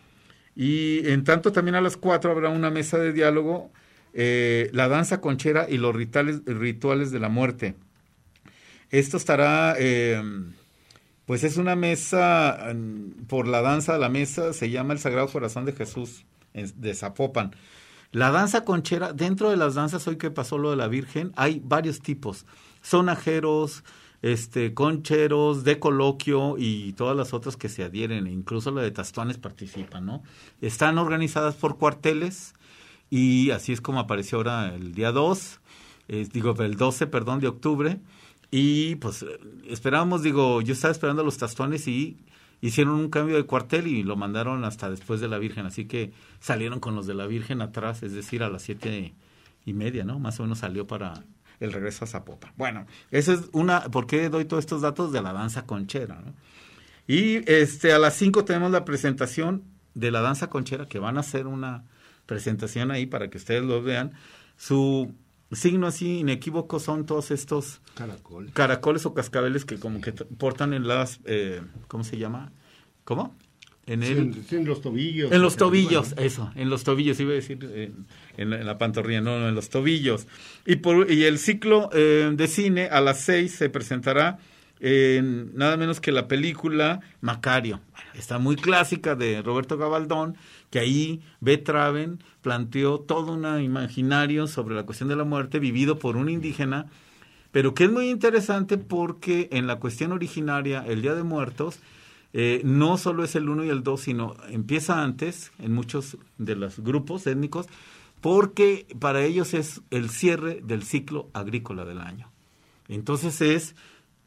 Y 0.55 1.09
en 1.09 1.25
tanto 1.25 1.53
también 1.53 1.75
a 1.75 1.81
las 1.81 1.97
cuatro 1.97 2.31
habrá 2.31 2.51
una 2.51 2.71
mesa 2.71 2.99
de 2.99 3.13
diálogo, 3.13 3.71
eh, 4.13 4.71
la 4.73 4.89
danza 4.89 5.21
conchera 5.21 5.67
y 5.69 5.79
los 5.79 5.95
rituales, 5.95 6.43
rituales 6.47 7.11
de 7.11 7.21
la 7.21 7.29
muerte. 7.29 7.75
Esto 8.91 9.17
estará, 9.17 9.75
eh, 9.79 10.23
pues 11.27 11.45
es 11.45 11.57
una 11.57 11.77
mesa 11.77 12.59
por 13.27 13.47
la 13.47 13.61
danza 13.61 13.93
de 13.93 13.99
la 13.99 14.09
mesa, 14.09 14.53
se 14.53 14.71
llama 14.71 14.95
el 14.95 14.99
Sagrado 14.99 15.29
Corazón 15.29 15.65
de 15.65 15.73
Jesús 15.73 16.25
de 16.53 16.95
Zapopan. 16.95 17.55
La 18.11 18.31
danza 18.31 18.65
conchera, 18.65 19.13
dentro 19.13 19.51
de 19.51 19.59
las 19.59 19.75
danzas, 19.75 20.09
hoy 20.09 20.17
que 20.17 20.31
pasó 20.31 20.57
lo 20.57 20.71
de 20.71 20.77
la 20.77 20.89
Virgen, 20.89 21.33
hay 21.37 21.61
varios 21.63 22.01
tipos. 22.01 22.47
Sonajeros, 22.81 23.85
este, 24.23 24.73
concheros, 24.73 25.63
de 25.63 25.79
coloquio 25.79 26.57
y 26.57 26.95
todas 26.95 27.15
las 27.15 27.35
otras 27.35 27.59
que 27.59 27.69
se 27.69 27.85
adhieren, 27.85 28.27
incluso 28.27 28.71
la 28.71 28.81
de 28.81 28.91
Tastuanes 28.91 29.37
participan, 29.37 30.07
¿no? 30.07 30.23
Están 30.63 30.97
organizadas 30.97 31.55
por 31.57 31.77
cuarteles 31.77 32.55
y 33.11 33.51
así 33.51 33.73
es 33.73 33.81
como 33.81 34.01
apareció 34.01 34.39
ahora 34.39 34.75
el 34.75 34.95
día 34.95 35.13
2, 35.13 35.61
digo, 36.33 36.55
el 36.63 36.77
12, 36.77 37.07
perdón, 37.07 37.41
de 37.41 37.49
octubre. 37.49 38.01
Y 38.51 38.97
pues 38.97 39.25
esperábamos, 39.69 40.23
digo, 40.23 40.63
yo 40.63 40.73
estaba 40.73 40.93
esperando 40.93 41.23
a 41.23 41.25
los 41.25 41.37
Tastuanes 41.37 41.87
y 41.87 42.19
hicieron 42.61 42.95
un 42.95 43.11
cambio 43.11 43.37
de 43.37 43.45
cuartel 43.45 43.87
y 43.87 44.03
lo 44.03 44.17
mandaron 44.17 44.65
hasta 44.65 44.91
después 44.91 45.21
de 45.21 45.29
la 45.29 45.39
Virgen, 45.39 45.67
así 45.67 45.85
que 45.87 46.13
salieron 46.41 46.81
con 46.81 46.95
los 46.95 47.07
de 47.07 47.15
la 47.15 47.27
Virgen 47.27 47.61
atrás, 47.61 48.03
es 48.03 48.13
decir, 48.13 48.43
a 48.43 48.49
las 48.49 48.63
siete 48.63 49.15
y 49.65 49.73
media, 49.75 50.05
¿no? 50.05 50.19
Más 50.19 50.41
o 50.41 50.45
menos 50.45 50.59
salió 50.59 50.87
para 50.87 51.25
el 51.61 51.73
regreso 51.73 52.05
a 52.05 52.09
Zapopan. 52.09 52.53
Bueno, 52.57 52.87
esa 53.11 53.35
es 53.35 53.51
una, 53.53 53.83
¿por 53.83 54.07
qué 54.07 54.29
doy 54.29 54.45
todos 54.45 54.63
estos 54.63 54.81
datos 54.81 55.13
de 55.13 55.21
la 55.21 55.33
danza 55.33 55.67
conchera? 55.67 56.23
¿no? 56.25 56.35
Y 57.07 57.43
este, 57.51 57.93
a 57.93 57.99
las 57.99 58.15
5 58.15 58.45
tenemos 58.45 58.71
la 58.71 58.85
presentación 58.85 59.65
de 59.95 60.11
la 60.11 60.21
danza 60.21 60.49
conchera, 60.49 60.87
que 60.87 60.99
van 60.99 61.17
a 61.17 61.21
hacer 61.21 61.47
una 61.47 61.85
presentación 62.29 62.93
ahí 62.93 63.07
para 63.07 63.29
que 63.31 63.39
ustedes 63.39 63.65
lo 63.65 63.83
vean. 63.83 64.13
Su 64.57 65.13
signo 65.51 65.87
así 65.87 66.19
inequívoco 66.19 66.79
son 66.79 67.07
todos 67.07 67.31
estos 67.33 67.81
caracoles, 67.95 68.53
caracoles 68.53 69.07
o 69.07 69.15
cascabeles 69.15 69.65
que 69.65 69.79
como 69.81 70.01
que 70.01 70.13
portan 70.13 70.75
en 70.75 70.87
las, 70.87 71.21
eh, 71.25 71.63
¿cómo 71.89 72.05
se 72.05 72.19
llama? 72.19 72.53
¿Cómo? 73.05 73.35
En, 73.87 74.03
el, 74.03 74.35
sí, 74.47 74.57
en, 74.57 74.67
los 74.67 74.83
tobillos. 74.83 75.33
En 75.33 75.41
los 75.41 75.57
tobillos, 75.57 76.15
eso, 76.19 76.53
en 76.55 76.69
los 76.69 76.85
tobillos, 76.85 77.19
iba 77.21 77.31
a 77.31 77.37
decir 77.37 77.59
en, 77.65 78.07
en, 78.37 78.51
la, 78.51 78.61
en 78.61 78.67
la, 78.67 78.77
pantorrilla, 78.77 79.23
no, 79.23 79.41
no, 79.41 79.49
en 79.49 79.55
los 79.55 79.71
tobillos. 79.71 80.27
Y, 80.67 80.77
por, 80.77 81.11
y 81.11 81.25
el 81.25 81.39
ciclo 81.39 81.89
eh, 81.95 82.31
de 82.31 82.47
cine 82.49 82.89
a 82.89 83.01
las 83.01 83.23
seis 83.23 83.55
se 83.55 83.71
presentará 83.71 84.39
nada 84.81 85.77
menos 85.77 86.01
que 86.01 86.13
la 86.13 86.29
película 86.29 87.01
Macario. 87.21 87.81
Está 88.15 88.39
muy 88.39 88.57
clásica 88.57 89.15
de 89.15 89.43
Roberto 89.43 89.77
Gabaldón, 89.77 90.37
que 90.71 90.79
ahí 90.79 91.23
Betraven 91.41 92.23
planteó 92.43 93.01
todo 93.01 93.33
un 93.33 93.63
imaginario 93.63 94.47
sobre 94.47 94.75
la 94.75 94.85
cuestión 94.85 95.09
de 95.09 95.17
la 95.17 95.25
muerte 95.25 95.59
vivido 95.59 95.99
por 95.99 96.17
un 96.17 96.29
indígena, 96.29 96.87
pero 97.51 97.75
que 97.75 97.85
es 97.85 97.91
muy 97.91 98.11
interesante 98.11 98.79
porque 98.79 99.49
en 99.53 99.67
la 99.67 99.77
cuestión 99.77 100.13
originaria, 100.13 100.85
el 100.87 101.03
Día 101.03 101.15
de 101.15 101.23
Muertos, 101.23 101.81
eh, 102.35 102.61
no 102.65 102.99
solo 102.99 103.25
es 103.25 103.35
el 103.37 103.49
1 103.49 103.65
y 103.65 103.71
el 103.71 103.83
2, 103.83 104.01
sino 104.01 104.37
empieza 104.49 105.03
antes 105.03 105.51
en 105.59 105.73
muchos 105.73 106.19
de 106.37 106.57
los 106.57 106.79
grupos 106.81 107.27
étnicos, 107.27 107.67
porque 108.21 108.87
para 108.99 109.25
ellos 109.25 109.55
es 109.55 109.81
el 109.91 110.11
cierre 110.11 110.61
del 110.63 110.83
ciclo 110.83 111.31
agrícola 111.33 111.85
del 111.85 112.01
año. 112.01 112.31
Entonces 112.89 113.41
es 113.41 113.75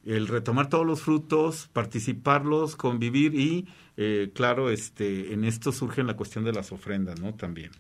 el 0.05 0.27
retomar 0.27 0.69
todos 0.69 0.85
los 0.85 1.01
frutos, 1.01 1.69
participarlos, 1.73 2.75
convivir 2.75 3.35
y, 3.35 3.67
eh, 3.97 4.31
claro, 4.33 4.69
este, 4.69 5.33
en 5.33 5.43
esto 5.43 5.71
surge 5.71 6.03
la 6.03 6.15
cuestión 6.15 6.43
de 6.43 6.53
las 6.53 6.71
ofrendas, 6.71 7.19
¿no? 7.19 7.33
También. 7.33 7.71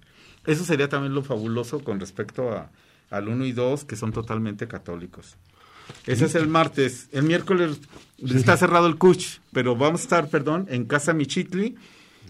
Eso 0.45 0.63
sería 0.63 0.89
también 0.89 1.13
lo 1.13 1.23
fabuloso 1.23 1.83
con 1.83 1.99
respecto 1.99 2.51
a, 2.51 2.71
al 3.09 3.27
1 3.27 3.45
y 3.45 3.51
2, 3.51 3.85
que 3.85 3.95
son 3.95 4.11
totalmente 4.11 4.67
católicos. 4.67 5.37
Ese 6.05 6.25
es 6.25 6.35
el 6.35 6.47
martes. 6.47 7.09
El 7.11 7.23
miércoles 7.23 7.79
está 8.17 8.57
cerrado 8.57 8.87
el 8.87 8.97
Cuch, 8.97 9.39
pero 9.51 9.75
vamos 9.75 10.01
a 10.01 10.03
estar, 10.03 10.29
perdón, 10.29 10.67
en 10.69 10.85
Casa 10.85 11.13
Michitli. 11.13 11.75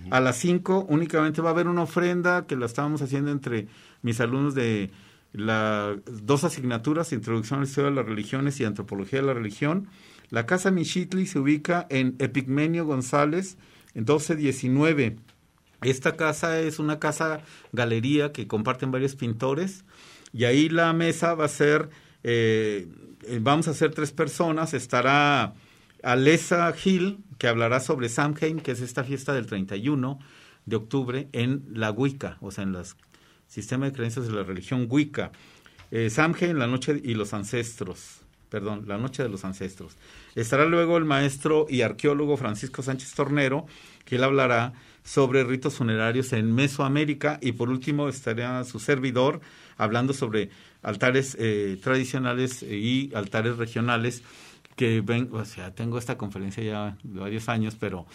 A 0.09 0.19
las 0.19 0.37
5 0.37 0.87
únicamente 0.89 1.41
va 1.41 1.49
a 1.49 1.53
haber 1.53 1.67
una 1.67 1.83
ofrenda 1.83 2.47
que 2.47 2.55
la 2.55 2.65
estábamos 2.65 3.01
haciendo 3.01 3.29
entre 3.29 3.67
mis 4.01 4.19
alumnos 4.19 4.55
de 4.55 4.89
las 5.33 5.97
dos 6.05 6.43
asignaturas, 6.43 7.13
Introducción 7.13 7.59
a 7.59 7.63
la 7.63 7.67
Historia 7.67 7.89
de 7.89 7.95
las 7.95 8.05
Religiones 8.05 8.59
y 8.59 8.65
Antropología 8.65 9.21
de 9.21 9.27
la 9.27 9.33
Religión. 9.33 9.87
La 10.29 10.45
Casa 10.45 10.71
Michitli 10.71 11.25
se 11.25 11.39
ubica 11.39 11.87
en 11.89 12.15
Epigmenio 12.19 12.85
González, 12.85 13.57
en 13.93 14.01
1219. 14.01 15.17
Esta 15.81 16.15
casa 16.15 16.59
es 16.59 16.79
una 16.79 16.99
casa 16.99 17.41
galería 17.71 18.31
que 18.31 18.47
comparten 18.47 18.91
varios 18.91 19.15
pintores 19.15 19.83
y 20.31 20.45
ahí 20.45 20.69
la 20.69 20.93
mesa 20.93 21.33
va 21.33 21.45
a 21.45 21.49
ser, 21.49 21.89
eh, 22.23 22.87
vamos 23.41 23.67
a 23.67 23.73
ser 23.73 23.91
tres 23.93 24.11
personas, 24.11 24.73
estará 24.73 25.55
Alessa 26.03 26.71
Gil, 26.73 27.19
que 27.37 27.47
hablará 27.47 27.79
sobre 27.79 28.09
Samhain, 28.09 28.59
que 28.59 28.71
es 28.71 28.81
esta 28.81 29.03
fiesta 29.03 29.33
del 29.33 29.47
31 29.47 30.19
de 30.65 30.75
octubre 30.75 31.27
en 31.31 31.65
la 31.73 31.91
Wicca, 31.91 32.37
o 32.41 32.51
sea, 32.51 32.63
en 32.63 32.75
el 32.75 32.85
sistema 33.51 33.85
de 33.85 33.91
creencias 33.91 34.27
de 34.27 34.33
la 34.33 34.43
religión 34.43 34.87
Wicca. 34.89 35.31
Eh, 35.91 36.09
Samhain, 36.09 36.57
la 36.57 36.67
noche 36.67 37.01
y 37.03 37.15
los 37.15 37.33
ancestros, 37.33 38.21
perdón, 38.49 38.85
la 38.87 38.97
noche 38.97 39.23
de 39.23 39.29
los 39.29 39.43
ancestros. 39.43 39.97
Estará 40.35 40.65
luego 40.65 40.97
el 40.97 41.03
maestro 41.03 41.65
y 41.69 41.81
arqueólogo 41.81 42.37
Francisco 42.37 42.81
Sánchez 42.81 43.13
Tornero, 43.13 43.65
que 44.05 44.15
él 44.15 44.23
hablará 44.23 44.71
sobre 45.03 45.43
ritos 45.43 45.75
funerarios 45.75 46.31
en 46.31 46.55
Mesoamérica 46.55 47.39
y 47.41 47.51
por 47.51 47.69
último 47.69 48.07
estará 48.07 48.63
su 48.63 48.79
servidor 48.79 49.41
hablando 49.75 50.13
sobre 50.13 50.49
altares 50.81 51.35
eh, 51.37 51.77
tradicionales 51.83 52.63
y 52.63 53.11
altares 53.13 53.57
regionales 53.57 54.23
que 54.77 55.01
ven, 55.01 55.27
o 55.33 55.43
sea, 55.43 55.75
tengo 55.75 55.97
esta 55.97 56.17
conferencia 56.17 56.63
ya 56.63 56.97
de 57.03 57.19
varios 57.19 57.49
años, 57.49 57.75
pero 57.77 58.05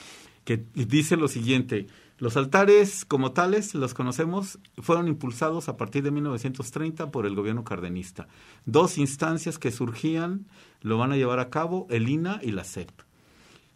que 0.44 0.64
dice 0.74 1.16
lo 1.16 1.28
siguiente, 1.28 1.88
los 2.18 2.36
altares 2.36 3.04
como 3.04 3.32
tales, 3.32 3.74
los 3.74 3.92
conocemos, 3.92 4.58
fueron 4.78 5.06
impulsados 5.06 5.68
a 5.68 5.76
partir 5.76 6.02
de 6.02 6.10
1930 6.10 7.10
por 7.10 7.26
el 7.26 7.34
gobierno 7.34 7.62
cardenista. 7.62 8.26
Dos 8.64 8.96
instancias 8.96 9.58
que 9.58 9.70
surgían 9.70 10.46
lo 10.80 10.96
van 10.96 11.12
a 11.12 11.16
llevar 11.16 11.40
a 11.40 11.50
cabo 11.50 11.86
el 11.90 12.08
INA 12.08 12.40
y 12.42 12.52
la 12.52 12.64
CEP. 12.64 12.90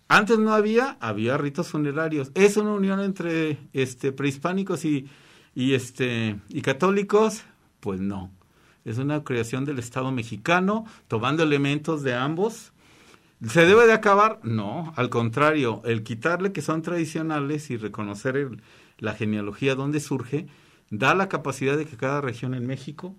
Antes 0.09 0.38
no 0.38 0.55
había, 0.55 0.97
había 1.01 1.36
ritos 1.36 1.68
funerarios. 1.68 2.32
¿Es 2.34 2.57
una 2.57 2.72
unión 2.72 3.01
entre 3.01 3.59
este, 3.72 4.11
prehispánicos 4.11 4.84
y, 4.84 5.07
y, 5.55 5.74
este, 5.74 6.41
y 6.49 6.62
católicos? 6.62 7.45
Pues 7.78 8.01
no. 8.01 8.30
Es 8.84 8.99
una 8.99 9.22
creación 9.22 9.64
del 9.66 9.78
Estado 9.78 10.11
mexicano, 10.11 10.84
tomando 11.07 11.43
elementos 11.43 12.03
de 12.03 12.14
ambos. 12.14 12.72
¿Se 13.49 13.64
debe 13.64 13.86
de 13.86 13.93
acabar? 13.93 14.38
No, 14.43 14.93
al 14.97 15.09
contrario, 15.09 15.80
el 15.84 16.03
quitarle 16.03 16.53
que 16.53 16.61
son 16.61 16.82
tradicionales 16.82 17.70
y 17.70 17.78
reconocer 17.78 18.51
la 18.99 19.14
genealogía 19.14 19.74
donde 19.74 20.01
surge, 20.01 20.47
da 20.91 21.14
la 21.14 21.28
capacidad 21.28 21.76
de 21.76 21.86
que 21.86 21.97
cada 21.97 22.20
región 22.20 22.55
en 22.55 22.66
México 22.66 23.14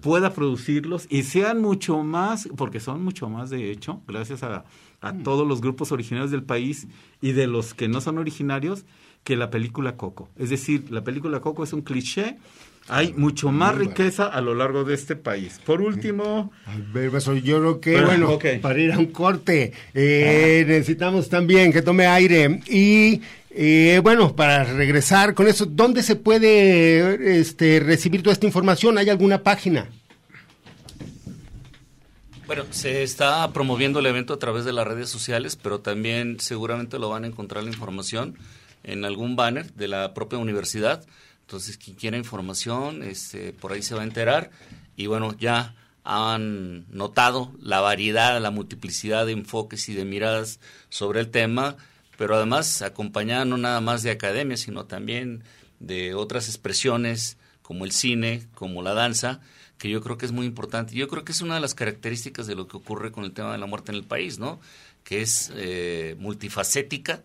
pueda 0.00 0.32
producirlos 0.32 1.06
y 1.10 1.24
sean 1.24 1.60
mucho 1.60 2.02
más, 2.02 2.48
porque 2.56 2.80
son 2.80 3.02
mucho 3.02 3.28
más 3.28 3.50
de 3.50 3.70
hecho, 3.70 4.02
gracias 4.06 4.42
a, 4.42 4.64
a 5.00 5.12
mm. 5.12 5.22
todos 5.22 5.46
los 5.46 5.60
grupos 5.60 5.92
originarios 5.92 6.30
del 6.30 6.42
país 6.42 6.86
y 7.20 7.32
de 7.32 7.46
los 7.46 7.74
que 7.74 7.88
no 7.88 8.00
son 8.00 8.18
originarios, 8.18 8.84
que 9.24 9.36
la 9.36 9.50
película 9.50 9.96
Coco. 9.96 10.28
Es 10.38 10.50
decir, 10.50 10.90
la 10.90 11.04
película 11.04 11.40
Coco 11.40 11.64
es 11.64 11.72
un 11.72 11.82
cliché, 11.82 12.36
hay 12.88 13.12
mucho 13.14 13.52
más 13.52 13.74
riqueza 13.74 14.26
a 14.26 14.40
lo 14.40 14.54
largo 14.54 14.84
de 14.84 14.94
este 14.94 15.16
país. 15.16 15.60
Por 15.64 15.82
último... 15.82 16.50
yo 17.42 17.58
creo 17.60 17.80
que, 17.80 18.00
bueno, 18.00 18.38
para 18.62 18.80
ir 18.80 18.92
a 18.92 18.98
un 18.98 19.06
corte, 19.06 19.72
eh, 19.92 20.64
necesitamos 20.66 21.28
también 21.28 21.72
que 21.72 21.82
tome 21.82 22.06
aire 22.06 22.60
y... 22.66 23.20
Eh, 23.60 24.00
bueno, 24.04 24.36
para 24.36 24.62
regresar 24.62 25.34
con 25.34 25.48
eso, 25.48 25.66
¿dónde 25.66 26.04
se 26.04 26.14
puede 26.14 27.40
este, 27.40 27.80
recibir 27.80 28.22
toda 28.22 28.32
esta 28.32 28.46
información? 28.46 28.98
¿Hay 28.98 29.08
alguna 29.08 29.42
página? 29.42 29.88
Bueno, 32.48 32.64
se 32.70 33.02
está 33.02 33.52
promoviendo 33.52 33.98
el 33.98 34.06
evento 34.06 34.32
a 34.32 34.38
través 34.38 34.64
de 34.64 34.72
las 34.72 34.86
redes 34.86 35.10
sociales, 35.10 35.54
pero 35.54 35.80
también 35.80 36.40
seguramente 36.40 36.98
lo 36.98 37.10
van 37.10 37.24
a 37.24 37.26
encontrar 37.26 37.62
la 37.62 37.68
información 37.68 38.38
en 38.84 39.04
algún 39.04 39.36
banner 39.36 39.74
de 39.74 39.86
la 39.86 40.14
propia 40.14 40.38
universidad. 40.38 41.04
Entonces, 41.42 41.76
quien 41.76 41.94
quiera 41.98 42.16
información, 42.16 43.02
este, 43.02 43.52
por 43.52 43.72
ahí 43.72 43.82
se 43.82 43.94
va 43.94 44.00
a 44.00 44.04
enterar. 44.04 44.50
Y 44.96 45.08
bueno, 45.08 45.36
ya 45.38 45.74
han 46.04 46.86
notado 46.90 47.52
la 47.60 47.82
variedad, 47.82 48.40
la 48.40 48.50
multiplicidad 48.50 49.26
de 49.26 49.32
enfoques 49.32 49.90
y 49.90 49.94
de 49.94 50.06
miradas 50.06 50.58
sobre 50.88 51.20
el 51.20 51.30
tema, 51.30 51.76
pero 52.16 52.34
además 52.34 52.80
acompañada 52.80 53.44
no 53.44 53.58
nada 53.58 53.82
más 53.82 54.02
de 54.02 54.10
academia, 54.10 54.56
sino 54.56 54.86
también 54.86 55.44
de 55.80 56.14
otras 56.14 56.48
expresiones 56.48 57.36
como 57.60 57.84
el 57.84 57.92
cine, 57.92 58.46
como 58.54 58.80
la 58.80 58.94
danza, 58.94 59.42
que 59.78 59.88
yo 59.88 60.00
creo 60.02 60.18
que 60.18 60.26
es 60.26 60.32
muy 60.32 60.46
importante. 60.46 60.94
Yo 60.94 61.08
creo 61.08 61.24
que 61.24 61.32
es 61.32 61.40
una 61.40 61.54
de 61.54 61.60
las 61.60 61.74
características 61.74 62.46
de 62.46 62.54
lo 62.54 62.66
que 62.68 62.76
ocurre 62.76 63.12
con 63.12 63.24
el 63.24 63.32
tema 63.32 63.52
de 63.52 63.58
la 63.58 63.66
muerte 63.66 63.92
en 63.92 63.96
el 63.96 64.04
país, 64.04 64.38
¿no? 64.38 64.60
Que 65.04 65.22
es 65.22 65.52
eh, 65.54 66.16
multifacética, 66.18 67.22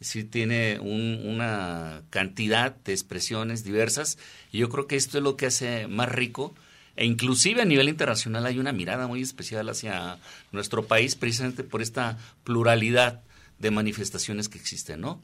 es 0.00 0.16
tiene 0.30 0.78
una 0.80 2.02
cantidad 2.10 2.74
de 2.76 2.92
expresiones 2.92 3.64
diversas 3.64 4.18
y 4.52 4.58
yo 4.58 4.68
creo 4.68 4.86
que 4.86 4.96
esto 4.96 5.18
es 5.18 5.24
lo 5.24 5.36
que 5.36 5.46
hace 5.46 5.86
más 5.88 6.10
rico 6.10 6.54
e 6.96 7.06
inclusive 7.06 7.62
a 7.62 7.64
nivel 7.64 7.88
internacional 7.88 8.44
hay 8.46 8.58
una 8.58 8.72
mirada 8.72 9.06
muy 9.06 9.22
especial 9.22 9.68
hacia 9.68 10.18
nuestro 10.52 10.86
país 10.86 11.14
precisamente 11.14 11.64
por 11.64 11.80
esta 11.80 12.18
pluralidad 12.44 13.22
de 13.58 13.70
manifestaciones 13.70 14.48
que 14.48 14.58
existen, 14.58 15.00
¿no? 15.00 15.20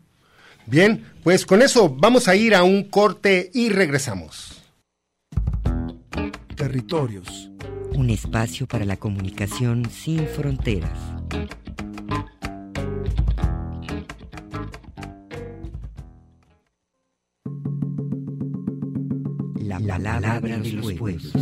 Bien, 0.66 1.06
pues 1.22 1.44
con 1.44 1.60
eso 1.60 1.90
vamos 1.90 2.28
a 2.28 2.36
ir 2.36 2.54
a 2.54 2.62
un 2.62 2.84
corte 2.84 3.50
y 3.52 3.68
regresamos. 3.68 4.61
Territorios. 6.62 7.50
Un 7.96 8.08
espacio 8.08 8.68
para 8.68 8.84
la 8.84 8.96
comunicación 8.96 9.84
sin 9.90 10.28
fronteras. 10.28 10.96
La 19.56 19.80
palabra 19.80 20.38
de 20.38 20.72
los 20.72 20.92
pueblos. 20.92 21.34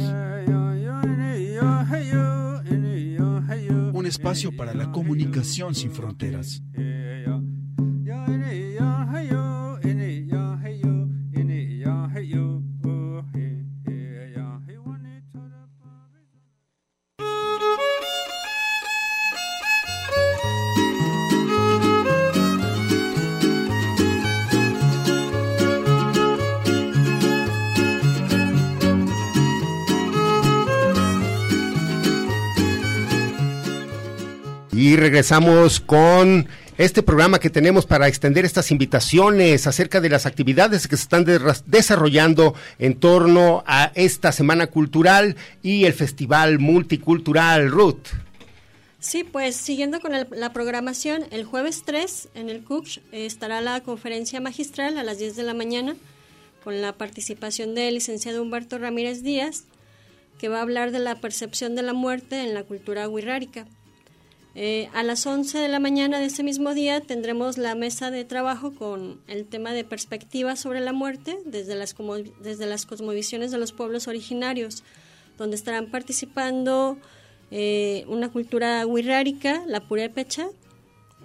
Un 3.92 4.06
espacio 4.06 4.56
para 4.56 4.72
la 4.72 4.90
comunicación 4.90 5.74
sin 5.74 5.90
fronteras. 5.90 6.62
Regresamos 35.10 35.80
con 35.80 36.46
este 36.78 37.02
programa 37.02 37.40
que 37.40 37.50
tenemos 37.50 37.84
para 37.84 38.06
extender 38.06 38.44
estas 38.44 38.70
invitaciones 38.70 39.66
acerca 39.66 40.00
de 40.00 40.08
las 40.08 40.24
actividades 40.24 40.86
que 40.86 40.96
se 40.96 41.02
están 41.02 41.26
desarrollando 41.66 42.54
en 42.78 42.94
torno 42.94 43.64
a 43.66 43.90
esta 43.96 44.30
Semana 44.30 44.68
Cultural 44.68 45.34
y 45.64 45.84
el 45.84 45.94
Festival 45.94 46.60
Multicultural 46.60 47.72
Ruth. 47.72 48.06
Sí, 49.00 49.24
pues 49.24 49.56
siguiendo 49.56 49.98
con 49.98 50.12
la 50.12 50.52
programación, 50.52 51.24
el 51.32 51.44
jueves 51.44 51.82
3 51.84 52.28
en 52.36 52.48
el 52.48 52.62
CUCH 52.62 53.00
estará 53.10 53.60
la 53.60 53.80
conferencia 53.80 54.40
magistral 54.40 54.96
a 54.96 55.02
las 55.02 55.18
10 55.18 55.34
de 55.34 55.42
la 55.42 55.54
mañana 55.54 55.96
con 56.62 56.80
la 56.80 56.92
participación 56.92 57.74
del 57.74 57.94
licenciado 57.94 58.40
Humberto 58.42 58.78
Ramírez 58.78 59.24
Díaz, 59.24 59.64
que 60.38 60.48
va 60.48 60.58
a 60.58 60.62
hablar 60.62 60.92
de 60.92 61.00
la 61.00 61.16
percepción 61.16 61.74
de 61.74 61.82
la 61.82 61.94
muerte 61.94 62.44
en 62.44 62.54
la 62.54 62.62
cultura 62.62 63.08
wixárika. 63.08 63.66
Eh, 64.56 64.88
a 64.94 65.04
las 65.04 65.26
11 65.26 65.58
de 65.58 65.68
la 65.68 65.78
mañana 65.78 66.18
de 66.18 66.24
ese 66.24 66.42
mismo 66.42 66.74
día 66.74 67.00
tendremos 67.00 67.56
la 67.56 67.76
mesa 67.76 68.10
de 68.10 68.24
trabajo 68.24 68.74
con 68.74 69.20
el 69.28 69.46
tema 69.46 69.72
de 69.72 69.84
perspectiva 69.84 70.56
sobre 70.56 70.80
la 70.80 70.92
muerte 70.92 71.38
desde 71.44 71.76
las, 71.76 71.94
desde 72.42 72.66
las 72.66 72.84
cosmovisiones 72.84 73.52
de 73.52 73.58
los 73.58 73.72
pueblos 73.72 74.08
originarios, 74.08 74.82
donde 75.38 75.54
estarán 75.54 75.86
participando 75.86 76.98
eh, 77.52 78.04
una 78.08 78.28
cultura 78.28 78.84
wixárika, 78.86 79.62
la 79.66 79.80
purépecha, 79.86 80.48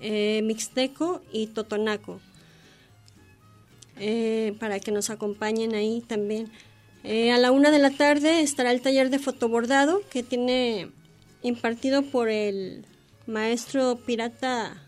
eh, 0.01 0.41
mixteco 0.43 1.21
y 1.31 1.47
totonaco, 1.47 2.19
para 4.59 4.79
que 4.79 4.91
nos 4.91 5.09
acompañen 5.09 5.73
ahí 5.73 6.03
también. 6.05 6.51
a 7.03 7.37
la 7.37 7.51
una 7.51 7.71
de 7.71 7.79
la 7.79 7.91
tarde 7.91 8.41
estará 8.41 8.71
el 8.71 8.81
taller 8.81 9.09
de 9.09 9.19
fotobordado 9.19 10.01
que 10.11 10.21
tiene 10.21 10.91
impartido 11.41 12.01
por 12.03 12.29
el 12.29 12.85
maestro 13.27 13.99
pirata 14.05 14.81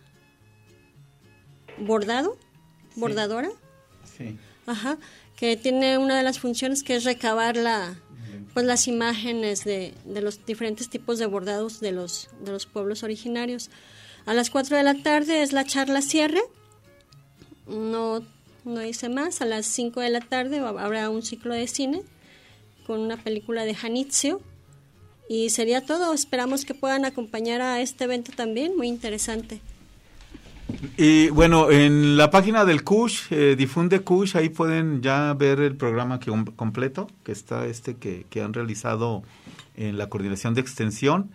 bordado, 1.80 2.38
bordadora. 2.96 3.50
Sí. 4.18 4.38
Ajá, 4.66 4.98
que 5.36 5.56
tiene 5.58 5.98
una 5.98 6.18
de 6.18 6.24
las 6.24 6.40
funciones 6.40 6.84
que 6.84 6.96
es 6.96 7.04
recabar 7.04 7.56
la, 7.56 8.00
pues 8.54 8.66
las 8.66 8.88
imágenes 8.88 9.64
de, 9.64 9.94
de 10.06 10.22
los 10.22 10.46
diferentes 10.46 10.90
tipos 10.90 11.20
de 11.20 11.26
bordados 11.26 11.80
de 11.80 11.92
los, 11.92 12.30
de 12.42 12.52
los 12.52 12.66
pueblos 12.66 13.04
originarios. 13.04 13.70
A 14.26 14.34
las 14.34 14.50
4 14.50 14.76
de 14.76 14.84
la 14.84 14.96
tarde 14.96 15.42
es 15.42 15.54
la 15.54 15.64
charla 15.64 16.02
cierre. 16.02 16.42
No, 17.68 18.26
no 18.66 18.84
hice 18.84 19.10
más. 19.10 19.42
A 19.42 19.46
las 19.46 19.66
5 19.68 20.02
de 20.02 20.10
la 20.10 20.20
tarde 20.20 20.60
habrá 20.60 21.10
un 21.10 21.24
ciclo 21.24 21.54
de 21.54 21.68
cine 21.68 22.04
con 22.86 23.00
una 23.00 23.18
película 23.18 23.64
de 23.64 23.74
Janitzio. 23.74 24.42
Y 25.30 25.50
sería 25.50 25.86
todo. 25.86 26.14
Esperamos 26.14 26.66
que 26.66 26.74
puedan 26.74 27.06
acompañar 27.06 27.62
a 27.62 27.82
este 27.82 28.06
evento 28.06 28.32
también, 28.36 28.76
muy 28.78 28.88
interesante. 28.88 29.60
Y 30.98 31.30
bueno, 31.30 31.72
en 31.72 32.18
la 32.18 32.30
página 32.30 32.66
del 32.66 32.84
CUSH, 32.84 33.32
eh, 33.32 33.56
difunde 33.58 34.02
CUSH, 34.02 34.36
ahí 34.36 34.50
pueden 34.50 35.02
ya 35.02 35.34
ver 35.34 35.60
el 35.60 35.76
programa 35.76 36.20
que, 36.20 36.32
completo, 36.56 37.10
que 37.24 37.32
está 37.32 37.66
este 37.66 37.96
que, 37.96 38.26
que, 38.30 38.42
han 38.42 38.54
realizado 38.54 39.24
en 39.76 39.98
la 39.98 40.10
coordinación 40.10 40.54
de 40.54 40.62
extensión. 40.62 41.32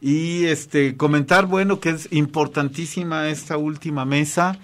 Y 0.00 0.46
este 0.46 0.96
comentar, 0.96 1.46
bueno, 1.46 1.78
que 1.78 1.90
es 1.90 2.08
importantísima 2.10 3.28
esta 3.28 3.58
última 3.58 4.06
mesa, 4.06 4.58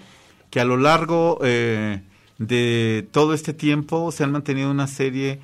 que 0.49 0.59
a 0.59 0.65
lo 0.65 0.77
largo 0.77 1.39
eh, 1.43 2.01
de 2.39 3.07
todo 3.11 3.33
este 3.33 3.53
tiempo 3.53 4.11
se 4.11 4.23
han 4.23 4.31
mantenido 4.31 4.71
una 4.71 4.87
serie, 4.87 5.39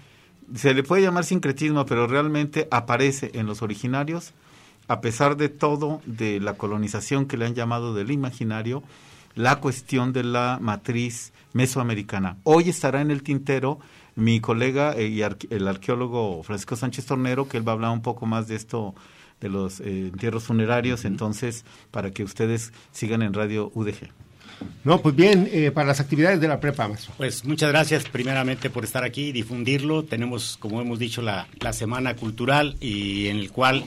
se 0.56 0.74
le 0.74 0.84
puede 0.84 1.02
llamar 1.02 1.26
sincretismo, 1.26 1.86
pero 1.86 2.08
realmente 2.08 2.68
aparece 2.72 3.32
en 3.34 3.46
los 3.46 3.62
originarios 3.62 4.34
a 4.88 5.02
pesar 5.02 5.38
de 5.38 5.50
todo, 5.50 6.02
de 6.06 6.40
la 6.40 6.56
colonización 6.56 7.26
que 7.26 7.38
le 7.38 7.46
han 7.46 7.56
llamado 7.56 7.94
del 7.94 8.12
imaginario, 8.12 8.84
la 9.36 9.60
cuestión 9.60 10.14
de 10.14 10.24
la 10.24 10.60
matriz 10.62 11.34
mesoamericana. 11.54 12.38
Hoy 12.44 12.70
estará 12.70 13.02
en 13.02 13.12
el 13.12 13.24
tintero 13.24 13.80
mi 14.16 14.40
colega 14.40 14.94
eh, 14.94 15.08
y 15.08 15.22
el 15.22 15.68
arqueólogo 15.68 16.44
Francisco 16.44 16.76
Sánchez 16.76 17.06
Tornero, 17.06 17.48
que 17.48 17.58
él 17.58 17.68
va 17.68 17.72
a 17.72 17.76
hablar 17.76 17.92
un 17.92 18.02
poco 18.02 18.26
más 18.26 18.48
de 18.48 18.56
esto 18.56 18.94
de 19.42 19.50
los 19.50 19.80
eh, 19.80 20.08
entierros 20.08 20.44
funerarios, 20.44 21.06
entonces, 21.06 21.66
para 21.92 22.12
que 22.12 22.24
ustedes 22.24 22.72
sigan 22.92 23.22
en 23.22 23.34
Radio 23.34 23.72
UDG. 23.74 24.12
No, 24.84 25.02
pues 25.02 25.16
bien, 25.16 25.50
eh, 25.52 25.72
para 25.72 25.88
las 25.88 26.00
actividades 26.00 26.42
de 26.42 26.48
la 26.48 26.60
prepa, 26.60 26.88
maestro. 26.88 27.14
Pues 27.18 27.46
muchas 27.46 27.70
gracias 27.70 28.04
primeramente 28.06 28.70
por 28.70 28.84
estar 28.84 29.04
aquí 29.04 29.28
y 29.28 29.32
difundirlo. 29.32 30.04
Tenemos, 30.04 30.58
como 30.60 30.82
hemos 30.82 31.00
dicho, 31.00 31.22
la, 31.22 31.48
la 31.60 31.74
Semana 31.74 32.16
Cultural 32.16 32.76
y 32.80 33.28
en 33.28 33.38
el 33.38 33.52
cual 33.52 33.84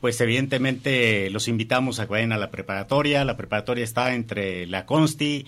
pues 0.00 0.20
evidentemente 0.20 1.28
los 1.30 1.46
invitamos 1.48 2.00
a 2.00 2.06
que 2.06 2.12
vayan 2.12 2.32
a 2.32 2.38
la 2.38 2.50
preparatoria. 2.50 3.24
La 3.24 3.36
preparatoria 3.36 3.84
está 3.84 4.14
entre 4.14 4.66
la 4.66 4.86
Consti 4.86 5.46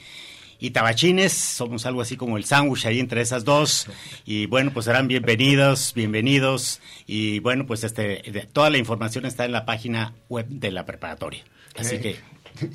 y 0.63 0.71
Tabachines, 0.71 1.33
somos 1.33 1.87
algo 1.87 2.03
así 2.03 2.17
como 2.17 2.37
el 2.37 2.45
sándwich 2.45 2.87
ahí 2.87 3.01
entre 3.01 3.21
esas 3.21 3.45
dos. 3.45 3.89
Y 4.25 4.47
bueno, 4.47 4.73
pues 4.73 4.85
serán 4.85 5.09
bienvenidos, 5.09 5.93
bienvenidos. 5.95 6.81
Y 7.07 7.41
bueno, 7.41 7.67
pues 7.67 7.83
este, 7.83 8.23
toda 8.53 8.71
la 8.71 8.79
información 8.79 9.27
está 9.27 9.45
en 9.45 9.53
la 9.53 9.65
página 9.65 10.15
web 10.29 10.47
de 10.49 10.71
la 10.71 10.87
preparatoria. 10.87 11.43
Así 11.77 11.99
que 11.99 12.17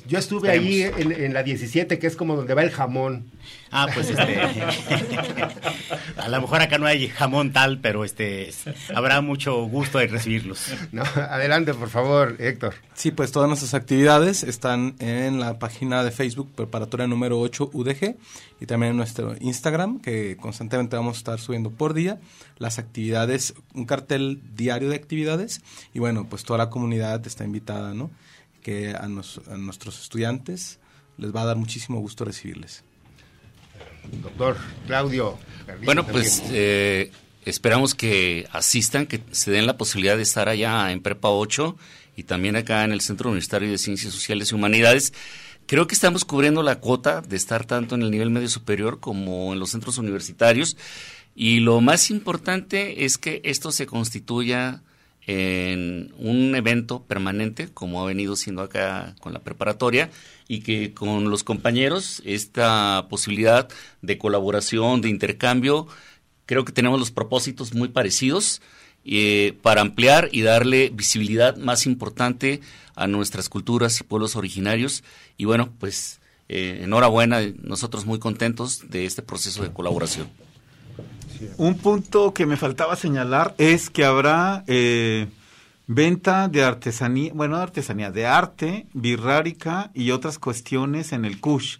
yo 0.06 0.18
estuve 0.18 0.50
ahí 0.50 0.82
en, 0.82 1.32
la 1.32 1.42
17, 1.42 1.98
que 1.98 2.06
es 2.06 2.16
como 2.16 2.36
donde 2.36 2.54
va 2.54 2.62
el 2.62 2.70
jamón. 2.70 3.30
Ah, 3.70 3.86
pues 3.92 4.10
este. 4.10 4.40
a 6.16 6.28
lo 6.28 6.40
mejor 6.40 6.60
acá 6.60 6.78
no 6.78 6.86
hay 6.86 7.08
jamón 7.08 7.52
tal, 7.52 7.80
pero 7.80 8.04
este 8.04 8.50
habrá 8.94 9.20
mucho 9.20 9.62
gusto 9.64 9.98
de 9.98 10.06
recibirlos. 10.08 10.72
No, 10.92 11.02
adelante, 11.02 11.74
por 11.74 11.88
favor, 11.88 12.36
Héctor. 12.38 12.74
Sí, 12.94 13.10
pues 13.10 13.32
todas 13.32 13.48
nuestras 13.48 13.74
actividades 13.74 14.42
están 14.42 14.96
en 14.98 15.40
la 15.40 15.58
página 15.58 16.02
de 16.02 16.10
Facebook 16.10 16.50
Preparatoria 16.54 17.06
número 17.06 17.40
8 17.40 17.70
UDG 17.72 18.16
y 18.60 18.66
también 18.66 18.90
en 18.90 18.96
nuestro 18.96 19.36
Instagram, 19.40 20.00
que 20.00 20.36
constantemente 20.36 20.96
vamos 20.96 21.16
a 21.16 21.18
estar 21.18 21.38
subiendo 21.38 21.70
por 21.70 21.94
día 21.94 22.18
las 22.58 22.78
actividades, 22.78 23.54
un 23.74 23.84
cartel 23.84 24.40
diario 24.54 24.88
de 24.88 24.96
actividades 24.96 25.62
y 25.94 25.98
bueno, 26.00 26.26
pues 26.28 26.44
toda 26.44 26.58
la 26.58 26.70
comunidad 26.70 27.24
está 27.26 27.44
invitada, 27.44 27.94
¿no? 27.94 28.10
Que 28.68 28.94
a, 28.94 29.08
nuestros 29.08 29.98
estudiantes 29.98 30.78
les 31.16 31.34
va 31.34 31.40
a 31.40 31.46
dar 31.46 31.56
muchísimo 31.56 32.00
gusto 32.00 32.26
recibirles. 32.26 32.84
Doctor 34.22 34.58
Claudio. 34.86 35.38
Bueno, 35.84 36.06
pues 36.06 36.42
eh, 36.50 37.10
esperamos 37.46 37.94
que 37.94 38.46
asistan, 38.52 39.06
que 39.06 39.22
se 39.30 39.50
den 39.50 39.66
la 39.66 39.78
posibilidad 39.78 40.18
de 40.18 40.22
estar 40.22 40.50
allá 40.50 40.92
en 40.92 41.00
Prepa 41.00 41.30
8 41.30 41.78
y 42.14 42.24
también 42.24 42.56
acá 42.56 42.84
en 42.84 42.92
el 42.92 43.00
Centro 43.00 43.30
Universitario 43.30 43.70
de 43.70 43.78
Ciencias 43.78 44.12
Sociales 44.12 44.52
y 44.52 44.54
Humanidades. 44.54 45.14
Creo 45.64 45.86
que 45.86 45.94
estamos 45.94 46.26
cubriendo 46.26 46.62
la 46.62 46.78
cuota 46.78 47.22
de 47.22 47.36
estar 47.36 47.64
tanto 47.64 47.94
en 47.94 48.02
el 48.02 48.10
nivel 48.10 48.28
medio 48.28 48.50
superior 48.50 49.00
como 49.00 49.54
en 49.54 49.60
los 49.60 49.70
centros 49.70 49.96
universitarios. 49.96 50.76
Y 51.34 51.60
lo 51.60 51.80
más 51.80 52.10
importante 52.10 53.06
es 53.06 53.16
que 53.16 53.40
esto 53.44 53.72
se 53.72 53.86
constituya 53.86 54.82
en 55.28 56.10
un 56.16 56.54
evento 56.54 57.02
permanente, 57.02 57.68
como 57.68 58.02
ha 58.02 58.06
venido 58.06 58.34
siendo 58.34 58.62
acá 58.62 59.14
con 59.20 59.34
la 59.34 59.40
preparatoria, 59.40 60.10
y 60.48 60.60
que 60.60 60.94
con 60.94 61.28
los 61.28 61.44
compañeros 61.44 62.22
esta 62.24 63.06
posibilidad 63.10 63.68
de 64.00 64.16
colaboración, 64.16 65.02
de 65.02 65.10
intercambio, 65.10 65.86
creo 66.46 66.64
que 66.64 66.72
tenemos 66.72 66.98
los 66.98 67.10
propósitos 67.10 67.74
muy 67.74 67.88
parecidos 67.88 68.62
eh, 69.04 69.58
para 69.60 69.82
ampliar 69.82 70.30
y 70.32 70.40
darle 70.40 70.90
visibilidad 70.94 71.58
más 71.58 71.84
importante 71.84 72.62
a 72.94 73.06
nuestras 73.06 73.50
culturas 73.50 74.00
y 74.00 74.04
pueblos 74.04 74.34
originarios. 74.34 75.04
Y 75.36 75.44
bueno, 75.44 75.74
pues 75.78 76.20
eh, 76.48 76.80
enhorabuena, 76.84 77.42
nosotros 77.62 78.06
muy 78.06 78.18
contentos 78.18 78.88
de 78.88 79.04
este 79.04 79.20
proceso 79.20 79.62
de 79.62 79.74
colaboración. 79.74 80.28
Un 81.56 81.78
punto 81.78 82.34
que 82.34 82.46
me 82.46 82.56
faltaba 82.56 82.96
señalar 82.96 83.54
es 83.58 83.90
que 83.90 84.04
habrá 84.04 84.64
eh, 84.66 85.28
venta 85.86 86.48
de 86.48 86.62
artesanía, 86.62 87.32
bueno, 87.34 87.56
de 87.56 87.62
artesanía, 87.62 88.10
de 88.10 88.26
arte, 88.26 88.86
birrárica 88.92 89.90
y 89.94 90.10
otras 90.10 90.38
cuestiones 90.38 91.12
en 91.12 91.24
el 91.24 91.40
CUSH 91.40 91.78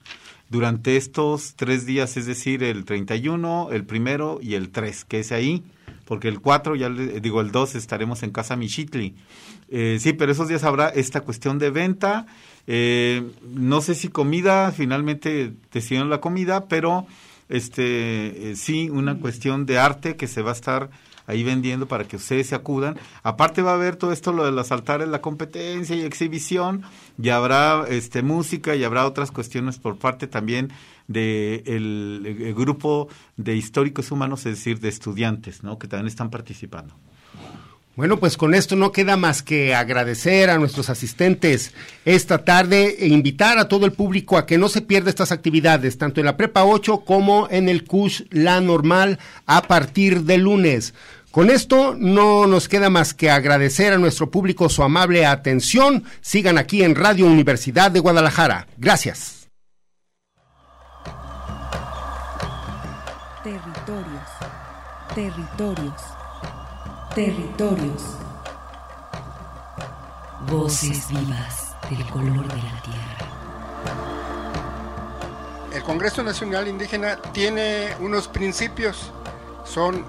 durante 0.48 0.96
estos 0.96 1.54
tres 1.56 1.84
días, 1.86 2.16
es 2.16 2.26
decir, 2.26 2.62
el 2.62 2.84
31, 2.84 3.68
el 3.72 3.84
primero 3.84 4.38
y 4.40 4.54
el 4.54 4.70
3, 4.70 5.04
que 5.04 5.20
es 5.20 5.32
ahí, 5.32 5.62
porque 6.06 6.28
el 6.28 6.40
4, 6.40 6.74
ya 6.74 6.88
le, 6.88 7.20
digo, 7.20 7.40
el 7.40 7.52
2 7.52 7.74
estaremos 7.74 8.22
en 8.22 8.30
Casa 8.30 8.56
Michitli. 8.56 9.14
Eh, 9.68 9.98
sí, 10.00 10.14
pero 10.14 10.32
esos 10.32 10.48
días 10.48 10.64
habrá 10.64 10.88
esta 10.88 11.20
cuestión 11.20 11.58
de 11.58 11.70
venta. 11.70 12.26
Eh, 12.66 13.22
no 13.42 13.82
sé 13.82 13.94
si 13.94 14.08
comida, 14.08 14.72
finalmente 14.72 15.52
decidieron 15.70 16.08
la 16.08 16.20
comida, 16.20 16.66
pero 16.66 17.06
este, 17.48 18.50
eh, 18.50 18.56
sí, 18.56 18.90
una 18.90 19.18
cuestión 19.18 19.66
de 19.66 19.78
arte 19.78 20.16
que 20.16 20.26
se 20.26 20.42
va 20.42 20.50
a 20.50 20.54
estar 20.54 20.90
ahí 21.28 21.44
vendiendo 21.44 21.86
para 21.86 22.04
que 22.04 22.16
ustedes 22.16 22.48
se 22.48 22.54
acudan. 22.54 22.98
Aparte 23.22 23.62
va 23.62 23.72
a 23.72 23.74
haber 23.74 23.96
todo 23.96 24.12
esto, 24.12 24.32
lo 24.32 24.44
de 24.44 24.50
los 24.50 24.72
altares, 24.72 25.08
la 25.08 25.20
competencia 25.20 25.94
y 25.94 26.00
exhibición, 26.00 26.82
y 27.22 27.28
habrá 27.28 27.84
este, 27.88 28.22
música 28.22 28.74
y 28.74 28.82
habrá 28.82 29.06
otras 29.06 29.30
cuestiones 29.30 29.78
por 29.78 29.98
parte 29.98 30.26
también 30.26 30.72
de 31.06 31.62
el, 31.66 32.54
grupo 32.56 33.08
de 33.36 33.54
históricos 33.56 34.10
humanos, 34.10 34.46
es 34.46 34.56
decir, 34.56 34.80
de 34.80 34.88
estudiantes, 34.88 35.62
¿no? 35.62 35.78
Que 35.78 35.86
también 35.86 36.08
están 36.08 36.30
participando. 36.30 36.94
Bueno, 37.98 38.20
pues 38.20 38.36
con 38.36 38.54
esto 38.54 38.76
no 38.76 38.92
queda 38.92 39.16
más 39.16 39.42
que 39.42 39.74
agradecer 39.74 40.50
a 40.50 40.58
nuestros 40.58 40.88
asistentes 40.88 41.74
esta 42.04 42.44
tarde 42.44 42.94
e 43.00 43.08
invitar 43.08 43.58
a 43.58 43.66
todo 43.66 43.86
el 43.86 43.92
público 43.92 44.38
a 44.38 44.46
que 44.46 44.56
no 44.56 44.68
se 44.68 44.82
pierda 44.82 45.10
estas 45.10 45.32
actividades, 45.32 45.98
tanto 45.98 46.20
en 46.20 46.26
la 46.26 46.36
Prepa 46.36 46.62
8 46.62 47.00
como 47.00 47.48
en 47.50 47.68
el 47.68 47.82
CUSH 47.82 48.26
La 48.30 48.60
Normal 48.60 49.18
a 49.46 49.62
partir 49.62 50.22
de 50.22 50.38
lunes. 50.38 50.94
Con 51.32 51.50
esto 51.50 51.96
no 51.98 52.46
nos 52.46 52.68
queda 52.68 52.88
más 52.88 53.14
que 53.14 53.32
agradecer 53.32 53.92
a 53.92 53.98
nuestro 53.98 54.30
público 54.30 54.68
su 54.68 54.84
amable 54.84 55.26
atención. 55.26 56.04
Sigan 56.20 56.56
aquí 56.56 56.84
en 56.84 56.94
Radio 56.94 57.26
Universidad 57.26 57.90
de 57.90 57.98
Guadalajara. 57.98 58.68
Gracias. 58.76 59.48
Territorios. 63.42 64.28
Territorios 65.16 66.17
Territorios. 67.18 68.14
Voces 70.48 71.08
vivas 71.08 71.74
del 71.90 72.06
color 72.10 72.46
de 72.46 72.62
la 72.62 72.80
tierra. 72.80 73.18
El 75.74 75.82
Congreso 75.82 76.22
Nacional 76.22 76.68
Indígena 76.68 77.16
tiene 77.32 77.88
unos 77.98 78.28
principios. 78.28 79.10
Son 79.64 80.04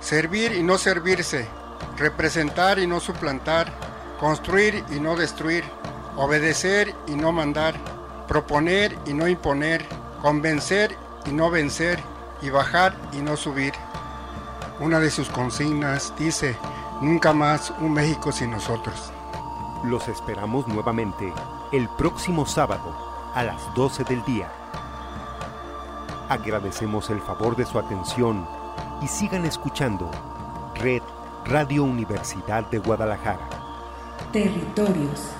servir 0.00 0.52
y 0.52 0.62
no 0.62 0.76
servirse, 0.76 1.48
representar 1.96 2.80
y 2.80 2.86
no 2.86 3.00
suplantar, 3.00 3.72
construir 4.20 4.84
y 4.90 5.00
no 5.00 5.16
destruir, 5.16 5.64
obedecer 6.16 6.94
y 7.06 7.14
no 7.14 7.32
mandar, 7.32 7.76
proponer 8.28 8.94
y 9.06 9.14
no 9.14 9.26
imponer, 9.26 9.86
convencer 10.20 10.94
y 11.24 11.30
no 11.30 11.50
vencer, 11.50 11.98
y 12.42 12.50
bajar 12.50 12.94
y 13.14 13.22
no 13.22 13.38
subir. 13.38 13.72
Una 14.78 15.00
de 15.00 15.10
sus 15.10 15.28
consignas 15.28 16.12
dice, 16.18 16.56
Nunca 17.00 17.34
más 17.34 17.74
un 17.80 17.92
México 17.92 18.32
sin 18.32 18.50
nosotros. 18.50 19.12
Los 19.84 20.08
esperamos 20.08 20.66
nuevamente 20.66 21.30
el 21.70 21.90
próximo 21.90 22.46
sábado 22.46 22.96
a 23.34 23.42
las 23.42 23.74
12 23.74 24.04
del 24.04 24.24
día. 24.24 24.50
Agradecemos 26.30 27.10
el 27.10 27.20
favor 27.20 27.54
de 27.54 27.66
su 27.66 27.78
atención 27.78 28.48
y 29.02 29.08
sigan 29.08 29.44
escuchando 29.44 30.10
Red 30.74 31.02
Radio 31.44 31.84
Universidad 31.84 32.64
de 32.70 32.78
Guadalajara. 32.78 33.46
Territorios 34.32 35.32